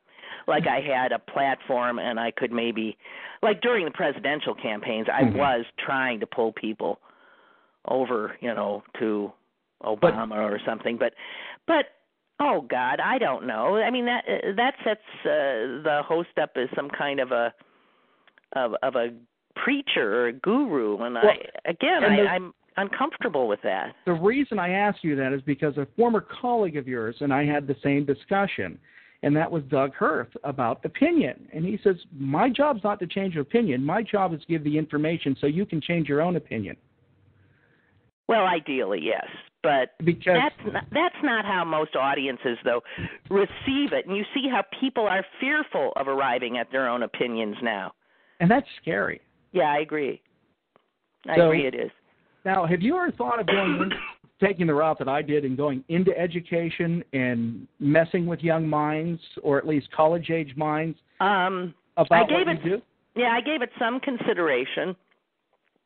like 0.46 0.66
I 0.66 0.80
had 0.80 1.12
a 1.12 1.18
platform 1.18 1.98
and 1.98 2.18
I 2.18 2.30
could 2.30 2.52
maybe, 2.52 2.96
like 3.42 3.60
during 3.60 3.84
the 3.84 3.90
presidential 3.90 4.54
campaigns, 4.54 5.08
I 5.12 5.22
Mhm. 5.24 5.34
was 5.36 5.64
trying 5.78 6.20
to 6.20 6.26
pull 6.26 6.52
people 6.52 7.00
over, 7.86 8.36
you 8.40 8.54
know, 8.54 8.82
to 8.98 9.32
Obama 9.82 10.36
or 10.36 10.58
something. 10.64 10.96
But, 10.96 11.14
but 11.66 11.86
oh 12.40 12.60
God, 12.62 13.00
I 13.00 13.18
don't 13.18 13.46
know. 13.46 13.76
I 13.76 13.90
mean 13.90 14.06
that 14.06 14.24
that 14.56 14.74
sets 14.84 15.00
uh, 15.24 15.82
the 15.82 16.02
host 16.04 16.38
up 16.40 16.50
as 16.56 16.68
some 16.74 16.88
kind 16.90 17.20
of 17.20 17.32
a 17.32 17.52
of 18.54 18.74
of 18.82 18.96
a 18.96 19.08
preacher 19.54 20.22
or 20.22 20.26
a 20.28 20.32
guru, 20.32 20.98
and 21.02 21.14
Well, 21.14 21.24
I 21.28 21.70
again 21.70 22.04
and 22.04 22.12
I, 22.14 22.16
the- 22.16 22.28
I'm 22.28 22.54
uncomfortable 22.76 23.48
with 23.48 23.60
that. 23.62 23.94
The 24.06 24.12
reason 24.14 24.58
I 24.58 24.70
ask 24.70 25.02
you 25.04 25.14
that 25.16 25.32
is 25.32 25.42
because 25.42 25.76
a 25.76 25.86
former 25.96 26.20
colleague 26.40 26.76
of 26.76 26.88
yours 26.88 27.16
and 27.20 27.32
I 27.32 27.44
had 27.44 27.66
the 27.66 27.76
same 27.82 28.04
discussion, 28.06 28.78
and 29.22 29.36
that 29.36 29.50
was 29.50 29.62
Doug 29.64 29.92
Hoerth 29.94 30.28
about 30.44 30.84
opinion. 30.84 31.48
And 31.52 31.64
he 31.64 31.78
says, 31.84 31.96
My 32.18 32.48
job's 32.48 32.82
not 32.84 32.98
to 33.00 33.06
change 33.06 33.34
your 33.34 33.42
opinion. 33.42 33.84
My 33.84 34.02
job 34.02 34.32
is 34.34 34.40
to 34.40 34.46
give 34.46 34.64
the 34.64 34.76
information 34.76 35.36
so 35.40 35.46
you 35.46 35.64
can 35.66 35.80
change 35.80 36.08
your 36.08 36.20
own 36.22 36.36
opinion. 36.36 36.76
Well, 38.28 38.44
ideally, 38.44 39.00
yes, 39.02 39.26
but 39.62 39.90
Because 40.04 40.36
that's 40.40 40.72
not, 40.72 40.84
that's 40.92 41.22
not 41.22 41.44
how 41.44 41.64
most 41.64 41.96
audiences 41.96 42.56
though 42.64 42.80
receive 43.30 43.92
it. 43.92 44.06
And 44.06 44.16
you 44.16 44.24
see 44.34 44.48
how 44.50 44.62
people 44.80 45.06
are 45.06 45.24
fearful 45.40 45.92
of 45.96 46.08
arriving 46.08 46.56
at 46.58 46.70
their 46.70 46.88
own 46.88 47.02
opinions 47.02 47.56
now. 47.62 47.92
and 48.40 48.50
that's 48.50 48.66
scary. 48.80 49.20
Yeah, 49.52 49.64
I 49.70 49.78
agree. 49.78 50.20
I 51.28 51.36
So- 51.36 51.46
agree. 51.46 51.66
It 51.66 51.74
is. 51.74 51.90
Now, 52.44 52.66
have 52.66 52.82
you 52.82 52.96
ever 52.96 53.12
thought 53.12 53.38
of 53.38 53.46
going 53.46 53.76
in, 53.82 53.92
taking 54.42 54.66
the 54.66 54.74
route 54.74 54.98
that 54.98 55.08
I 55.08 55.22
did 55.22 55.44
and 55.44 55.56
going 55.56 55.84
into 55.88 56.16
education 56.18 57.04
and 57.12 57.66
messing 57.78 58.26
with 58.26 58.40
young 58.40 58.66
minds, 58.68 59.20
or 59.42 59.56
at 59.58 59.66
least 59.66 59.90
college 59.92 60.30
age 60.30 60.54
minds, 60.56 60.98
Um, 61.20 61.74
about 61.96 62.24
I 62.24 62.26
gave 62.26 62.46
what 62.46 62.56
it. 62.56 62.64
you 62.64 62.70
do? 62.76 62.82
Yeah, 63.14 63.32
I 63.32 63.40
gave 63.40 63.62
it 63.62 63.70
some 63.78 64.00
consideration. 64.00 64.96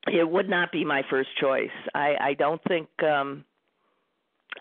It 0.06 0.28
would 0.28 0.48
not 0.48 0.70
be 0.70 0.84
my 0.84 1.02
first 1.10 1.28
choice. 1.40 1.76
I 1.94 2.16
I 2.20 2.34
don't 2.34 2.62
think 2.68 2.88
um 3.02 3.44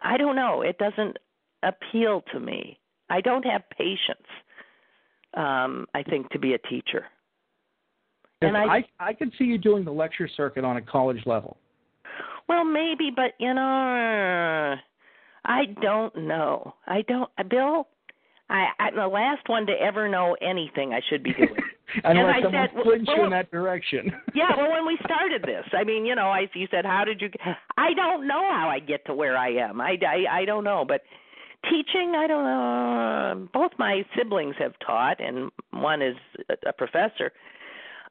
I 0.02 0.18
don't 0.18 0.36
know. 0.36 0.62
It 0.64 0.78
doesn't 0.80 1.18
appeal 1.62 2.24
to 2.34 2.40
me. 2.40 2.80
I 3.10 3.22
don't 3.22 3.46
have 3.46 3.62
patience. 3.70 4.28
Um 5.36 5.86
I 5.94 6.02
think 6.02 6.30
to 6.32 6.40
be 6.40 6.54
a 6.56 6.58
teacher. 6.58 7.06
And 8.42 8.58
I, 8.58 8.64
I 8.78 8.86
I 9.00 9.14
could 9.14 9.32
see 9.38 9.46
you 9.46 9.60
doing 9.60 9.86
the 9.86 9.92
lecture 9.92 10.28
circuit 10.28 10.64
on 10.66 10.78
a 10.78 10.82
college 10.82 11.24
level. 11.28 11.58
Well, 12.48 12.64
maybe, 12.64 13.12
but 13.16 13.34
you 13.40 13.54
know, 13.54 13.62
uh, 13.62 14.76
I 15.46 15.66
don't 15.82 16.16
know. 16.28 16.74
I 16.88 17.02
don't, 17.04 17.30
uh, 17.38 17.44
Bill. 17.44 17.88
I, 18.48 18.68
I'm 18.80 18.96
the 18.96 19.08
last 19.08 19.50
one 19.50 19.66
to 19.66 19.74
ever 19.74 20.08
know 20.08 20.36
anything 20.40 20.94
I 20.94 21.02
should 21.10 21.24
be 21.24 21.34
doing. 21.34 21.50
Unless 22.04 22.36
I 22.38 22.42
someone 22.44 22.68
said, 22.74 22.84
points 22.84 23.12
you 23.16 23.24
in 23.24 23.30
that 23.32 23.52
direction. 23.52 24.12
yeah, 24.36 24.52
well, 24.56 24.72
when 24.72 24.86
we 24.86 24.98
started 25.04 25.42
this, 25.42 25.66
I 25.74 25.84
mean, 25.84 26.06
you 26.06 26.14
know, 26.14 26.28
I 26.28 26.48
you 26.54 26.68
said, 26.70 26.86
"How 26.86 27.04
did 27.06 27.22
you?" 27.22 27.30
I 27.78 27.94
don't 27.94 28.28
know 28.28 28.42
how 28.52 28.70
I 28.70 28.80
get 28.80 29.06
to 29.06 29.14
where 29.14 29.38
I 29.38 29.50
am. 29.54 29.80
I, 29.82 29.98
I, 30.02 30.42
I 30.42 30.46
don't 30.46 30.64
know, 30.64 30.84
but 30.88 31.02
teaching, 31.70 32.14
I 32.16 32.28
don't 32.28 32.44
know. 32.44 33.32
Uh, 33.32 33.36
both 33.54 33.72
my 33.78 34.04
siblings 34.18 34.56
have 34.60 34.74
taught, 34.86 35.20
and 35.20 35.52
one 35.72 36.02
is 36.02 36.16
a, 36.50 36.70
a 36.70 36.74
professor. 36.74 37.32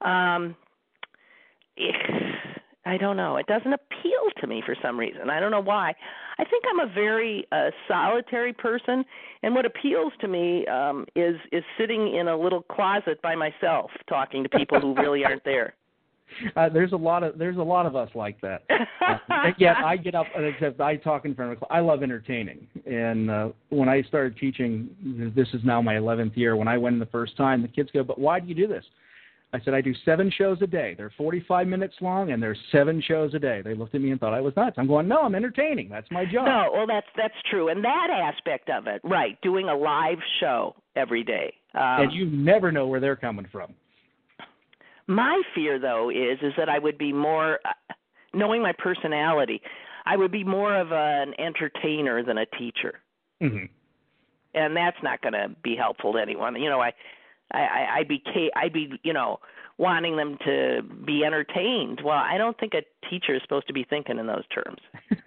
Um, 0.01 0.57
eh, 1.79 1.93
I 2.87 2.97
don't 2.97 3.17
know. 3.17 3.37
It 3.37 3.47
doesn't 3.47 3.73
appeal 3.73 4.14
to 4.45 4.49
me 4.49 4.63
for 4.65 4.77
some 4.83 4.99
reason. 4.99 5.31
I 5.31 5.41
don't 5.41 5.51
know 5.51 5.63
why. 5.63 5.95
I 6.39 6.45
think 6.45 6.65
I'm 6.71 6.89
a 6.89 6.93
very 6.93 7.47
uh, 7.53 7.71
solitary 7.89 8.53
person, 8.53 9.05
and 9.43 9.55
what 9.55 9.67
appeals 9.67 10.13
to 10.21 10.29
me 10.29 10.67
um, 10.67 11.07
is 11.17 11.37
is 11.53 11.65
sitting 11.79 12.15
in 12.15 12.29
a 12.29 12.37
little 12.37 12.63
closet 12.63 13.21
by 13.23 13.35
myself, 13.35 13.91
talking 14.09 14.43
to 14.43 14.49
people 14.49 14.81
who 14.81 14.95
really 14.95 15.25
aren't 15.25 15.45
there. 15.45 15.75
Uh, 16.57 16.69
there's 16.69 16.93
a 16.93 16.97
lot 16.97 17.23
of 17.23 17.39
there's 17.39 17.59
a 17.59 17.63
lot 17.63 17.87
of 17.87 17.95
us 17.95 18.09
like 18.15 18.41
that. 18.41 18.63
Uh, 19.07 19.19
and 19.29 19.55
yet 19.59 19.77
I 19.77 19.99
get 19.99 20.15
up 20.15 20.27
and 20.35 20.47
except 20.47 20.81
I 20.81 20.97
talk 20.97 21.27
in 21.27 21.35
front 21.35 21.53
of 21.53 21.59
a 21.59 21.61
cl- 21.61 21.69
I 21.71 21.81
love 21.81 22.03
entertaining. 22.03 22.67
And 22.87 23.31
uh, 23.31 23.49
when 23.69 23.91
I 23.91 24.01
started 24.03 24.39
teaching, 24.39 24.89
this 25.37 25.47
is 25.53 25.61
now 25.63 25.83
my 25.83 25.97
11th 25.97 26.35
year. 26.35 26.57
When 26.57 26.67
I 26.67 26.79
went 26.79 26.95
in 26.95 27.01
the 27.01 27.07
first 27.07 27.37
time, 27.37 27.61
the 27.61 27.69
kids 27.69 27.91
go, 27.93 28.03
"But 28.03 28.19
why 28.19 28.41
do 28.41 28.49
you 28.49 28.55
do 28.55 28.67
this?" 28.67 28.85
I 29.55 29.61
said, 29.65 29.73
"I 29.73 29.81
do 29.81 29.95
seven 30.05 30.31
shows 30.37 30.59
a 30.63 30.67
day. 30.67 30.95
They're 30.97 31.13
45 31.17 31.67
minutes 31.69 31.95
long, 32.01 32.33
and 32.33 32.43
there's 32.43 32.59
seven 32.73 33.01
shows 33.01 33.33
a 33.35 33.39
day." 33.39 33.63
They 33.63 33.75
looked 33.75 33.95
at 33.95 34.01
me 34.01 34.11
and 34.11 34.21
thought 34.21 34.35
I 34.35 34.41
was 34.41 34.55
nuts. 34.57 34.77
I'm 34.79 34.87
going, 34.89 35.07
"No, 35.07 35.23
I'm 35.23 35.35
entertaining. 35.35 35.89
That's 35.89 36.11
my 36.11 36.25
job." 36.25 36.47
No, 36.47 36.71
well, 36.75 36.87
that's 36.87 37.07
that's 37.17 37.35
true, 37.49 37.69
and 37.69 37.83
that 37.85 38.09
aspect 38.11 38.69
of 38.69 38.87
it, 38.89 39.01
right? 39.05 39.41
Doing 39.43 39.69
a 39.69 39.75
live 39.77 40.19
show 40.41 40.75
every 40.97 41.23
day. 41.23 41.55
Um, 41.75 42.03
and 42.03 42.13
you 42.13 42.27
never 42.27 42.73
know 42.73 42.87
where 42.87 43.01
they're 43.01 43.17
coming 43.17 43.47
from. 43.51 43.73
My 45.07 45.43
fear, 45.55 45.79
though, 45.79 46.11
is 46.11 46.39
is 46.43 46.53
that 46.57 46.69
I 46.69 46.79
would 46.79 46.99
be 46.99 47.13
more, 47.13 47.61
uh, 47.65 47.95
knowing 48.33 48.63
my 48.63 48.73
personality, 48.79 49.61
I 50.07 50.17
would 50.17 50.33
be 50.33 50.45
more 50.45 50.75
of 50.75 50.93
an 50.93 51.35
entertainer 51.39 52.23
than 52.23 52.39
a 52.39 52.47
teacher, 52.47 53.01
Mm-hmm. 53.43 53.67
and 54.55 54.77
that's 54.77 54.97
not 55.03 55.21
going 55.23 55.35
to 55.35 55.49
be 55.63 55.77
helpful 55.77 56.13
to 56.15 56.19
anyone. 56.19 56.61
You 56.61 56.71
know, 56.71 56.81
I, 56.81 56.93
I, 57.53 57.59
I 57.61 57.87
I'd 57.99 58.09
be, 58.09 58.23
ca- 58.25 58.51
I'd 58.57 58.73
be, 58.73 58.91
you 59.03 59.13
know, 59.13 59.39
wanting 59.79 60.17
them 60.17 60.39
to 60.45 60.81
be 61.05 61.25
entertained. 61.25 62.01
Well, 62.05 62.17
I 62.17 62.39
don't 62.39 62.59
think 62.59 62.75
a 62.75 62.83
teacher 63.11 63.35
is 63.35 63.43
supposed 63.43 63.67
to 63.67 63.73
be 63.73 63.85
thinking 63.85 64.19
in 64.19 64.27
those 64.27 64.47
terms. 64.49 64.79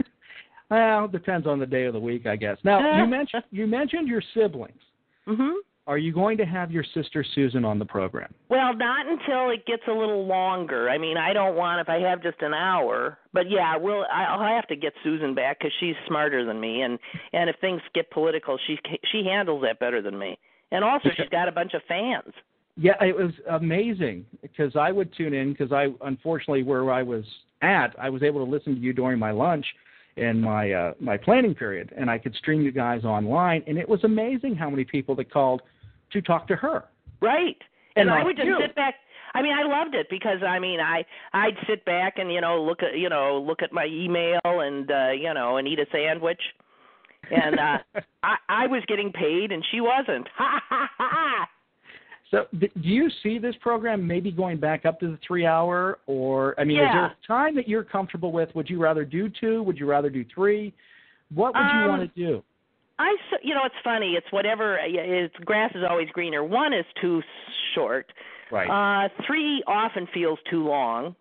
Well, 0.69 1.05
it 1.05 1.11
depends 1.13 1.47
on 1.47 1.59
the 1.59 1.65
day 1.65 1.85
of 1.85 1.93
the 1.93 1.99
week, 1.99 2.25
I 2.25 2.35
guess. 2.35 2.57
Now, 2.63 2.97
you 3.01 3.05
mentioned 3.09 3.43
you 3.51 3.67
mentioned 3.67 4.07
your 4.07 4.21
siblings. 4.33 4.81
Mhm. 5.27 5.53
Are 5.87 5.97
you 5.97 6.11
going 6.11 6.37
to 6.39 6.45
have 6.45 6.69
your 6.73 6.83
sister 6.93 7.23
Susan 7.33 7.63
on 7.63 7.79
the 7.79 7.85
program? 7.85 8.33
Well, 8.49 8.75
not 8.75 9.07
until 9.07 9.49
it 9.51 9.65
gets 9.65 9.83
a 9.87 9.93
little 9.93 10.25
longer. 10.27 10.89
I 10.89 10.97
mean, 10.97 11.15
I 11.15 11.31
don't 11.31 11.55
want 11.55 11.79
if 11.79 11.87
I 11.87 11.99
have 12.09 12.21
just 12.21 12.41
an 12.41 12.53
hour, 12.53 13.17
but 13.31 13.49
yeah, 13.49 13.77
we'll. 13.77 14.03
I'll 14.13 14.45
have 14.45 14.67
to 14.67 14.75
get 14.75 14.91
Susan 15.05 15.33
back 15.33 15.59
because 15.59 15.71
she's 15.79 15.95
smarter 16.05 16.43
than 16.43 16.59
me, 16.59 16.81
and 16.81 16.99
and 17.31 17.49
if 17.49 17.55
things 17.61 17.81
get 17.95 18.11
political, 18.11 18.59
she 18.67 18.77
she 19.09 19.23
handles 19.23 19.61
that 19.63 19.79
better 19.79 20.01
than 20.01 20.19
me. 20.19 20.37
And 20.71 20.83
also, 20.83 21.09
she's 21.15 21.29
got 21.29 21.47
a 21.47 21.51
bunch 21.51 21.73
of 21.73 21.81
fans. 21.87 22.33
Yeah, 22.75 23.01
it 23.03 23.15
was 23.15 23.31
amazing 23.49 24.25
because 24.41 24.75
I 24.75 24.91
would 24.91 25.13
tune 25.15 25.33
in 25.33 25.51
because 25.51 25.71
I 25.71 25.87
unfortunately 26.05 26.63
where 26.63 26.91
I 26.91 27.01
was 27.03 27.23
at, 27.61 27.95
I 27.99 28.09
was 28.09 28.21
able 28.21 28.45
to 28.45 28.51
listen 28.51 28.75
to 28.75 28.81
you 28.81 28.93
during 28.93 29.17
my 29.17 29.31
lunch 29.31 29.65
and 30.17 30.41
my 30.41 30.71
uh, 30.71 30.93
my 30.99 31.17
planning 31.17 31.55
period, 31.55 31.93
and 31.97 32.09
I 32.09 32.17
could 32.17 32.35
stream 32.35 32.61
you 32.61 32.71
guys 32.71 33.03
online, 33.03 33.63
and 33.67 33.77
it 33.77 33.87
was 33.87 34.03
amazing 34.03 34.55
how 34.55 34.69
many 34.69 34.83
people 34.83 35.15
that 35.15 35.31
called 35.31 35.61
to 36.11 36.21
talk 36.21 36.47
to 36.47 36.55
her. 36.55 36.83
Right. 37.21 37.57
And, 37.95 38.09
And 38.09 38.11
I 38.11 38.23
would 38.23 38.35
just 38.35 38.47
you. 38.47 38.57
sit 38.61 38.75
back. 38.75 38.95
I 39.33 39.41
mean, 39.41 39.53
I 39.53 39.63
loved 39.63 39.95
it 39.95 40.07
because 40.09 40.43
I 40.47 40.59
mean, 40.59 40.79
I 40.79 41.03
I'd 41.33 41.57
sit 41.67 41.83
back 41.85 42.17
and 42.17 42.31
you 42.31 42.41
know 42.41 42.61
look 42.61 42.83
at 42.83 42.97
you 42.97 43.09
know 43.09 43.43
look 43.45 43.61
at 43.61 43.71
my 43.71 43.85
email 43.85 44.39
and 44.45 44.89
uh, 44.89 45.11
you 45.11 45.33
know 45.33 45.57
and 45.57 45.67
eat 45.67 45.79
a 45.79 45.85
sandwich, 45.91 46.41
and 47.31 47.59
uh, 47.59 47.77
I 48.23 48.35
I 48.49 48.67
was 48.67 48.83
getting 48.87 49.11
paid 49.11 49.51
and 49.51 49.63
she 49.71 49.81
wasn't. 49.81 50.27
Ha 50.35 50.61
ha 50.69 50.89
ha. 50.97 51.49
So, 52.29 52.45
do 52.59 52.67
you 52.81 53.09
see 53.23 53.39
this 53.39 53.55
program 53.61 54.05
maybe 54.05 54.31
going 54.31 54.57
back 54.57 54.85
up 54.85 54.99
to 54.99 55.07
the 55.07 55.19
three 55.25 55.45
hour, 55.45 55.99
or 56.07 56.59
I 56.59 56.65
mean, 56.65 56.77
is 56.77 56.89
there 56.91 57.05
a 57.05 57.15
time 57.25 57.55
that 57.55 57.69
you're 57.69 57.85
comfortable 57.85 58.33
with? 58.33 58.53
Would 58.53 58.69
you 58.69 58.81
rather 58.81 59.05
do 59.05 59.29
two? 59.39 59.63
Would 59.63 59.77
you 59.77 59.85
rather 59.85 60.09
do 60.09 60.25
three? 60.35 60.73
What 61.33 61.53
would 61.53 61.61
you 61.61 61.79
Um, 61.83 61.87
want 61.87 62.13
to 62.13 62.21
do? 62.21 62.43
I 62.99 63.15
you 63.41 63.53
know 63.53 63.61
it's 63.63 63.75
funny. 63.83 64.15
It's 64.17 64.27
whatever. 64.31 64.77
It's 64.81 65.35
grass 65.45 65.71
is 65.75 65.83
always 65.89 66.09
greener. 66.09 66.43
One 66.43 66.73
is 66.73 66.85
too 66.99 67.21
short. 67.75 68.11
Right. 68.51 68.67
Uh, 68.69 69.09
three 69.25 69.63
often 69.67 70.07
feels 70.13 70.39
too 70.49 70.67
long. 70.67 71.15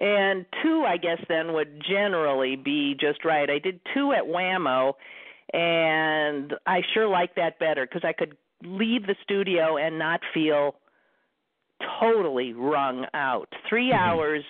And 0.00 0.44
two, 0.62 0.84
I 0.86 0.96
guess, 0.98 1.18
then 1.28 1.54
would 1.54 1.82
generally 1.88 2.54
be 2.56 2.94
just 3.00 3.24
right. 3.24 3.48
I 3.48 3.58
did 3.58 3.80
two 3.94 4.12
at 4.12 4.24
Whammo, 4.24 4.92
and 5.52 6.52
I 6.66 6.82
sure 6.92 7.08
like 7.08 7.34
that 7.36 7.58
better 7.58 7.86
because 7.86 8.02
I 8.04 8.12
could 8.12 8.36
leave 8.62 9.06
the 9.06 9.16
studio 9.22 9.78
and 9.78 9.98
not 9.98 10.20
feel 10.34 10.74
totally 12.00 12.52
wrung 12.52 13.06
out. 13.14 13.48
3 13.68 13.90
Mm-hmm. 13.90 13.98
hours 13.98 14.44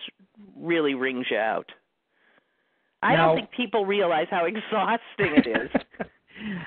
really 0.57 0.95
rings 0.95 1.27
you 1.31 1.37
out. 1.39 1.71
I 3.03 3.15
Now- 3.15 3.27
don't 3.29 3.37
think 3.37 3.51
people 3.53 3.85
realize 3.87 4.27
how 4.31 4.45
exhausting 4.53 5.37
it 5.37 5.47
is. 5.47 5.71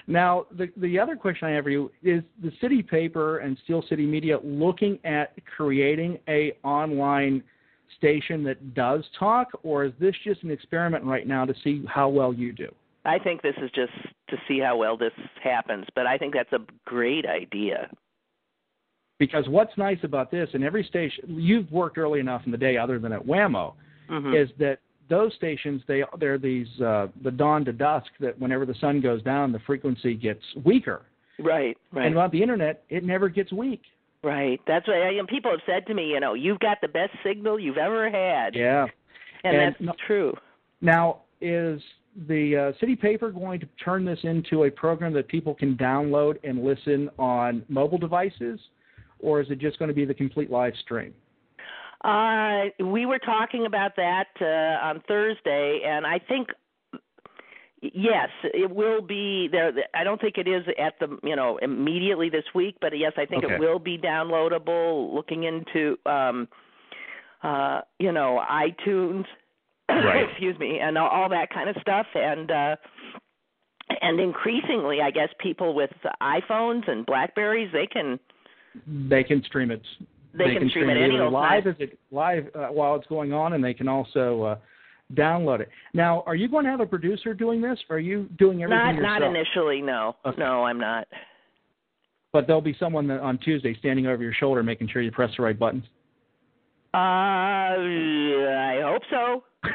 Now, 0.08 0.48
the 0.52 0.68
the 0.78 0.98
other 0.98 1.16
question 1.16 1.48
I 1.48 1.52
have 1.52 1.64
for 1.66 1.70
you 1.70 1.92
is: 2.02 2.24
the 2.42 2.52
City 2.60 2.82
Paper 2.82 3.38
and 3.38 3.56
Steel 3.64 3.84
City 3.88 4.04
Media 4.08 4.40
looking 4.44 4.98
at 5.04 5.34
creating 5.56 6.18
a 6.28 6.54
online 6.64 7.44
station 7.98 8.44
that 8.44 8.74
does 8.74 9.04
talk, 9.18 9.48
or 9.64 9.86
is 9.86 9.94
this 10.00 10.16
just 10.24 10.44
an 10.44 10.52
experiment 10.52 11.04
right 11.04 11.28
now 11.28 11.46
to 11.46 11.54
see 11.64 11.84
how 11.88 12.10
well 12.10 12.34
you 12.34 12.52
do? 12.52 12.74
I 13.06 13.18
think 13.18 13.42
this 13.42 13.56
is 13.62 13.72
just 13.72 13.94
to 14.30 14.38
see 14.48 14.60
how 14.60 14.78
well 14.78 14.98
this 14.98 15.14
happens, 15.44 15.86
but 15.96 16.06
I 16.06 16.18
think 16.18 16.34
that's 16.34 16.52
a 16.54 16.60
great 16.86 17.26
idea. 17.26 17.90
Because 19.18 19.48
what's 19.48 19.78
nice 19.78 20.00
about 20.04 20.32
this, 20.32 20.50
and 20.54 20.64
every 20.64 20.84
station 20.84 21.26
you've 21.28 21.72
worked 21.72 21.98
early 21.98 22.20
enough 22.20 22.44
in 22.46 22.52
the 22.52 22.58
day, 22.58 22.78
other 22.78 23.00
than 23.00 23.12
at 23.12 23.26
Whammo, 23.26 23.74
Mhm. 24.10 24.36
is 24.36 24.50
that 24.58 24.80
those 25.08 25.34
stations 25.36 25.82
they 25.88 26.04
they're 26.18 26.38
these 26.38 26.80
uh, 26.82 27.08
the 27.22 27.32
dawn 27.32 27.66
to 27.66 27.74
dusk 27.74 28.12
that 28.20 28.38
whenever 28.40 28.66
the 28.66 28.76
sun 28.76 29.02
goes 29.02 29.22
down, 29.24 29.52
the 29.52 29.60
frequency 29.60 30.14
gets 30.14 30.44
weaker. 30.64 31.02
Right, 31.40 31.78
right. 31.92 32.06
And 32.06 32.16
about 32.16 32.32
the 32.32 32.42
internet, 32.42 32.84
it 32.90 33.04
never 33.04 33.30
gets 33.30 33.52
weak. 33.52 33.82
Right. 34.24 34.60
That's 34.68 34.88
what 34.88 34.98
I, 34.98 35.12
and 35.14 35.28
people 35.28 35.52
have 35.52 35.62
said 35.66 35.86
to 35.88 35.94
me, 35.94 36.08
you 36.08 36.20
know, 36.20 36.34
you've 36.34 36.60
got 36.60 36.80
the 36.82 36.88
best 36.88 37.12
signal 37.24 37.60
you've 37.60 37.78
ever 37.78 38.10
had. 38.10 38.54
Yeah. 38.56 38.86
And, 39.44 39.56
And 39.56 39.74
that's 39.74 39.82
no- 39.82 39.94
true. 40.06 40.36
Now, 40.82 41.22
is 41.42 41.82
the 42.28 42.74
uh, 42.76 42.80
city 42.80 42.96
paper 42.96 43.32
going 43.32 43.60
to 43.62 43.68
turn 43.84 44.04
this 44.04 44.20
into 44.24 44.64
a 44.66 44.72
program 44.72 45.14
that 45.14 45.28
people 45.28 45.54
can 45.54 45.78
download 45.78 46.38
and 46.44 46.64
listen 46.64 47.10
on 47.18 47.64
mobile 47.70 47.98
devices, 47.98 48.60
or 49.20 49.40
is 49.40 49.50
it 49.50 49.60
just 49.60 49.80
going 49.80 49.88
to 49.90 49.96
be 49.96 50.06
the 50.06 50.14
complete 50.14 50.52
live 50.52 50.74
stream? 50.82 51.14
Uh, 52.04 52.66
we 52.86 53.06
were 53.06 53.20
talking 53.20 53.66
about 53.66 53.96
that 53.98 54.28
uh, 54.42 54.86
on 54.86 55.02
Thursday, 55.08 55.82
and 55.86 56.06
I 56.06 56.20
think 56.20 56.48
yes, 58.00 58.30
it 58.44 58.70
will 58.74 59.02
be 59.02 59.48
there. 59.52 59.72
I 59.94 60.04
don't 60.04 60.20
think 60.22 60.38
it 60.38 60.48
is 60.48 60.64
at 60.80 60.94
the 61.00 61.18
you 61.24 61.36
know 61.36 61.58
immediately 61.62 62.30
this 62.30 62.46
week, 62.56 62.76
but 62.82 62.98
yes, 62.98 63.14
I 63.18 63.26
think 63.26 63.44
Okay. 63.44 63.56
it 63.56 63.60
will 63.60 63.80
be 63.80 63.98
downloadable. 63.98 65.14
Looking 65.14 65.44
into 65.44 65.98
um, 66.06 66.48
uh, 67.44 67.82
you 68.00 68.12
know 68.12 68.42
iTunes, 68.50 69.26
Right. 69.90 70.26
excuse 70.30 70.58
me, 70.60 70.80
and 70.80 70.98
all, 70.98 71.10
all 71.10 71.30
that 71.30 71.50
kind 71.54 71.70
of 71.70 71.76
stuff, 71.82 72.08
and. 72.16 72.50
uh 72.52 72.76
and 74.02 74.20
increasingly, 74.20 75.00
I 75.02 75.10
guess 75.10 75.30
people 75.40 75.74
with 75.74 75.90
iPhones 76.22 76.88
and 76.88 77.06
Blackberries, 77.08 77.72
they 77.74 77.88
can 77.88 78.20
They 79.10 79.24
can 79.24 79.44
stream 79.44 79.72
it. 79.72 79.82
They 80.32 80.54
can 80.54 80.70
stream 80.70 80.90
it 80.92 80.98
any 80.98 81.16
either 81.16 81.28
live 81.30 81.64
time. 81.64 81.74
as 81.74 81.80
it 81.80 82.00
live 82.12 82.46
uh, 82.54 82.68
while 82.68 82.96
it's 82.96 83.08
going 83.08 83.34
on, 83.34 83.54
and 83.54 83.64
they 83.64 83.74
can 83.74 83.88
also 83.88 84.44
uh, 84.44 84.56
download 85.14 85.60
it. 85.62 85.70
Now, 85.94 86.24
are 86.26 86.36
you 86.36 86.48
going 86.48 86.66
to 86.66 86.72
have 86.72 86.82
a 86.82 86.86
producer 86.86 87.34
doing 87.34 87.62
this, 87.62 87.80
or 87.90 87.98
are 87.98 88.00
you 88.00 88.30
doing 88.38 88.64
everything 88.64 88.86
not 88.86 88.96
yourself? 88.96 89.20
not 89.22 89.24
initially. 89.24 89.82
No, 89.82 90.16
Okay. 90.26 90.40
no, 90.40 90.66
I'm 90.66 90.80
not. 90.80 91.08
But 92.32 92.46
there'll 92.46 92.62
be 92.62 92.76
someone 92.80 93.08
that, 93.08 93.22
on 93.22 93.40
Tuesday 93.40 93.76
standing 93.80 94.06
over 94.06 94.22
your 94.22 94.34
shoulder, 94.34 94.62
making 94.62 94.90
sure 94.90 95.02
you 95.02 95.12
press 95.12 95.32
the 95.36 95.44
right 95.44 95.58
buttons. 95.58 95.84
Uh, 96.94 96.98
I 96.98 98.82
hope 98.84 99.04
so, 99.10 99.44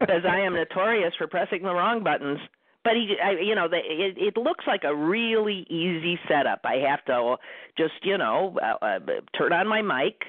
because 0.00 0.22
I 0.28 0.40
am 0.40 0.54
notorious 0.54 1.12
for 1.16 1.26
pressing 1.26 1.62
the 1.62 1.72
wrong 1.72 2.02
buttons. 2.02 2.38
But 2.84 2.94
he, 2.94 3.14
I, 3.22 3.32
you 3.40 3.54
know, 3.54 3.68
the, 3.68 3.76
it, 3.76 4.18
it 4.18 4.36
looks 4.36 4.64
like 4.66 4.82
a 4.84 4.94
really 4.94 5.66
easy 5.70 6.18
setup. 6.28 6.60
I 6.64 6.76
have 6.88 7.04
to 7.06 7.36
just, 7.78 7.94
you 8.02 8.18
know, 8.18 8.58
uh, 8.60 8.84
uh, 8.84 8.98
turn 9.38 9.52
on 9.52 9.68
my 9.68 9.82
mic, 9.82 10.20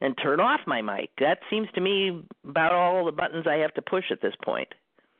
and 0.00 0.16
turn 0.22 0.40
off 0.40 0.60
my 0.66 0.80
mic. 0.82 1.10
That 1.18 1.38
seems 1.50 1.68
to 1.74 1.80
me 1.80 2.22
about 2.48 2.72
all 2.72 3.04
the 3.04 3.12
buttons 3.12 3.46
I 3.46 3.56
have 3.56 3.74
to 3.74 3.82
push 3.82 4.04
at 4.10 4.22
this 4.22 4.34
point. 4.44 4.68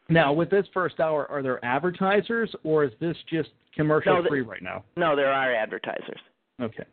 Now, 0.08 0.32
with 0.32 0.50
this 0.50 0.66
first 0.74 0.98
hour, 0.98 1.30
are 1.30 1.42
there 1.42 1.64
advertisers 1.64 2.54
or 2.64 2.84
is 2.84 2.92
this 3.00 3.16
just 3.28 3.50
commercial 3.74 4.14
No, 4.16 4.22
the- 4.22 4.28
free 4.28 4.40
right 4.40 4.62
now? 4.62 4.84
No, 4.96 5.14
there 5.14 5.32
are 5.32 5.54
advertisers. 5.54 6.20
Okay. 6.60 6.84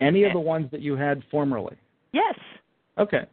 Any 0.00 0.24
of 0.24 0.32
the 0.32 0.40
ones 0.40 0.70
that 0.70 0.80
you 0.80 0.96
had 0.96 1.22
formerly? 1.30 1.76
Yes. 2.12 2.34
Okay. 2.98 3.24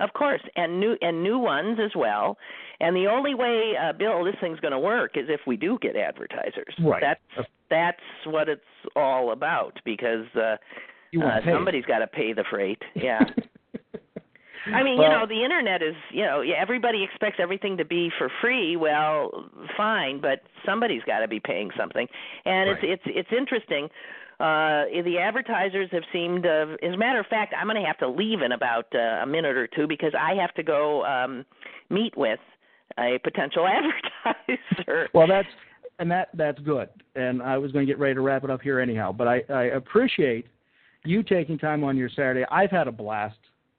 Of 0.00 0.12
course, 0.12 0.40
and 0.56 0.80
new 0.80 0.96
and 1.02 1.22
new 1.22 1.38
ones 1.38 1.78
as 1.82 1.92
well. 1.94 2.36
And 2.80 2.96
the 2.96 3.06
only 3.06 3.34
way, 3.34 3.74
uh, 3.80 3.92
Bill, 3.92 4.24
this 4.24 4.34
thing's 4.40 4.58
going 4.58 4.72
to 4.72 4.78
work 4.78 5.16
is 5.16 5.26
if 5.28 5.40
we 5.46 5.56
do 5.56 5.78
get 5.80 5.96
advertisers. 5.96 6.74
Right. 6.82 7.00
That's 7.00 7.46
that's 7.70 8.26
what 8.26 8.48
it's 8.48 8.60
all 8.96 9.30
about 9.32 9.78
because 9.84 10.26
uh, 10.34 10.56
uh, 11.22 11.40
somebody's 11.44 11.84
got 11.84 11.98
to 11.98 12.08
pay 12.08 12.32
the 12.32 12.44
freight. 12.50 12.82
Yeah. 12.94 13.20
I 14.72 14.82
mean, 14.82 15.00
you 15.00 15.08
know, 15.08 15.26
the 15.26 15.42
internet 15.44 15.82
is, 15.82 15.94
you 16.10 16.22
know, 16.22 16.42
everybody 16.42 17.02
expects 17.02 17.36
everything 17.40 17.76
to 17.76 17.84
be 17.84 18.10
for 18.18 18.30
free. 18.40 18.76
Well, 18.76 19.50
fine, 19.76 20.20
but 20.20 20.40
somebody's 20.64 21.02
got 21.04 21.20
to 21.20 21.28
be 21.28 21.40
paying 21.40 21.70
something. 21.76 22.06
And 22.44 22.70
it's 22.70 22.80
it's 22.82 23.02
it's 23.06 23.28
interesting. 23.36 23.88
Uh 24.40 24.84
the 25.04 25.18
advertisers 25.20 25.88
have 25.92 26.02
seemed 26.12 26.46
uh, 26.46 26.76
as 26.82 26.94
a 26.94 26.96
matter 26.96 27.20
of 27.20 27.26
fact, 27.26 27.54
I'm 27.58 27.66
going 27.66 27.80
to 27.80 27.86
have 27.86 27.98
to 27.98 28.08
leave 28.08 28.42
in 28.42 28.52
about 28.52 28.86
uh, 28.94 29.22
a 29.22 29.26
minute 29.26 29.56
or 29.56 29.66
two 29.66 29.86
because 29.86 30.12
I 30.18 30.34
have 30.40 30.54
to 30.54 30.62
go 30.62 31.04
um 31.04 31.44
meet 31.90 32.16
with 32.16 32.40
a 32.98 33.18
potential 33.22 33.66
advertiser. 34.26 35.08
Well, 35.12 35.26
that's 35.26 35.48
and 35.98 36.10
that 36.10 36.28
that's 36.34 36.58
good. 36.60 36.88
And 37.14 37.42
I 37.42 37.58
was 37.58 37.72
going 37.72 37.86
to 37.86 37.90
get 37.92 37.98
ready 37.98 38.14
to 38.14 38.20
wrap 38.20 38.44
it 38.44 38.50
up 38.50 38.62
here 38.62 38.80
anyhow, 38.80 39.12
but 39.12 39.28
I, 39.28 39.42
I 39.48 39.62
appreciate 39.64 40.46
you 41.04 41.22
taking 41.22 41.58
time 41.58 41.84
on 41.84 41.96
your 41.96 42.08
Saturday. 42.08 42.44
I've 42.50 42.70
had 42.70 42.88
a 42.88 42.92
blast. 42.92 43.36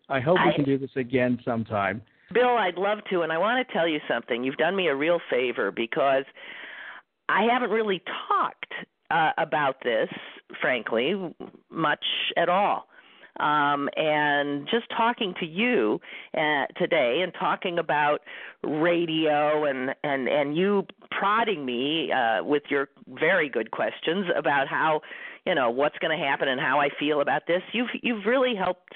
I 0.10 0.20
hope 0.20 0.38
we 0.46 0.54
can 0.54 0.66
do 0.66 0.78
this 0.78 0.92
again 0.96 1.40
sometime. 1.44 2.02
Bill, 2.34 2.58
I'd 2.58 2.78
love 2.78 3.00
to, 3.12 3.22
and 3.22 3.32
I 3.32 3.38
want 3.38 3.66
to 3.66 3.74
tell 3.74 3.88
you 3.88 4.00
something. 4.08 4.44
You've 4.44 4.58
done 4.58 4.76
me 4.76 4.88
a 4.88 4.96
real 4.96 5.20
favor 5.30 5.72
because 5.72 6.26
I 7.30 7.44
haven't 7.52 7.70
really 7.70 8.02
talked 8.28 8.74
uh, 9.12 9.32
about 9.38 9.78
this, 9.84 10.10
frankly, 10.62 11.14
much 11.70 12.06
at 12.38 12.50
all. 12.50 12.88
Um, 13.40 13.90
and 13.98 14.66
just 14.72 14.86
talking 14.96 15.34
to 15.42 15.46
you 15.46 16.00
uh, 16.38 16.66
today 16.78 17.20
and 17.22 17.34
talking 17.38 17.80
about 17.80 18.22
radio 18.64 19.66
and 19.66 19.94
and 20.06 20.30
and 20.30 20.56
you 20.56 20.88
prodding 21.12 21.66
me 21.66 22.14
uh, 22.14 22.46
with 22.46 22.64
your 22.70 22.88
very 23.10 23.50
good 23.50 23.72
questions 23.72 24.28
about 24.38 24.70
how 24.70 25.02
you 25.46 25.54
know 25.54 25.70
what's 25.70 25.98
going 25.98 26.18
to 26.18 26.26
happen 26.26 26.48
and 26.48 26.62
how 26.62 26.80
I 26.80 26.88
feel 26.98 27.20
about 27.20 27.42
this. 27.46 27.62
You've 27.74 27.90
you've 28.02 28.26
really 28.26 28.56
helped 28.56 28.94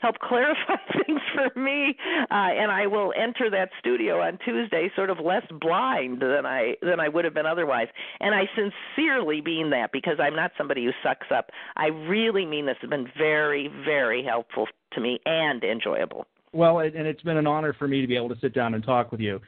help 0.00 0.18
clarify 0.18 0.76
things 1.06 1.20
for 1.34 1.58
me 1.58 1.96
uh, 2.30 2.34
and 2.34 2.70
I 2.70 2.86
will 2.86 3.12
enter 3.16 3.50
that 3.50 3.70
studio 3.78 4.20
on 4.20 4.38
Tuesday 4.44 4.90
sort 4.96 5.10
of 5.10 5.18
less 5.20 5.44
blind 5.60 6.20
than 6.20 6.46
I 6.46 6.74
than 6.82 7.00
I 7.00 7.08
would 7.08 7.24
have 7.24 7.34
been 7.34 7.46
otherwise. 7.46 7.88
And 8.20 8.34
I 8.34 8.44
sincerely 8.54 9.40
mean 9.40 9.70
that 9.70 9.92
because 9.92 10.16
I'm 10.20 10.36
not 10.36 10.52
somebody 10.56 10.84
who 10.84 10.92
sucks 11.02 11.28
up. 11.34 11.50
I 11.76 11.86
really 11.86 12.44
mean 12.44 12.66
this. 12.66 12.76
Has 12.80 12.90
been 12.90 13.08
very 13.16 13.68
very 13.84 14.24
helpful 14.24 14.66
to 14.92 15.00
me 15.00 15.20
and 15.26 15.62
enjoyable. 15.62 16.26
Well, 16.52 16.80
and 16.80 16.94
it's 16.94 17.22
been 17.22 17.36
an 17.36 17.46
honor 17.46 17.74
for 17.78 17.86
me 17.86 18.00
to 18.00 18.06
be 18.06 18.16
able 18.16 18.28
to 18.30 18.40
sit 18.40 18.54
down 18.54 18.74
and 18.74 18.82
talk 18.82 19.12
with 19.12 19.20
you. 19.20 19.40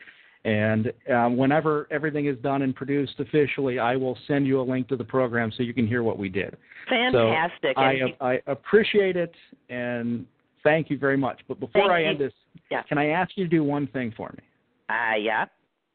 And 0.45 0.93
um, 1.13 1.37
whenever 1.37 1.87
everything 1.91 2.27
is 2.27 2.37
done 2.39 2.63
and 2.63 2.75
produced 2.75 3.15
officially, 3.21 3.79
I 3.79 3.95
will 3.95 4.19
send 4.27 4.47
you 4.47 4.61
a 4.61 4.63
link 4.63 4.89
to 4.89 4.97
the 4.97 5.05
program 5.05 5.53
so 5.57 5.63
you 5.63 5.73
can 5.75 5.87
hear 5.87 6.03
what 6.03 6.19
we 6.19 6.29
did. 6.29 6.57
fantastic. 6.89 7.77
So 7.77 7.81
I, 7.81 8.17
I 8.21 8.41
appreciate 8.49 9.17
it 9.17 9.33
and 9.69 10.27
thank 10.65 10.91
you 10.91 10.99
very 10.99 11.17
much. 11.17 11.41
But 11.49 11.61
before 11.61 11.83
Thank 11.83 11.93
I 11.93 12.01
you. 12.01 12.07
end 12.09 12.19
this, 12.21 12.33
Yeah. 12.71 12.83
can 12.83 12.99
I 12.99 13.09
ask 13.09 13.33
you 13.37 13.45
to 13.45 13.51
do 13.51 13.65
one 13.65 13.87
thing 13.89 14.13
for 14.17 14.31
me? 14.37 14.43
uh 14.89 15.17
yeah 15.17 15.45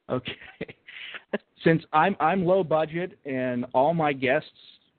Okay. 0.10 0.36
Since 1.64 1.84
I'm 1.94 2.16
I'm 2.20 2.46
low 2.46 2.64
budget 2.64 3.18
and 3.26 3.66
all 3.74 3.94
my 3.94 4.14
guests 4.14 4.50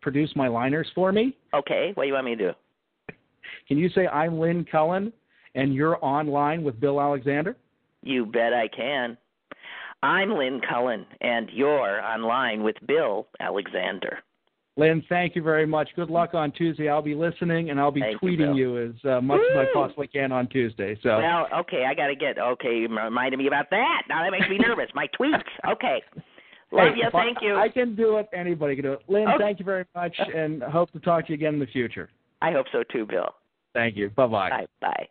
produce 0.01 0.31
my 0.37 0.49
liners 0.49 0.87
for 0.95 1.13
me, 1.13 1.37
okay 1.55 1.93
what 1.95 2.05
do 2.05 2.09
you 2.09 2.15
want 2.15 2.27
me 2.27 2.37
to 2.37 2.49
do 2.49 3.15
can 3.67 3.79
you 3.79 3.89
say 3.91 4.07
I'm 4.07 4.39
Lynn 4.39 4.65
Cullen 4.71 5.13
and 5.55 5.75
you're 5.75 6.03
online 6.05 6.63
with 6.65 6.79
Bill 6.81 7.01
Alexander? 7.01 7.57
You 8.03 8.25
bet 8.27 8.53
I 8.55 8.69
can. 8.69 9.17
I'm 10.03 10.31
Lynn 10.31 10.61
Cullen, 10.67 11.05
and 11.21 11.51
you're 11.51 12.01
online 12.03 12.63
with 12.63 12.77
Bill 12.87 13.27
Alexander. 13.41 14.21
Lynn, 14.79 15.03
thank 15.09 15.35
you 15.35 15.43
very 15.43 15.67
much. 15.67 15.89
Good 15.97 16.09
luck 16.09 16.35
on 16.35 16.53
Tuesday. 16.53 16.89
I'll 16.89 17.03
be 17.03 17.17
listening 17.17 17.71
and 17.71 17.81
I'll 17.81 17.91
be 17.91 18.01
Thank 18.01 18.21
tweeting 18.23 18.55
Bill. 18.55 18.57
you, 18.57 18.79
as 18.79 19.11
uh, 19.11 19.21
much 19.21 19.41
as 19.51 19.57
I 19.59 19.65
possibly 19.75 20.07
can 20.07 20.31
on 20.31 20.47
Tuesday. 20.47 20.97
So 21.03 21.19
Well, 21.19 21.49
okay, 21.63 21.85
I 21.85 21.95
got 21.95 22.07
to 22.07 22.15
get. 22.15 22.39
Okay, 22.39 22.77
you 22.79 22.89
reminded 22.89 23.39
me 23.39 23.49
about 23.49 23.71
that. 23.71 24.03
Now 24.09 24.23
that 24.23 24.31
makes 24.31 24.49
me 24.49 24.57
nervous. 24.57 24.87
My 24.95 25.09
tweets. 25.21 25.43
Okay. 25.69 26.01
Love 26.71 26.93
Hey, 26.95 27.01
you. 27.01 27.09
if 27.09 27.15
I- 27.15 27.25
Thank 27.25 27.39
you. 27.43 27.57
I 27.57 27.69
can 27.69 27.97
do 27.97 28.19
it. 28.19 28.29
Anybody 28.33 28.77
can 28.77 28.85
do 28.85 28.93
it. 28.93 29.01
Lynn, 29.09 29.27
Okay. 29.27 29.39
thank 29.43 29.59
you 29.59 29.65
very 29.65 29.85
much, 29.97 30.17
and 30.33 30.63
hope 30.63 30.93
to 30.93 31.01
talk 31.01 31.27
to 31.27 31.33
you 31.33 31.35
again 31.35 31.55
in 31.55 31.61
the 31.61 31.67
future. 31.67 32.09
I 32.41 32.53
hope 32.53 32.67
so 32.71 32.85
too, 32.85 33.05
Bill. 33.05 33.35
Thank 33.75 33.97
you. 33.97 34.11
Bye 34.11 34.27
bye. 34.29 34.51
Bye. 34.51 34.67
Bye. 34.81 35.09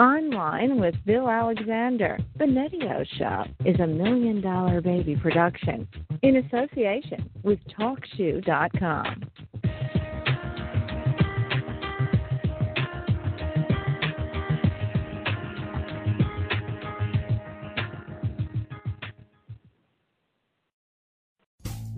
Online 0.00 0.78
with 0.78 0.94
Bill 1.04 1.28
Alexander, 1.28 2.20
The 2.38 2.44
Netio 2.44 3.04
Show 3.18 3.42
is 3.64 3.80
a 3.80 3.86
million 3.86 4.40
dollar 4.40 4.80
baby 4.80 5.16
production 5.16 5.88
in 6.22 6.36
association 6.36 7.28
with 7.42 7.58
TalkShoe.com. 7.76 9.24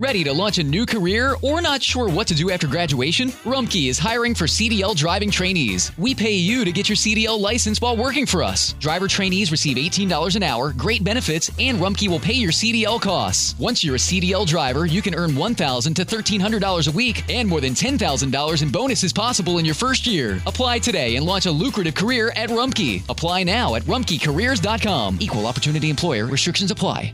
Ready 0.01 0.23
to 0.23 0.33
launch 0.33 0.57
a 0.57 0.63
new 0.63 0.87
career 0.87 1.35
or 1.43 1.61
not 1.61 1.83
sure 1.83 2.09
what 2.09 2.25
to 2.29 2.33
do 2.33 2.49
after 2.49 2.65
graduation? 2.65 3.29
Rumpke 3.45 3.87
is 3.87 3.99
hiring 3.99 4.33
for 4.33 4.45
CDL 4.45 4.95
driving 4.95 5.29
trainees. 5.29 5.91
We 5.95 6.15
pay 6.15 6.31
you 6.31 6.65
to 6.65 6.71
get 6.71 6.89
your 6.89 6.95
CDL 6.95 7.39
license 7.39 7.79
while 7.79 7.95
working 7.95 8.25
for 8.25 8.41
us. 8.41 8.73
Driver 8.79 9.07
trainees 9.07 9.51
receive 9.51 9.77
$18 9.77 10.35
an 10.35 10.41
hour, 10.41 10.73
great 10.75 11.03
benefits, 11.03 11.51
and 11.59 11.77
Rumpke 11.77 12.07
will 12.07 12.19
pay 12.19 12.33
your 12.33 12.49
CDL 12.49 12.99
costs. 12.99 13.53
Once 13.59 13.83
you're 13.83 13.93
a 13.93 13.99
CDL 13.99 14.47
driver, 14.47 14.87
you 14.87 15.03
can 15.03 15.13
earn 15.13 15.33
$1,000 15.33 15.93
to 15.93 16.03
$1,300 16.03 16.87
a 16.87 16.91
week 16.97 17.23
and 17.29 17.47
more 17.47 17.61
than 17.61 17.75
$10,000 17.75 18.63
in 18.63 18.71
bonuses 18.71 19.13
possible 19.13 19.59
in 19.59 19.65
your 19.65 19.75
first 19.75 20.07
year. 20.07 20.41
Apply 20.47 20.79
today 20.79 21.15
and 21.15 21.27
launch 21.27 21.45
a 21.45 21.51
lucrative 21.51 21.93
career 21.93 22.33
at 22.35 22.49
Rumpke. 22.49 23.03
Apply 23.07 23.43
now 23.43 23.75
at 23.75 23.83
rumpkecareers.com. 23.83 25.19
Equal 25.21 25.45
opportunity 25.45 25.91
employer. 25.91 26.25
Restrictions 26.25 26.71
apply. 26.71 27.13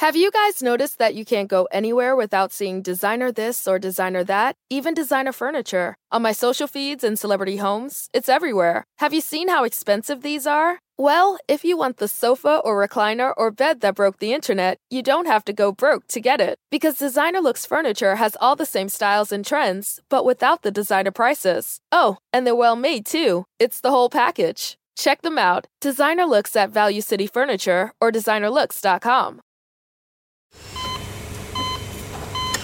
Have 0.00 0.16
you 0.16 0.30
guys 0.30 0.62
noticed 0.62 0.96
that 0.96 1.14
you 1.14 1.26
can't 1.26 1.46
go 1.46 1.68
anywhere 1.70 2.16
without 2.16 2.54
seeing 2.54 2.80
designer 2.80 3.30
this 3.30 3.68
or 3.68 3.78
designer 3.78 4.24
that, 4.24 4.56
even 4.70 4.94
designer 4.94 5.30
furniture? 5.30 5.94
On 6.10 6.22
my 6.22 6.32
social 6.32 6.66
feeds 6.66 7.04
and 7.04 7.18
celebrity 7.18 7.58
homes, 7.58 8.08
it's 8.14 8.30
everywhere. 8.30 8.84
Have 9.00 9.12
you 9.12 9.20
seen 9.20 9.48
how 9.48 9.64
expensive 9.64 10.22
these 10.22 10.46
are? 10.46 10.78
Well, 10.96 11.36
if 11.48 11.66
you 11.66 11.76
want 11.76 11.98
the 11.98 12.08
sofa 12.08 12.62
or 12.64 12.82
recliner 12.82 13.34
or 13.36 13.50
bed 13.50 13.82
that 13.82 13.94
broke 13.94 14.20
the 14.20 14.32
internet, 14.32 14.78
you 14.88 15.02
don't 15.02 15.26
have 15.26 15.44
to 15.44 15.52
go 15.52 15.70
broke 15.70 16.06
to 16.08 16.18
get 16.18 16.40
it. 16.40 16.56
Because 16.70 16.96
Designer 16.96 17.40
Looks 17.42 17.66
Furniture 17.66 18.16
has 18.16 18.38
all 18.40 18.56
the 18.56 18.64
same 18.64 18.88
styles 18.88 19.30
and 19.30 19.44
trends, 19.44 20.00
but 20.08 20.24
without 20.24 20.62
the 20.62 20.70
designer 20.70 21.10
prices. 21.10 21.78
Oh, 21.92 22.16
and 22.32 22.46
they're 22.46 22.56
well 22.56 22.74
made 22.74 23.04
too. 23.04 23.44
It's 23.58 23.82
the 23.82 23.90
whole 23.90 24.08
package. 24.08 24.78
Check 24.96 25.20
them 25.20 25.36
out. 25.36 25.66
Designer 25.82 26.24
Looks 26.24 26.56
at 26.56 26.70
Value 26.70 27.02
City 27.02 27.26
Furniture 27.26 27.92
or 28.00 28.10
designerlooks.com. 28.10 29.42